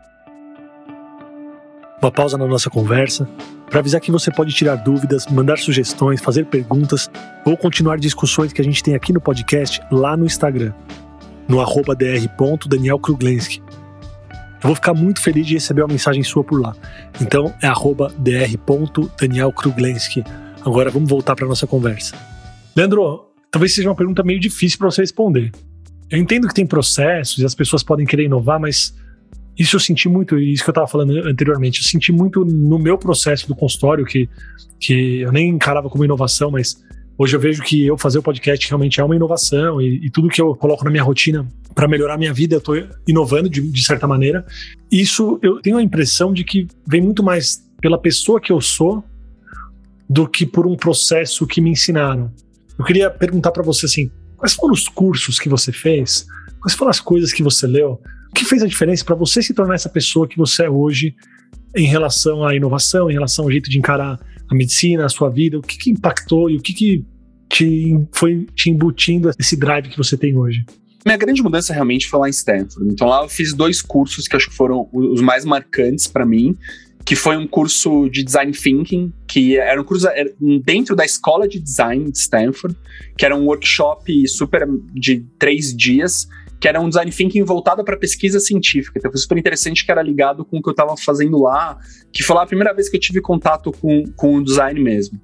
Uma 2.02 2.12
pausa 2.12 2.38
na 2.38 2.48
nossa 2.48 2.70
conversa 2.70 3.28
para 3.70 3.80
avisar 3.80 4.00
que 4.00 4.12
você 4.12 4.32
pode 4.32 4.54
tirar 4.54 4.78
dúvidas, 4.78 5.28
mandar 5.28 5.58
sugestões, 5.58 6.22
fazer 6.22 6.46
perguntas 6.46 7.12
ou 7.46 7.58
continuar 7.58 8.00
discussões 8.00 8.54
que 8.54 8.62
a 8.62 8.64
gente 8.64 8.82
tem 8.82 8.96
aqui 8.96 9.12
no 9.12 9.20
podcast 9.20 9.82
lá 9.92 10.16
no 10.16 10.26
Instagram, 10.26 10.72
no 11.48 11.60
arroba 11.60 11.94
dr.danielkruglenski. 11.96 13.62
Eu 14.62 14.68
vou 14.68 14.76
ficar 14.76 14.94
muito 14.94 15.22
feliz 15.22 15.46
de 15.46 15.56
receber 15.56 15.82
uma 15.82 15.90
mensagem 15.90 16.24
sua 16.24 16.42
por 16.44 16.60
lá. 16.60 16.74
Então 17.22 17.54
é 17.62 17.68
arroba 17.68 18.14
dr.danielkruglenski. 18.18 20.24
Agora 20.66 20.90
vamos 20.90 21.10
voltar 21.10 21.36
para 21.36 21.46
nossa 21.48 21.68
conversa. 21.68 22.16
Leandro, 22.76 23.28
talvez 23.52 23.76
seja 23.76 23.90
uma 23.90 23.96
pergunta 23.96 24.24
meio 24.24 24.40
difícil 24.40 24.78
para 24.78 24.90
você 24.90 25.02
responder. 25.02 25.52
Eu 26.10 26.18
entendo 26.18 26.48
que 26.48 26.54
tem 26.54 26.66
processos 26.66 27.40
e 27.40 27.46
as 27.46 27.54
pessoas 27.54 27.84
podem 27.84 28.06
querer 28.06 28.24
inovar, 28.24 28.58
mas 28.60 28.96
isso 29.60 29.76
eu 29.76 29.80
senti 29.80 30.08
muito, 30.08 30.40
isso 30.40 30.64
que 30.64 30.70
eu 30.70 30.72
estava 30.72 30.88
falando 30.88 31.12
anteriormente, 31.28 31.82
eu 31.82 31.88
senti 31.88 32.14
muito 32.14 32.46
no 32.46 32.80
meu 32.80 32.98
processo 32.98 33.46
do 33.46 33.54
consultório, 33.54 34.06
que, 34.06 34.30
que 34.80 35.20
eu 35.20 35.34
nem 35.34 35.50
encarava 35.50 35.90
como 35.90 36.06
inovação, 36.06 36.50
mas 36.50 36.82
hoje 37.18 37.36
eu 37.36 37.40
vejo 37.42 37.62
que 37.62 37.86
eu 37.86 37.98
fazer 37.98 38.20
o 38.20 38.24
podcast 38.24 38.66
realmente 38.66 39.02
é 39.02 39.04
uma 39.04 39.18
inovação 39.18 39.82
e, 39.82 40.06
e 40.06 40.10
tudo 40.10 40.30
que 40.30 40.42
eu 40.42 40.56
coloco 40.56 40.86
na 40.86 40.90
minha 40.90 41.04
rotina 41.04 41.46
para 41.76 41.90
melhorar 41.90 42.14
a 42.14 42.18
minha 42.18 42.34
vida, 42.34 42.56
eu 42.56 42.60
estou 42.60 42.76
inovando 43.06 43.50
de, 43.50 43.62
de 43.62 43.84
certa 43.84 44.08
maneira. 44.08 44.46
Isso 44.90 45.38
eu 45.42 45.62
tenho 45.62 45.76
a 45.76 45.84
impressão 45.84 46.32
de 46.32 46.46
que 46.46 46.66
vem 46.88 47.02
muito 47.02 47.22
mais 47.22 47.62
pela 47.82 47.98
pessoa 47.98 48.40
que 48.40 48.52
eu 48.52 48.62
sou 48.62 49.04
do 50.10 50.28
que 50.28 50.46
por 50.46 50.66
um 50.66 50.76
processo 50.76 51.46
que 51.46 51.60
me 51.60 51.70
ensinaram. 51.70 52.32
Eu 52.78 52.86
queria 52.86 53.10
perguntar 53.10 53.52
para 53.52 53.62
você 53.62 53.86
assim, 53.86 54.10
quais 54.38 54.54
foram 54.54 54.74
os 54.74 54.88
cursos 54.88 55.38
que 55.38 55.50
você 55.50 55.74
fez? 55.74 56.26
Quais 56.62 56.76
foram 56.76 56.90
as 56.90 57.02
coisas 57.02 57.34
que 57.34 57.44
você 57.44 57.68
leu? 57.68 58.02
O 58.32 58.36
que 58.36 58.46
fez 58.46 58.64
a 58.64 58.68
diferença 58.68 59.04
para 59.04 59.16
você 59.16 59.42
se 59.42 59.54
tornar 59.54 59.76
essa 59.76 59.90
pessoa 59.90 60.28
que 60.28 60.38
você 60.38 60.64
é 60.64 60.70
hoje 60.70 61.16
em 61.76 61.86
relação 61.86 62.46
à 62.46 62.56
inovação, 62.56 63.10
em 63.10 63.14
relação 63.14 63.46
ao 63.46 63.52
jeito 63.52 63.70
de 63.70 63.78
encarar 63.78 64.20
a 64.50 64.56
medicina, 64.56 65.06
a 65.06 65.10
sua 65.10 65.30
vida? 65.30 65.58
O 65.58 65.62
que, 65.62 65.78
que 65.78 65.92
impactou 65.92 66.50
e 66.50 66.58
o 66.58 66.62
que, 66.62 66.74
que 66.74 67.06
te, 67.50 68.00
foi 68.12 68.48
te 68.56 68.70
embutindo 68.70 69.32
esse 69.38 69.58
drive 69.58 69.90
que 69.90 69.98
você 69.98 70.16
tem 70.16 70.38
hoje? 70.38 70.64
Minha 71.06 71.18
grande 71.18 71.42
mudança 71.42 71.74
realmente 71.74 72.08
foi 72.08 72.20
lá 72.20 72.28
em 72.28 72.32
Stanford. 72.32 72.92
Então 72.92 73.08
lá 73.08 73.24
eu 73.24 73.30
fiz 73.30 73.54
dois 73.54 73.82
cursos 73.82 74.28
que 74.28 74.36
acho 74.36 74.50
que 74.50 74.56
foram 74.56 74.88
os 74.92 75.22
mais 75.22 75.46
marcantes 75.46 76.08
para 76.08 76.26
mim, 76.26 76.56
que 77.06 77.16
foi 77.16 77.38
um 77.38 77.48
curso 77.48 78.10
de 78.10 78.24
design 78.24 78.52
thinking, 78.52 79.12
que 79.28 79.58
era 79.58 79.82
um 79.82 79.84
curso 79.84 80.08
dentro 80.64 80.96
da 80.96 81.06
escola 81.06 81.48
de 81.48 81.60
design 81.60 82.12
de 82.12 82.18
Stanford, 82.18 82.76
que 83.18 83.26
era 83.26 83.36
um 83.36 83.46
workshop 83.46 84.28
super 84.28 84.68
de 84.94 85.26
três 85.40 85.76
dias 85.76 86.28
que 86.60 86.68
era 86.68 86.80
um 86.82 86.90
design 86.90 87.12
thinking 87.12 87.44
voltado 87.44 87.84
para 87.84 87.96
pesquisa 87.96 88.40
científica. 88.40 89.00
Então 89.00 89.10
foi 89.10 89.20
super 89.20 89.38
interessante 89.38 89.86
que 89.86 89.92
era 89.92 90.02
ligado 90.02 90.44
com 90.44 90.58
o 90.58 90.62
que 90.62 90.70
eu 90.70 90.72
estava 90.72 90.96
fazendo 90.98 91.42
lá, 91.42 91.78
que 92.12 92.22
foi 92.22 92.36
lá 92.36 92.44
a 92.44 92.48
primeira 92.48 92.74
vez 92.74 92.90
que 92.90 92.98
eu 92.98 93.02
tive 93.02 93.22
contato 93.22 93.72
com, 93.72 94.04
com 94.16 94.36
o 94.36 94.44
design 94.44 94.80
mesmo. 94.82 95.20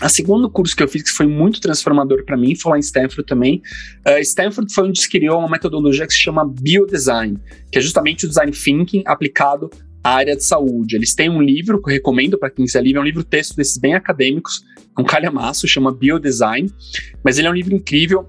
A 0.00 0.08
segundo 0.08 0.48
curso 0.50 0.76
que 0.76 0.82
eu 0.82 0.88
fiz, 0.88 1.02
que 1.02 1.10
foi 1.10 1.26
muito 1.26 1.60
transformador 1.60 2.24
para 2.24 2.36
mim, 2.36 2.54
foi 2.54 2.72
lá 2.72 2.78
em 2.78 2.80
Stanford 2.80 3.24
também. 3.24 3.62
Uh, 4.06 4.20
Stanford 4.20 4.72
foi 4.72 4.88
onde 4.88 5.00
se 5.00 5.08
criou 5.08 5.38
uma 5.38 5.48
metodologia 5.48 6.06
que 6.06 6.12
se 6.12 6.20
chama 6.20 6.44
Biodesign, 6.46 7.36
que 7.70 7.78
é 7.78 7.80
justamente 7.80 8.24
o 8.24 8.28
design 8.28 8.52
thinking 8.52 9.02
aplicado 9.06 9.70
à 10.04 10.14
área 10.14 10.36
de 10.36 10.44
saúde. 10.44 10.94
Eles 10.94 11.14
têm 11.14 11.28
um 11.28 11.42
livro 11.42 11.82
que 11.82 11.90
eu 11.90 11.94
recomendo 11.94 12.38
para 12.38 12.50
quem 12.50 12.64
quiser 12.64 12.82
ler, 12.82 12.96
é 12.96 13.00
um 13.00 13.04
livro 13.04 13.24
texto 13.24 13.56
desses 13.56 13.76
bem 13.76 13.94
acadêmicos, 13.94 14.62
um 14.96 15.04
calhamaço, 15.04 15.66
chama 15.66 15.92
Biodesign, 15.92 16.70
mas 17.24 17.38
ele 17.38 17.48
é 17.48 17.50
um 17.50 17.54
livro 17.54 17.74
incrível 17.74 18.28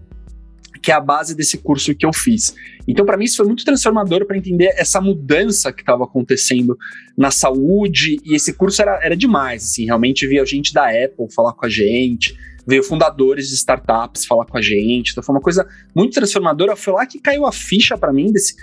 que 0.81 0.91
é 0.91 0.95
a 0.95 0.99
base 0.99 1.35
desse 1.35 1.57
curso 1.57 1.93
que 1.95 2.05
eu 2.05 2.13
fiz. 2.13 2.55
Então, 2.87 3.05
para 3.05 3.17
mim, 3.17 3.25
isso 3.25 3.37
foi 3.37 3.45
muito 3.45 3.63
transformador 3.63 4.25
para 4.25 4.37
entender 4.37 4.73
essa 4.75 4.99
mudança 4.99 5.71
que 5.71 5.81
estava 5.81 6.03
acontecendo 6.03 6.77
na 7.17 7.31
saúde, 7.31 8.17
e 8.25 8.35
esse 8.35 8.53
curso 8.53 8.81
era, 8.81 8.99
era 9.03 9.15
demais, 9.15 9.63
assim, 9.63 9.85
realmente 9.85 10.25
via 10.27 10.45
gente 10.45 10.73
da 10.73 10.87
Apple 10.87 11.31
falar 11.33 11.53
com 11.53 11.65
a 11.65 11.69
gente, 11.69 12.35
veio 12.65 12.83
fundadores 12.83 13.49
de 13.49 13.55
startups 13.55 14.25
falar 14.25 14.45
com 14.45 14.57
a 14.57 14.61
gente, 14.61 15.11
então 15.11 15.23
foi 15.23 15.35
uma 15.35 15.41
coisa 15.41 15.67
muito 15.95 16.13
transformadora, 16.13 16.75
foi 16.75 16.93
lá 16.93 17.05
que 17.05 17.19
caiu 17.19 17.45
a 17.45 17.51
ficha 17.51 17.97
para 17.97 18.13
mim 18.13 18.31
desse, 18.31 18.55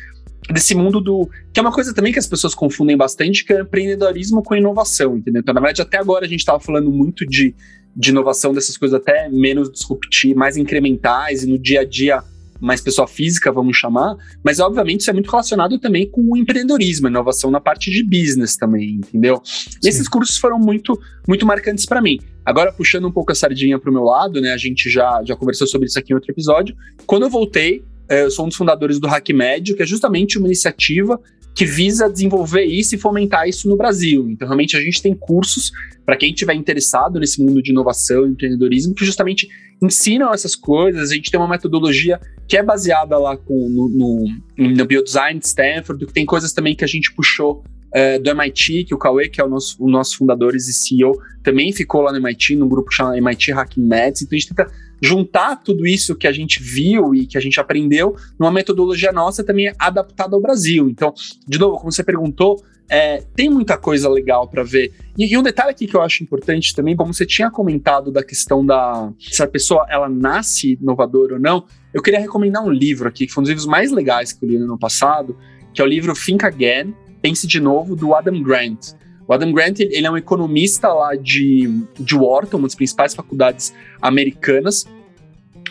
desse 0.53 0.75
mundo 0.75 1.01
do. 1.01 1.29
que 1.53 1.59
é 1.59 1.63
uma 1.63 1.73
coisa 1.73 1.93
também 1.93 2.13
que 2.13 2.19
as 2.19 2.27
pessoas 2.27 2.55
confundem 2.55 2.97
bastante, 2.97 3.45
que 3.45 3.53
é 3.53 3.61
empreendedorismo 3.61 4.43
com 4.43 4.55
inovação, 4.55 5.17
entendeu? 5.17 5.41
Então, 5.41 5.53
na 5.53 5.61
verdade, 5.61 5.83
até 5.83 5.99
agora 5.99 6.25
a 6.25 6.29
gente 6.29 6.41
estava 6.41 6.61
falando 6.61 6.91
muito 6.91 7.27
de 7.27 7.55
de 7.97 8.11
inovação 8.11 8.53
dessas 8.53 8.77
coisas 8.77 9.01
até 9.01 9.29
menos 9.29 9.71
disruptivas, 9.71 10.37
mais 10.37 10.57
incrementais 10.57 11.43
e 11.43 11.47
no 11.47 11.59
dia 11.59 11.81
a 11.81 11.85
dia 11.85 12.23
mais 12.61 12.81
pessoa 12.81 13.07
física, 13.07 13.53
vamos 13.53 13.77
chamar, 13.77 14.17
mas 14.43 14.59
obviamente 14.61 15.01
isso 15.01 15.11
é 15.11 15.13
muito 15.13 15.31
relacionado 15.31 15.79
também 15.79 16.09
com 16.09 16.23
o 16.23 16.37
empreendedorismo, 16.37 17.09
inovação 17.09 17.51
na 17.51 17.61
parte 17.61 17.91
de 17.91 18.03
business 18.03 18.57
também, 18.57 18.95
entendeu? 18.95 19.43
E 19.83 19.89
esses 19.89 20.09
cursos 20.09 20.39
foram 20.39 20.59
muito, 20.59 20.99
muito 21.29 21.45
marcantes 21.47 21.85
para 21.85 22.01
mim. 22.01 22.19
Agora, 22.45 22.73
puxando 22.73 23.07
um 23.07 23.13
pouco 23.13 23.33
a 23.33 23.35
sardinha 23.35 23.79
para 23.79 23.91
o 23.91 23.93
meu 23.93 24.05
lado, 24.05 24.41
né? 24.41 24.53
A 24.53 24.57
gente 24.57 24.89
já, 24.89 25.23
já 25.25 25.37
conversou 25.37 25.67
sobre 25.67 25.87
isso 25.89 25.99
aqui 25.99 26.13
em 26.13 26.15
outro 26.15 26.31
episódio. 26.31 26.77
Quando 27.05 27.25
eu 27.25 27.31
voltei, 27.31 27.83
eh, 28.09 28.25
eu 28.25 28.31
sou 28.31 28.45
um 28.45 28.49
dos 28.49 28.57
fundadores 28.57 29.01
do 29.01 29.09
Hack 29.09 29.29
Médio, 29.31 29.77
que 29.77 29.83
é 29.83 29.87
justamente 29.87 30.39
uma 30.39 30.47
iniciativa 30.47 31.21
que 31.57 31.65
visa 31.65 32.11
desenvolver 32.11 32.65
isso 32.65 32.95
e 32.95 32.99
fomentar 32.99 33.49
isso 33.49 33.67
no 33.67 33.79
Brasil. 33.79 34.29
Então, 34.29 34.47
realmente, 34.47 34.77
a 34.77 34.81
gente 34.81 35.01
tem 35.01 35.15
cursos 35.15 35.73
para 36.05 36.15
quem 36.15 36.31
estiver 36.31 36.55
interessado 36.55 37.19
nesse 37.19 37.43
mundo 37.43 37.63
de 37.63 37.71
inovação 37.71 38.27
e 38.27 38.31
empreendedorismo 38.31 38.95
que 38.95 39.07
justamente 39.07 39.49
ensinam 39.83 40.35
essas 40.35 40.55
coisas. 40.55 41.11
A 41.11 41.15
gente 41.15 41.31
tem 41.31 41.41
uma 41.41 41.49
metodologia 41.49 42.21
que 42.47 42.59
é 42.59 42.63
baseada 42.63 43.19
lá 43.19 43.39
com, 43.39 43.71
no, 43.71 43.89
no, 43.89 44.75
no 44.77 44.85
Biodesign 44.85 45.41
de 45.41 45.47
Stanford, 45.47 46.05
que 46.05 46.13
tem 46.13 46.27
coisas 46.27 46.53
também 46.53 46.77
que 46.77 46.85
a 46.85 46.89
gente 46.89 47.11
puxou 47.15 47.65
é, 47.95 48.19
do 48.19 48.29
MIT, 48.29 48.85
que 48.85 48.95
o 48.95 48.99
Cauê, 48.99 49.27
que 49.27 49.41
é 49.41 49.45
o 49.45 49.49
nosso, 49.49 49.83
o 49.83 49.89
nosso 49.89 50.19
fundador 50.19 50.55
e 50.55 50.61
CEO, 50.61 51.19
também 51.43 51.73
ficou 51.73 52.03
lá 52.03 52.13
no 52.13 52.19
MIT, 52.19 52.55
num 52.55 52.69
grupo 52.69 52.93
chamado 52.93 53.17
MIT 53.17 53.53
Hacking 53.53 53.87
Maths. 53.87 54.21
Então, 54.21 54.37
a 54.37 54.39
gente 54.39 54.49
tenta 54.55 54.71
juntar 55.01 55.57
tudo 55.57 55.87
isso 55.87 56.17
que 56.17 56.27
a 56.27 56.33
gente 56.33 56.63
viu 56.63 57.15
e 57.15 57.27
que 57.27 57.37
a 57.37 57.41
gente 57.41 57.61
aprendeu 57.61 58.17
numa 58.39 58.51
metodologia 58.51 59.13
nossa 59.13 59.45
também 59.45 59.73
adaptada 59.79 60.35
ao 60.35 60.41
Brasil. 60.41 60.89
Então, 60.89 61.13
de 61.47 61.59
novo, 61.59 61.77
como 61.77 61.93
você 61.93 62.03
perguntou, 62.03 62.63
é, 62.89 63.23
tem 63.35 63.51
muita 63.51 63.77
coisa 63.77 64.09
legal 64.09 64.49
para 64.49 64.63
ver. 64.63 64.93
E, 65.19 65.33
e, 65.33 65.37
um 65.37 65.43
detalhe 65.43 65.71
aqui 65.71 65.87
que 65.87 65.97
eu 65.97 66.03
acho 66.03 66.23
importante 66.23 66.75
também, 66.75 66.95
como 66.95 67.13
você 67.13 67.27
tinha 67.27 67.51
comentado 67.51 68.11
da 68.11 68.23
questão 68.23 68.65
da 68.65 69.13
se 69.19 69.43
a 69.43 69.47
pessoa 69.47 69.87
ela 69.89 70.09
nasce 70.09 70.79
inovadora 70.81 71.35
ou 71.35 71.41
não, 71.41 71.65
eu 71.93 72.03
queria 72.03 72.21
recomendar 72.21 72.65
um 72.65 72.71
livro 72.71 73.09
aqui, 73.09 73.27
que 73.27 73.33
foi 73.33 73.43
um 73.43 73.45
dos 73.45 73.51
livros 73.51 73.67
mais 73.67 73.91
legais 73.91 74.33
que 74.33 74.45
eu 74.45 74.49
li 74.49 74.59
no 74.59 74.65
ano 74.65 74.79
passado, 74.79 75.37
que 75.75 75.81
é 75.81 75.85
o 75.85 75.89
livro 75.89 76.15
Think 76.15 76.45
Again, 76.45 76.95
Pense 77.21 77.47
de 77.47 77.61
Novo, 77.61 77.97
do 77.97 78.15
Adam 78.15 78.41
Grant. 78.43 78.93
O 79.29 79.33
Adam 79.33 79.53
Grant 79.53 79.81
ele 79.81 80.07
é 80.07 80.11
um 80.11 80.17
economista 80.17 80.89
lá 80.93 81.15
de, 81.15 81.69
de 81.99 82.15
Wharton, 82.15 82.59
uma 82.59 82.69
das 82.69 82.75
principais 82.75 83.15
faculdades 83.15 83.75
americanas, 84.01 84.87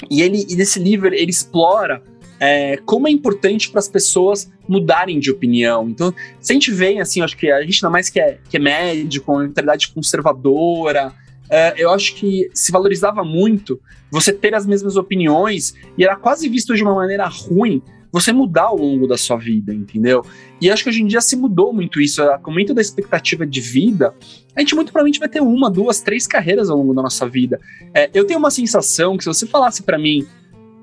e 0.10 0.22
ele 0.22 0.46
e 0.50 0.56
nesse 0.56 0.80
livro 0.80 1.08
ele 1.08 1.32
explora 1.32 2.02
é, 2.39 2.78
como 2.86 3.08
é 3.08 3.12
importante 3.12 3.70
para 3.70 3.80
as 3.80 3.88
pessoas 3.88 4.52
mudarem 4.68 5.20
de 5.20 5.32
opinião. 5.32 5.88
Então, 5.89 6.13
se 6.39 6.52
a 6.52 6.54
gente 6.54 6.72
vê, 6.72 7.00
assim, 7.00 7.22
acho 7.22 7.38
que 7.38 7.50
a 7.50 7.62
gente 7.62 7.76
ainda 7.76 7.89
mais 7.89 8.10
que 8.10 8.20
é, 8.20 8.39
que 8.50 8.58
é 8.58 8.60
médico, 8.60 9.32
uma 9.32 9.44
mentalidade 9.44 9.88
conservadora, 9.89 11.13
é, 11.50 11.76
eu 11.78 11.91
acho 11.91 12.15
que 12.15 12.50
se 12.54 12.72
valorizava 12.72 13.24
muito 13.24 13.80
você 14.12 14.34
ter 14.34 14.54
as 14.54 14.65
mesmas 14.65 14.98
opiniões 14.98 15.76
e 15.98 16.04
era 16.04 16.15
quase 16.15 16.50
visto 16.50 16.76
de 16.76 16.84
uma 16.84 16.96
maneira 16.96 17.28
ruim 17.28 17.82
você 18.15 18.32
mudar 18.32 18.67
ao 18.67 18.78
longo 18.78 19.06
da 19.06 19.17
sua 19.17 19.36
vida, 19.36 19.73
entendeu? 19.73 20.23
E 20.62 20.71
acho 20.71 20.86
que 20.86 20.89
hoje 20.89 21.01
em 21.01 21.06
dia 21.06 21.19
se 21.19 21.36
mudou 21.36 21.73
muito 21.73 21.99
isso. 21.99 22.21
Com 22.41 22.49
o 22.49 22.54
aumento 22.54 22.73
da 22.73 22.80
expectativa 22.80 23.45
de 23.45 23.60
vida, 23.60 24.15
a 24.56 24.62
gente 24.62 24.73
muito 24.73 24.93
provavelmente 24.93 25.19
vai 25.19 25.28
ter 25.28 25.41
uma, 25.41 25.69
duas, 25.69 25.99
três 25.99 26.25
carreiras 26.25 26.69
ao 26.69 26.78
longo 26.78 26.93
da 26.93 27.01
nossa 27.01 27.28
vida. 27.28 27.60
É, 27.93 28.10
eu 28.13 28.25
tenho 28.25 28.39
uma 28.39 28.49
sensação 28.49 29.17
que 29.17 29.23
se 29.25 29.28
você 29.28 29.45
falasse 29.45 29.84
para 29.84 29.97
mim, 29.97 30.25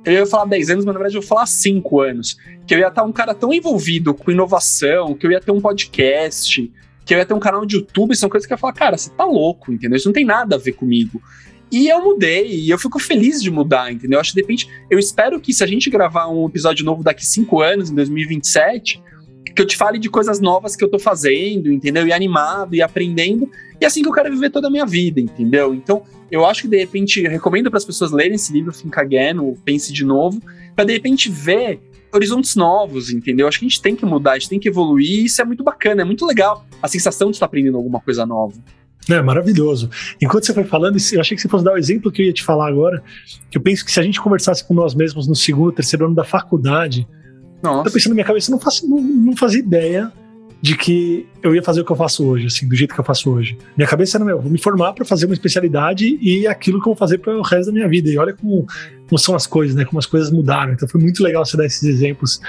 eu 0.05 0.13
ia 0.13 0.27
falar 0.27 0.45
10 0.45 0.69
anos, 0.69 0.85
mas 0.85 0.93
na 0.93 0.99
verdade 0.99 1.17
eu 1.17 1.23
ia 1.23 1.27
falar 1.27 1.47
5 1.47 2.01
anos, 2.03 2.37
que 2.67 2.75
eu 2.75 2.79
ia 2.81 2.89
estar 2.89 3.03
um 3.03 3.13
cara 3.13 3.35
tão 3.35 3.51
envolvido 3.51 4.13
com 4.13 4.31
inovação, 4.31 5.15
que 5.15 5.27
eu 5.27 5.31
ia 5.31 5.41
ter 5.41 5.53
um 5.53 5.61
podcast, 5.61 6.71
que 7.03 7.15
eu 7.15 7.19
ia 7.19 7.25
ter 7.25 7.33
um 7.33 7.41
canal 7.41 7.65
de 7.65 7.77
YouTube, 7.77 8.15
são 8.15 8.29
coisas 8.29 8.47
que 8.47 8.53
eu 8.53 8.57
ia 8.57 8.61
falar, 8.61 8.75
cara, 8.75 8.99
você 8.99 9.09
tá 9.09 9.25
louco, 9.25 9.73
entendeu? 9.73 9.97
Isso 9.97 10.07
não 10.07 10.13
tem 10.13 10.27
nada 10.27 10.57
a 10.57 10.59
ver 10.59 10.73
comigo. 10.73 11.23
E 11.73 11.89
eu 11.89 12.05
mudei, 12.05 12.49
e 12.49 12.69
eu 12.69 12.79
fico 12.79 12.99
feliz 12.99 13.43
de 13.43 13.51
mudar, 13.51 13.91
entendeu? 13.91 14.21
Acho 14.21 14.33
que 14.33 14.37
de 14.37 14.43
repente, 14.43 14.69
eu 14.91 14.99
espero 14.99 15.41
que 15.41 15.55
se 15.55 15.65
a 15.65 15.67
gente 15.67 15.89
gravar 15.89 16.29
um 16.29 16.47
episódio 16.47 16.85
novo 16.85 17.03
daqui 17.03 17.25
cinco 17.25 17.63
anos, 17.63 17.91
em 17.91 17.95
2027, 17.95 19.03
que 19.57 19.63
eu 19.63 19.67
te 19.67 19.75
fale 19.75 19.99
de 19.99 20.11
coisas 20.11 20.39
novas 20.39 20.77
que 20.77 20.85
eu 20.85 20.89
tô 20.89 20.99
fazendo, 20.99 21.73
entendeu? 21.73 22.07
E 22.07 22.13
animado 22.13 22.75
e 22.75 22.83
aprendendo. 22.83 23.51
E 23.81 23.85
é 23.85 23.87
assim 23.87 24.03
que 24.03 24.09
eu 24.09 24.13
quero 24.13 24.31
viver 24.31 24.51
toda 24.51 24.69
a 24.69 24.71
minha 24.71 24.85
vida, 24.85 25.19
entendeu? 25.19 25.75
Então, 25.75 26.03
eu 26.31 26.45
acho 26.45 26.63
que 26.63 26.69
de 26.69 26.77
repente, 26.77 27.23
recomendo 27.23 27.71
para 27.71 27.79
as 27.79 27.87
pessoas 27.87 28.13
lerem 28.13 28.35
esse 28.35 28.53
livro, 28.53 28.71
Think 28.71 28.99
Again, 28.99 29.39
ou 29.39 29.57
Pense 29.65 29.91
de 29.95 30.05
Novo, 30.05 30.43
para 30.77 30.85
de 30.85 30.93
repente 30.93 31.31
ver 31.31 31.81
horizontes 32.13 32.55
novos, 32.55 33.11
entendeu? 33.11 33.49
Acho 33.49 33.59
que 33.59 33.65
a 33.65 33.69
gente 33.69 33.81
tem 33.81 33.97
que 33.97 34.05
mudar, 34.05 34.33
a 34.33 34.39
gente 34.39 34.51
tem 34.51 34.61
que 34.61 34.69
evoluir, 34.69 35.21
e 35.21 35.25
isso 35.25 35.41
é 35.41 35.45
muito 35.45 35.65
bacana, 35.65 36.03
é 36.03 36.05
muito 36.05 36.27
legal 36.27 36.67
a 36.83 36.87
sensação 36.87 37.31
de 37.31 37.37
estar 37.37 37.47
aprendendo 37.47 37.79
alguma 37.79 38.01
coisa 38.01 38.27
nova. 38.27 38.63
É 39.09 39.21
maravilhoso. 39.21 39.91
Enquanto 40.21 40.47
você 40.47 40.55
foi 40.55 40.65
falando, 40.65 40.97
eu 41.13 41.21
achei 41.21 41.37
que 41.37 41.43
você 41.43 41.49
fosse 41.49 41.65
dar 41.65 41.73
o 41.73 41.77
exemplo 41.77 42.11
que 42.11 42.23
eu 42.23 42.27
ia 42.27 42.33
te 42.33 42.43
falar 42.43 42.69
agora, 42.69 43.03
que 43.51 43.59
eu 43.59 43.63
penso 43.63 43.85
que 43.85 43.91
se 43.91 43.99
a 43.99 44.03
gente 44.03 44.21
conversasse 44.21 44.65
com 44.65 44.75
nós 44.75 44.95
mesmos 44.95 45.27
no 45.27 45.35
segundo, 45.35 45.73
terceiro 45.73 46.07
ano 46.07 46.15
da 46.15 46.25
faculdade, 46.25 47.07
Nossa. 47.63 47.89
eu 47.89 47.93
pensando 47.93 48.11
na 48.11 48.15
minha 48.15 48.27
cabeça, 48.27 48.51
não, 48.51 48.61
faço, 48.61 48.89
não, 48.89 49.01
não 49.01 49.37
fazia 49.37 49.61
ideia 49.61 50.13
de 50.63 50.77
que 50.77 51.27
eu 51.43 51.57
ia 51.57 51.63
fazer 51.63 51.81
o 51.81 51.85
que 51.85 51.91
eu 51.91 51.97
faço 51.97 52.25
hoje, 52.25 52.47
assim, 52.47 52.69
do 52.69 52.77
jeito 52.77 52.95
que 52.95 53.01
eu 53.01 53.05
faço 53.05 53.29
hoje. 53.29 53.59
Minha 53.77 53.89
cabeça 53.89 54.17
era, 54.17 54.25
meu, 54.25 54.41
vou 54.41 54.51
me 54.51 54.59
formar 54.59 54.93
para 54.93 55.05
fazer 55.05 55.27
uma 55.27 55.35
especialidade 55.35 56.17
e 56.23 56.47
aquilo 56.47 56.81
que 56.81 56.89
eu 56.89 56.93
vou 56.93 56.97
fazer 56.97 57.19
para 57.19 57.37
o 57.37 57.43
resto 57.43 57.67
da 57.67 57.73
minha 57.73 57.89
vida. 57.89 58.09
E 58.09 58.17
olha 58.17 58.33
como, 58.33 58.65
como, 59.09 59.19
são 59.19 59.35
as 59.35 59.45
coisas, 59.45 59.75
né? 59.75 59.85
Como 59.85 59.99
as 59.99 60.07
coisas 60.07 60.31
mudaram. 60.31 60.73
Então 60.73 60.89
foi 60.89 61.01
muito 61.01 61.21
legal 61.21 61.45
você 61.45 61.57
dar 61.57 61.67
esses 61.67 61.83
exemplos. 61.83 62.41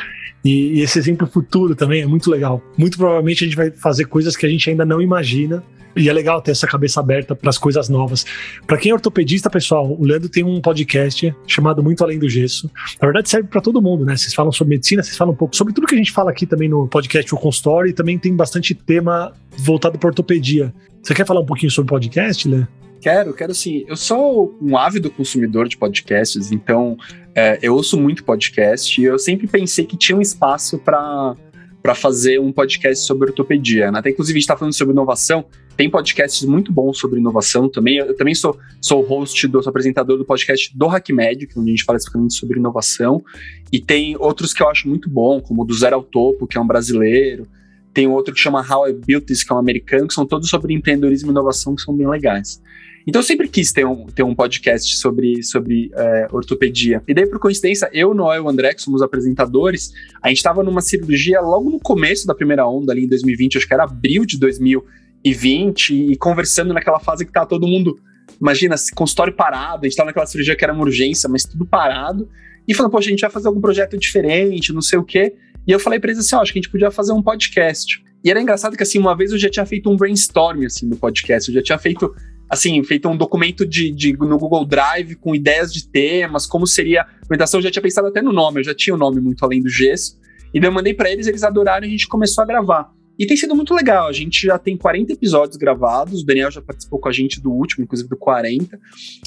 E, 0.46 0.78
e 0.78 0.82
esse 0.82 1.00
exemplo 1.00 1.26
futuro 1.26 1.74
também 1.74 2.04
é 2.04 2.06
muito 2.06 2.30
legal. 2.30 2.62
Muito 2.78 3.00
provavelmente 3.00 3.46
a 3.46 3.48
gente 3.48 3.58
vai 3.58 3.72
fazer 3.72 4.06
coisas 4.06 4.38
que 4.38 4.46
a 4.46 4.50
gente 4.50 4.70
ainda 4.70 4.86
não 4.86 5.02
imagina 5.02 5.64
e 5.96 6.10
é 6.10 6.14
legal 6.14 6.42
ter 6.42 6.52
essa 6.52 6.68
cabeça 6.68 7.00
aberta 7.00 7.36
para 7.36 7.50
as 7.50 7.58
coisas 7.58 7.90
novas. 7.90 8.26
Para 8.66 8.78
quem 8.78 8.92
é 8.92 8.94
ortopedista, 8.94 9.50
pessoal, 9.50 9.92
o 9.92 10.06
Leandro 10.06 10.30
tem 10.30 10.44
um 10.44 10.60
podcast 10.62 11.36
chamado 11.48 11.84
Muito 11.84 12.04
Além 12.04 12.20
do 12.20 12.30
Gesso. 12.30 12.70
Na 13.02 13.08
verdade, 13.08 13.30
serve 13.30 13.48
para 13.48 13.62
todo 13.62 13.82
mundo, 13.82 14.06
né? 14.06 14.16
Vocês 14.16 14.34
falam 14.34 14.52
sobre 14.52 14.76
medicina, 14.76 15.04
vocês 15.04 15.18
falam 15.18 15.34
um 15.34 15.38
pouco 15.38 15.56
sobre 15.56 15.74
tudo 15.74 15.88
que 15.88 15.96
a 15.96 15.98
gente 15.98 16.12
fala 16.12 16.32
aqui 16.32 16.46
também 16.46 16.70
no 16.70 16.88
podcast 16.88 17.34
O 17.34 17.38
Consultório 17.38 17.90
e 17.90 17.94
também 17.94 18.18
tem 18.18 18.36
bastante 18.36 18.74
tema 18.74 19.34
voltado 19.58 19.98
para 19.98 20.10
ortopedia. 20.10 20.74
Você 21.02 21.14
quer 21.14 21.26
falar 21.26 21.42
um 21.42 21.46
pouquinho 21.46 21.72
sobre 21.72 21.90
podcast, 21.90 22.48
Lê? 22.48 22.66
Quero, 23.02 23.34
quero 23.34 23.54
sim. 23.54 23.84
Eu 23.86 23.98
sou 23.98 24.58
um 24.62 24.78
ávido 24.78 25.12
consumidor 25.12 25.68
de 25.68 25.76
podcasts, 25.76 26.54
então 26.54 26.98
é, 27.36 27.60
eu 27.62 27.76
ouço 27.76 28.00
muito 28.00 28.24
podcast 28.24 29.00
e 29.00 29.04
eu 29.04 29.20
sempre 29.20 29.46
pensei 29.46 29.86
que 29.86 29.98
tinha 29.98 30.18
um 30.18 30.22
espaço 30.22 30.80
para 30.80 31.36
para 31.84 31.94
fazer 31.94 32.40
um 32.40 32.50
podcast 32.50 33.06
sobre 33.06 33.28
ortopedia. 33.28 33.92
Né? 33.92 34.00
Até 34.00 34.10
inclusive 34.10 34.38
a 34.38 34.40
gente 34.40 34.44
está 34.46 34.56
falando 34.56 34.74
sobre 34.74 34.94
inovação, 34.94 35.44
tem 35.76 35.90
podcasts 35.90 36.44
muito 36.44 36.72
bons 36.72 36.98
sobre 36.98 37.20
inovação 37.20 37.68
também. 37.68 37.98
Eu, 37.98 38.16
também 38.16 38.36
sou, 38.36 38.58
sou 38.80 39.02
host, 39.02 39.48
do, 39.48 39.62
sou 39.62 39.70
apresentador 39.70 40.18
do 40.18 40.26
podcast 40.26 40.76
do 40.76 40.88
HackMed, 40.88 41.50
onde 41.56 41.70
a 41.70 41.72
gente 41.72 41.84
fala 41.84 41.98
especificamente 41.98 42.36
sobre 42.36 42.60
inovação. 42.60 43.24
E 43.72 43.80
tem 43.80 44.16
outros 44.18 44.54
que 44.54 44.62
eu 44.62 44.70
acho 44.70 44.88
muito 44.88 45.10
bom, 45.10 45.42
como 45.42 45.64
o 45.64 45.66
do 45.66 45.74
Zero 45.74 45.96
ao 45.96 46.04
Topo, 46.04 46.46
que 46.46 46.58
é 46.58 46.62
um 46.62 46.68
brasileiro. 46.68 47.48
Tem 47.94 48.08
outro 48.08 48.34
que 48.34 48.40
chama 48.40 48.66
How 48.68 48.90
I 48.90 48.94
Built 48.94 49.26
This, 49.26 49.44
que 49.44 49.52
é 49.52 49.56
um 49.56 49.60
americano, 49.60 50.08
que 50.08 50.14
são 50.14 50.26
todos 50.26 50.50
sobre 50.50 50.74
empreendedorismo 50.74 51.30
e 51.30 51.32
inovação, 51.32 51.76
que 51.76 51.82
são 51.82 51.96
bem 51.96 52.08
legais. 52.08 52.62
Então 53.06 53.20
eu 53.20 53.26
sempre 53.26 53.48
quis 53.50 53.72
ter 53.72 53.86
um, 53.86 54.06
ter 54.06 54.24
um 54.24 54.34
podcast 54.34 54.98
sobre, 54.98 55.44
sobre 55.44 55.92
é, 55.94 56.28
ortopedia. 56.32 57.04
E 57.08 57.14
daí, 57.14 57.26
por 57.26 57.38
coincidência, 57.38 57.90
eu, 57.92 58.14
Noel 58.14 58.44
e 58.44 58.46
o 58.46 58.50
André, 58.50 58.74
que 58.74 58.82
somos 58.82 59.02
apresentadores, 59.02 59.92
a 60.22 60.30
gente 60.30 60.38
estava 60.38 60.64
numa 60.64 60.82
cirurgia 60.82 61.42
logo 61.42 61.70
no 61.70 61.80
começo 61.80 62.26
da 62.26 62.34
primeira 62.34 62.66
onda, 62.66 62.94
ali 62.94 63.04
em 63.04 63.08
2020, 63.08 63.58
acho 63.58 63.68
que 63.68 63.74
era 63.74 63.84
abril 63.84 64.26
de 64.26 64.40
2020, 64.40 65.03
e 65.26 66.16
conversando 66.18 66.74
naquela 66.74 67.00
fase 67.00 67.26
que 67.26 67.32
tá 67.32 67.46
todo 67.46 67.68
mundo, 67.68 67.98
imagina, 68.40 68.76
consultório 68.96 69.34
parado, 69.34 69.86
a 69.86 69.90
gente 69.90 69.96
tava 69.96 70.08
naquela 70.08 70.26
cirurgia 70.26 70.56
que 70.56 70.64
era 70.64 70.74
uma 70.74 70.84
urgência, 70.84 71.30
mas 71.30 71.44
tudo 71.44 71.66
parado, 71.66 72.30
e 72.68 72.74
falando, 72.74 72.92
poxa, 72.92 73.08
a 73.08 73.12
gente 73.12 73.22
vai 73.22 73.30
fazer 73.30 73.48
algum 73.48 73.62
projeto 73.62 73.98
diferente, 73.98 74.74
não 74.74 74.82
sei 74.82 75.00
o 75.00 75.04
quê. 75.04 75.36
E 75.68 75.72
eu 75.72 75.80
falei 75.80 76.00
pra 76.00 76.12
eles 76.12 76.26
assim, 76.26 76.36
ó, 76.36 76.42
acho 76.42 76.52
que 76.52 76.60
a 76.60 76.62
gente 76.62 76.72
podia 76.72 76.92
fazer 76.92 77.14
um 77.14 77.22
podcast. 77.22 78.04
E 78.24 78.30
era 78.30 78.42
engraçado 78.42 78.78
que, 78.78 78.84
assim, 78.84 79.00
uma 79.00 79.16
vez 79.16 79.32
eu 79.32 79.38
já 79.38 79.50
tinha 79.50 79.66
feito 79.66 79.90
um 79.90 79.98
brainstorm, 79.98 80.66
assim, 80.66 80.86
no 80.86 80.96
podcast. 80.96 81.50
Eu 81.50 81.56
já 81.56 81.62
tinha 81.62 81.78
feito 81.78 82.14
assim, 82.50 82.82
feito 82.84 83.10
um 83.10 83.18
documento 83.18 83.66
de, 83.66 83.92
de, 83.92 84.14
no 84.14 84.38
Google 84.38 84.64
Drive 84.64 85.16
com 85.16 85.34
ideias 85.34 85.74
de 85.74 85.88
temas, 85.88 86.46
como 86.46 86.68
seria 86.68 87.02
a 87.02 87.08
apresentação. 87.24 87.60
Eu 87.60 87.64
já 87.64 87.72
tinha 87.72 87.82
pensado 87.82 88.08
até 88.08 88.22
no 88.22 88.32
nome, 88.32 88.60
eu 88.60 88.64
já 88.64 88.76
tinha 88.76 88.94
o 88.94 88.98
um 88.98 89.00
nome 89.00 89.20
muito 89.20 89.44
além 89.44 89.62
do 89.62 89.70
gesso. 89.70 90.20
E 90.54 90.60
daí 90.60 90.70
eu 90.70 90.74
mandei 90.74 90.94
para 90.94 91.12
eles, 91.12 91.26
eles 91.26 91.44
adoraram 91.44 91.86
e 91.86 91.88
a 91.88 91.92
gente 91.92 92.08
começou 92.08 92.44
a 92.44 92.48
gravar. 92.48 92.92
E 93.18 93.28
tem 93.28 93.38
sido 93.38 93.56
muito 93.56 93.74
legal. 93.74 94.08
A 94.08 94.12
gente 94.12 94.48
já 94.48 94.58
tem 94.58 94.76
40 94.76 95.14
episódios 95.14 95.56
gravados. 95.56 96.22
O 96.22 96.26
Daniel 96.26 96.50
já 96.50 96.62
participou 96.62 97.00
com 97.00 97.08
a 97.08 97.12
gente 97.12 97.40
do 97.40 97.52
último, 97.52 97.84
inclusive 97.84 98.10
do 98.10 98.18
40. 98.18 98.80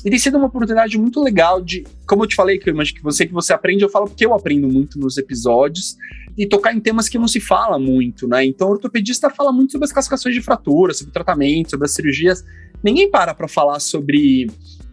E 0.04 0.10
tem 0.10 0.18
sido 0.18 0.36
uma 0.36 0.46
oportunidade 0.46 0.98
muito 0.98 1.22
legal 1.22 1.62
de, 1.62 1.84
como 2.06 2.24
eu 2.24 2.26
te 2.26 2.34
falei, 2.34 2.58
que 2.58 2.68
eu 2.68 2.74
imagino 2.74 2.98
que 2.98 3.04
você 3.04 3.26
que 3.26 3.32
você 3.32 3.52
aprende, 3.52 3.84
eu 3.84 3.88
falo 3.88 4.06
porque 4.06 4.26
eu 4.26 4.34
aprendo 4.34 4.68
muito 4.68 4.98
nos 4.98 5.16
episódios 5.16 5.96
e 6.36 6.46
tocar 6.46 6.74
em 6.74 6.80
temas 6.80 7.08
que 7.08 7.18
não 7.18 7.28
se 7.28 7.40
fala 7.40 7.78
muito, 7.78 8.26
né? 8.26 8.44
Então, 8.44 8.68
o 8.68 8.72
ortopedista 8.72 9.30
fala 9.30 9.52
muito 9.52 9.72
sobre 9.72 9.84
as 9.84 9.92
classificações 9.92 10.34
de 10.34 10.42
fratura, 10.42 10.92
sobre 10.92 11.12
tratamento, 11.12 11.70
sobre 11.70 11.86
as 11.86 11.92
cirurgias. 11.92 12.44
Ninguém 12.82 13.10
para 13.10 13.34
para 13.34 13.48
falar 13.48 13.78
sobre 13.78 14.48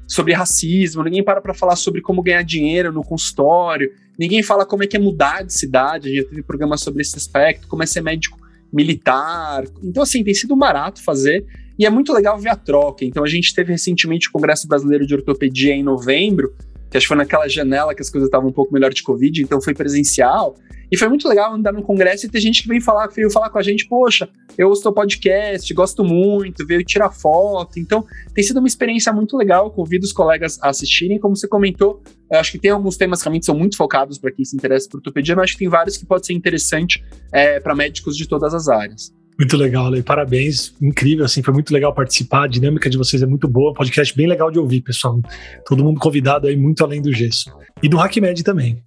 sobre 0.08 0.34
racismo, 0.34 1.04
ninguém 1.04 1.24
para 1.24 1.42
para 1.42 1.54
falar 1.54 1.76
sobre 1.76 2.02
como 2.02 2.22
ganhar 2.22 2.44
dinheiro 2.44 2.92
no 2.92 3.04
consultório, 3.04 3.92
ninguém 4.20 4.44
fala 4.44 4.66
como 4.66 4.84
é 4.84 4.88
que 4.88 4.96
é 4.96 5.00
mudar 5.00 5.44
de 5.44 5.54
cidade, 5.54 6.08
a 6.08 6.12
gente 6.12 6.24
já 6.24 6.30
teve 6.30 6.44
programa 6.44 6.78
sobre 6.78 7.02
esse 7.02 7.18
aspecto, 7.18 7.68
como 7.68 7.82
é 7.82 7.86
ser 7.86 8.02
médico 8.02 8.43
militar. 8.74 9.64
Então, 9.84 10.04
assim, 10.04 10.24
tem 10.24 10.34
sido 10.34 10.56
barato 10.56 11.04
fazer 11.04 11.46
e 11.78 11.86
é 11.86 11.90
muito 11.90 12.12
legal 12.12 12.40
ver 12.40 12.50
a 12.50 12.56
troca. 12.56 13.06
Então, 13.06 13.24
a 13.24 13.28
gente 13.28 13.54
teve 13.54 13.72
recentemente 13.72 14.28
o 14.28 14.32
Congresso 14.32 14.68
Brasileiro 14.68 15.06
de 15.06 15.14
Ortopedia 15.14 15.74
em 15.74 15.84
novembro, 15.84 16.54
que 16.94 16.98
acho 16.98 17.06
que 17.06 17.08
foi 17.08 17.18
naquela 17.18 17.48
janela 17.48 17.96
que 17.96 18.04
as 18.04 18.10
coisas 18.12 18.28
estavam 18.28 18.50
um 18.50 18.54
pouco 18.54 18.72
melhor 18.72 18.94
de 18.94 19.02
Covid, 19.02 19.42
então 19.42 19.60
foi 19.60 19.74
presencial. 19.74 20.56
E 20.92 20.96
foi 20.96 21.08
muito 21.08 21.28
legal 21.28 21.52
andar 21.52 21.74
no 21.74 21.82
congresso 21.82 22.28
e 22.28 22.30
ter 22.30 22.40
gente 22.40 22.62
que 22.62 22.68
veio 22.68 22.80
falar, 22.80 23.08
veio 23.08 23.32
falar 23.32 23.50
com 23.50 23.58
a 23.58 23.64
gente, 23.64 23.88
poxa, 23.88 24.30
eu 24.56 24.70
ouço 24.70 24.84
teu 24.84 24.94
podcast, 24.94 25.74
gosto 25.74 26.04
muito, 26.04 26.64
veio 26.68 26.86
tirar 26.86 27.10
foto. 27.10 27.80
Então, 27.80 28.06
tem 28.36 28.44
sido 28.44 28.58
uma 28.58 28.68
experiência 28.68 29.12
muito 29.12 29.36
legal. 29.36 29.72
Convido 29.72 30.06
os 30.06 30.14
colegas 30.14 30.60
a 30.62 30.70
assistirem. 30.70 31.20
Como 31.20 31.36
você 31.36 31.48
comentou, 31.48 32.00
acho 32.32 32.52
que 32.52 32.60
tem 32.60 32.70
alguns 32.70 32.96
temas 32.96 33.22
que 33.22 33.26
realmente 33.26 33.48
são 33.48 33.58
muito 33.58 33.76
focados 33.76 34.20
para 34.20 34.32
quem 34.32 34.46
se 34.46 34.56
interessa 34.56 34.88
por 34.88 34.98
ortopedia, 34.98 35.36
mas 35.36 35.46
acho 35.46 35.54
que 35.54 35.60
tem 35.60 35.70
vários 35.70 35.98
que 35.98 36.06
pode 36.06 36.28
ser 36.28 36.34
interessante 36.34 37.04
é, 37.32 37.60
para 37.60 37.74
médicos 37.74 38.16
de 38.16 38.28
todas 38.28 38.54
as 38.54 38.70
áreas. 38.70 39.12
Muito 39.44 39.58
legal, 39.58 39.90
Lei. 39.90 40.02
Parabéns. 40.02 40.74
Incrível, 40.82 41.26
assim, 41.26 41.44
foi 41.44 41.54
muito 41.54 41.74
legal 41.74 41.94
participar. 41.94 42.46
A 42.46 42.48
dinâmica 42.48 42.90
de 42.90 42.98
vocês 42.98 43.22
é 43.22 43.26
muito 43.26 43.46
boa. 43.46 43.74
Podcast 43.74 44.16
bem 44.16 44.26
legal 44.26 44.50
de 44.50 44.58
ouvir, 44.58 44.80
pessoal. 44.80 45.20
Todo 45.66 45.84
mundo 45.84 46.00
convidado 46.00 46.48
aí, 46.48 46.56
muito 46.56 46.82
além 46.82 47.02
do 47.02 47.12
gesso. 47.12 47.52
E 47.82 47.90
do 47.90 48.00
HackMed 48.00 48.42
também. 48.42 48.82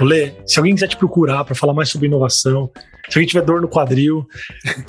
Lê, 0.00 0.32
se 0.46 0.58
alguém 0.58 0.72
quiser 0.72 0.88
te 0.88 0.96
procurar 0.96 1.44
para 1.44 1.54
falar 1.54 1.74
mais 1.74 1.90
sobre 1.90 2.08
inovação, 2.08 2.70
se 3.10 3.18
alguém 3.18 3.26
tiver 3.26 3.42
dor 3.42 3.60
no 3.60 3.68
quadril, 3.68 4.26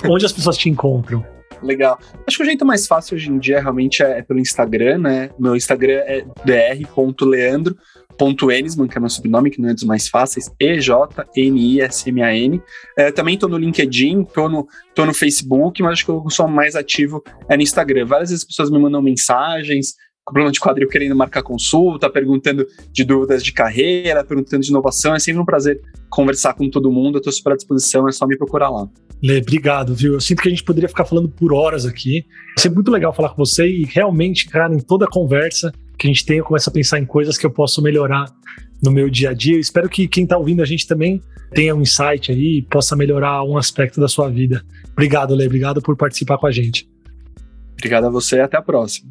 onde 0.08 0.24
as 0.24 0.32
pessoas 0.32 0.56
te 0.56 0.70
encontram? 0.70 1.22
Legal. 1.62 1.98
Acho 2.26 2.38
que 2.38 2.42
o 2.42 2.46
jeito 2.46 2.66
mais 2.66 2.86
fácil 2.86 3.14
hoje 3.14 3.30
em 3.30 3.38
dia 3.38 3.60
realmente 3.60 4.02
é, 4.02 4.22
pelo 4.22 4.40
Instagram, 4.40 4.98
né? 4.98 5.30
Meu 5.38 5.54
Instagram 5.54 6.02
é 6.04 6.24
dr.leandro.enisman, 6.44 8.88
que 8.88 8.98
é 8.98 9.00
meu 9.00 9.08
sobrenome, 9.08 9.50
que 9.50 9.60
não 9.60 9.68
é 9.68 9.74
dos 9.74 9.84
mais 9.84 10.08
fáceis, 10.08 10.50
E-J-N-I-S-M-A-N. 10.60 12.60
É, 12.98 13.12
também 13.12 13.38
tô 13.38 13.46
no 13.48 13.56
LinkedIn, 13.56 14.24
tô 14.24 14.48
no, 14.48 14.66
tô 14.94 15.06
no 15.06 15.14
Facebook, 15.14 15.80
mas 15.82 15.92
acho 15.92 16.04
que 16.04 16.10
eu 16.10 16.28
sou 16.30 16.48
mais 16.48 16.74
ativo 16.74 17.22
é 17.48 17.56
no 17.56 17.62
Instagram. 17.62 18.06
Várias 18.06 18.30
vezes 18.30 18.42
as 18.42 18.48
pessoas 18.48 18.68
me 18.70 18.78
mandam 18.78 19.00
mensagens, 19.00 19.94
com 20.24 20.32
problema 20.32 20.52
de 20.52 20.60
quadril 20.60 20.88
querendo 20.88 21.16
marcar 21.16 21.42
consulta, 21.42 22.08
perguntando 22.08 22.66
de 22.92 23.04
dúvidas 23.04 23.42
de 23.42 23.52
carreira, 23.52 24.24
perguntando 24.24 24.62
de 24.62 24.70
inovação. 24.70 25.14
É 25.14 25.18
sempre 25.18 25.40
um 25.40 25.44
prazer 25.44 25.80
conversar 26.08 26.54
com 26.54 26.68
todo 26.70 26.90
mundo. 26.90 27.16
Eu 27.16 27.18
estou 27.18 27.32
super 27.32 27.54
à 27.54 27.56
disposição, 27.56 28.08
é 28.08 28.12
só 28.12 28.26
me 28.26 28.36
procurar 28.36 28.70
lá. 28.70 28.88
Lê, 29.22 29.38
obrigado, 29.38 29.94
viu? 29.94 30.14
Eu 30.14 30.20
sinto 30.20 30.42
que 30.42 30.48
a 30.48 30.50
gente 30.50 30.62
poderia 30.62 30.88
ficar 30.88 31.04
falando 31.04 31.28
por 31.28 31.52
horas 31.52 31.84
aqui. 31.84 32.24
É 32.56 32.60
sempre 32.60 32.76
muito 32.76 32.90
legal 32.90 33.12
falar 33.12 33.30
com 33.30 33.44
você 33.44 33.66
e 33.66 33.84
realmente, 33.84 34.48
cara, 34.48 34.72
em 34.72 34.78
toda 34.78 35.06
a 35.06 35.08
conversa 35.08 35.72
que 35.98 36.06
a 36.06 36.10
gente 36.10 36.24
tem, 36.24 36.38
eu 36.38 36.44
começo 36.44 36.68
a 36.68 36.72
pensar 36.72 36.98
em 36.98 37.04
coisas 37.04 37.36
que 37.36 37.46
eu 37.46 37.50
posso 37.50 37.82
melhorar 37.82 38.26
no 38.82 38.90
meu 38.90 39.10
dia 39.10 39.30
a 39.30 39.34
dia. 39.34 39.56
Eu 39.56 39.60
espero 39.60 39.88
que 39.88 40.06
quem 40.08 40.24
está 40.24 40.36
ouvindo 40.36 40.62
a 40.62 40.66
gente 40.66 40.86
também 40.86 41.20
tenha 41.52 41.74
um 41.74 41.82
insight 41.82 42.30
aí 42.30 42.58
e 42.58 42.62
possa 42.62 42.96
melhorar 42.96 43.42
um 43.44 43.56
aspecto 43.56 44.00
da 44.00 44.08
sua 44.08 44.28
vida. 44.28 44.64
Obrigado, 44.92 45.34
Lê. 45.34 45.46
Obrigado 45.46 45.82
por 45.82 45.96
participar 45.96 46.38
com 46.38 46.46
a 46.46 46.52
gente. 46.52 46.88
Obrigado 47.74 48.06
a 48.06 48.10
você 48.10 48.36
e 48.36 48.40
até 48.40 48.56
a 48.56 48.62
próxima. 48.62 49.10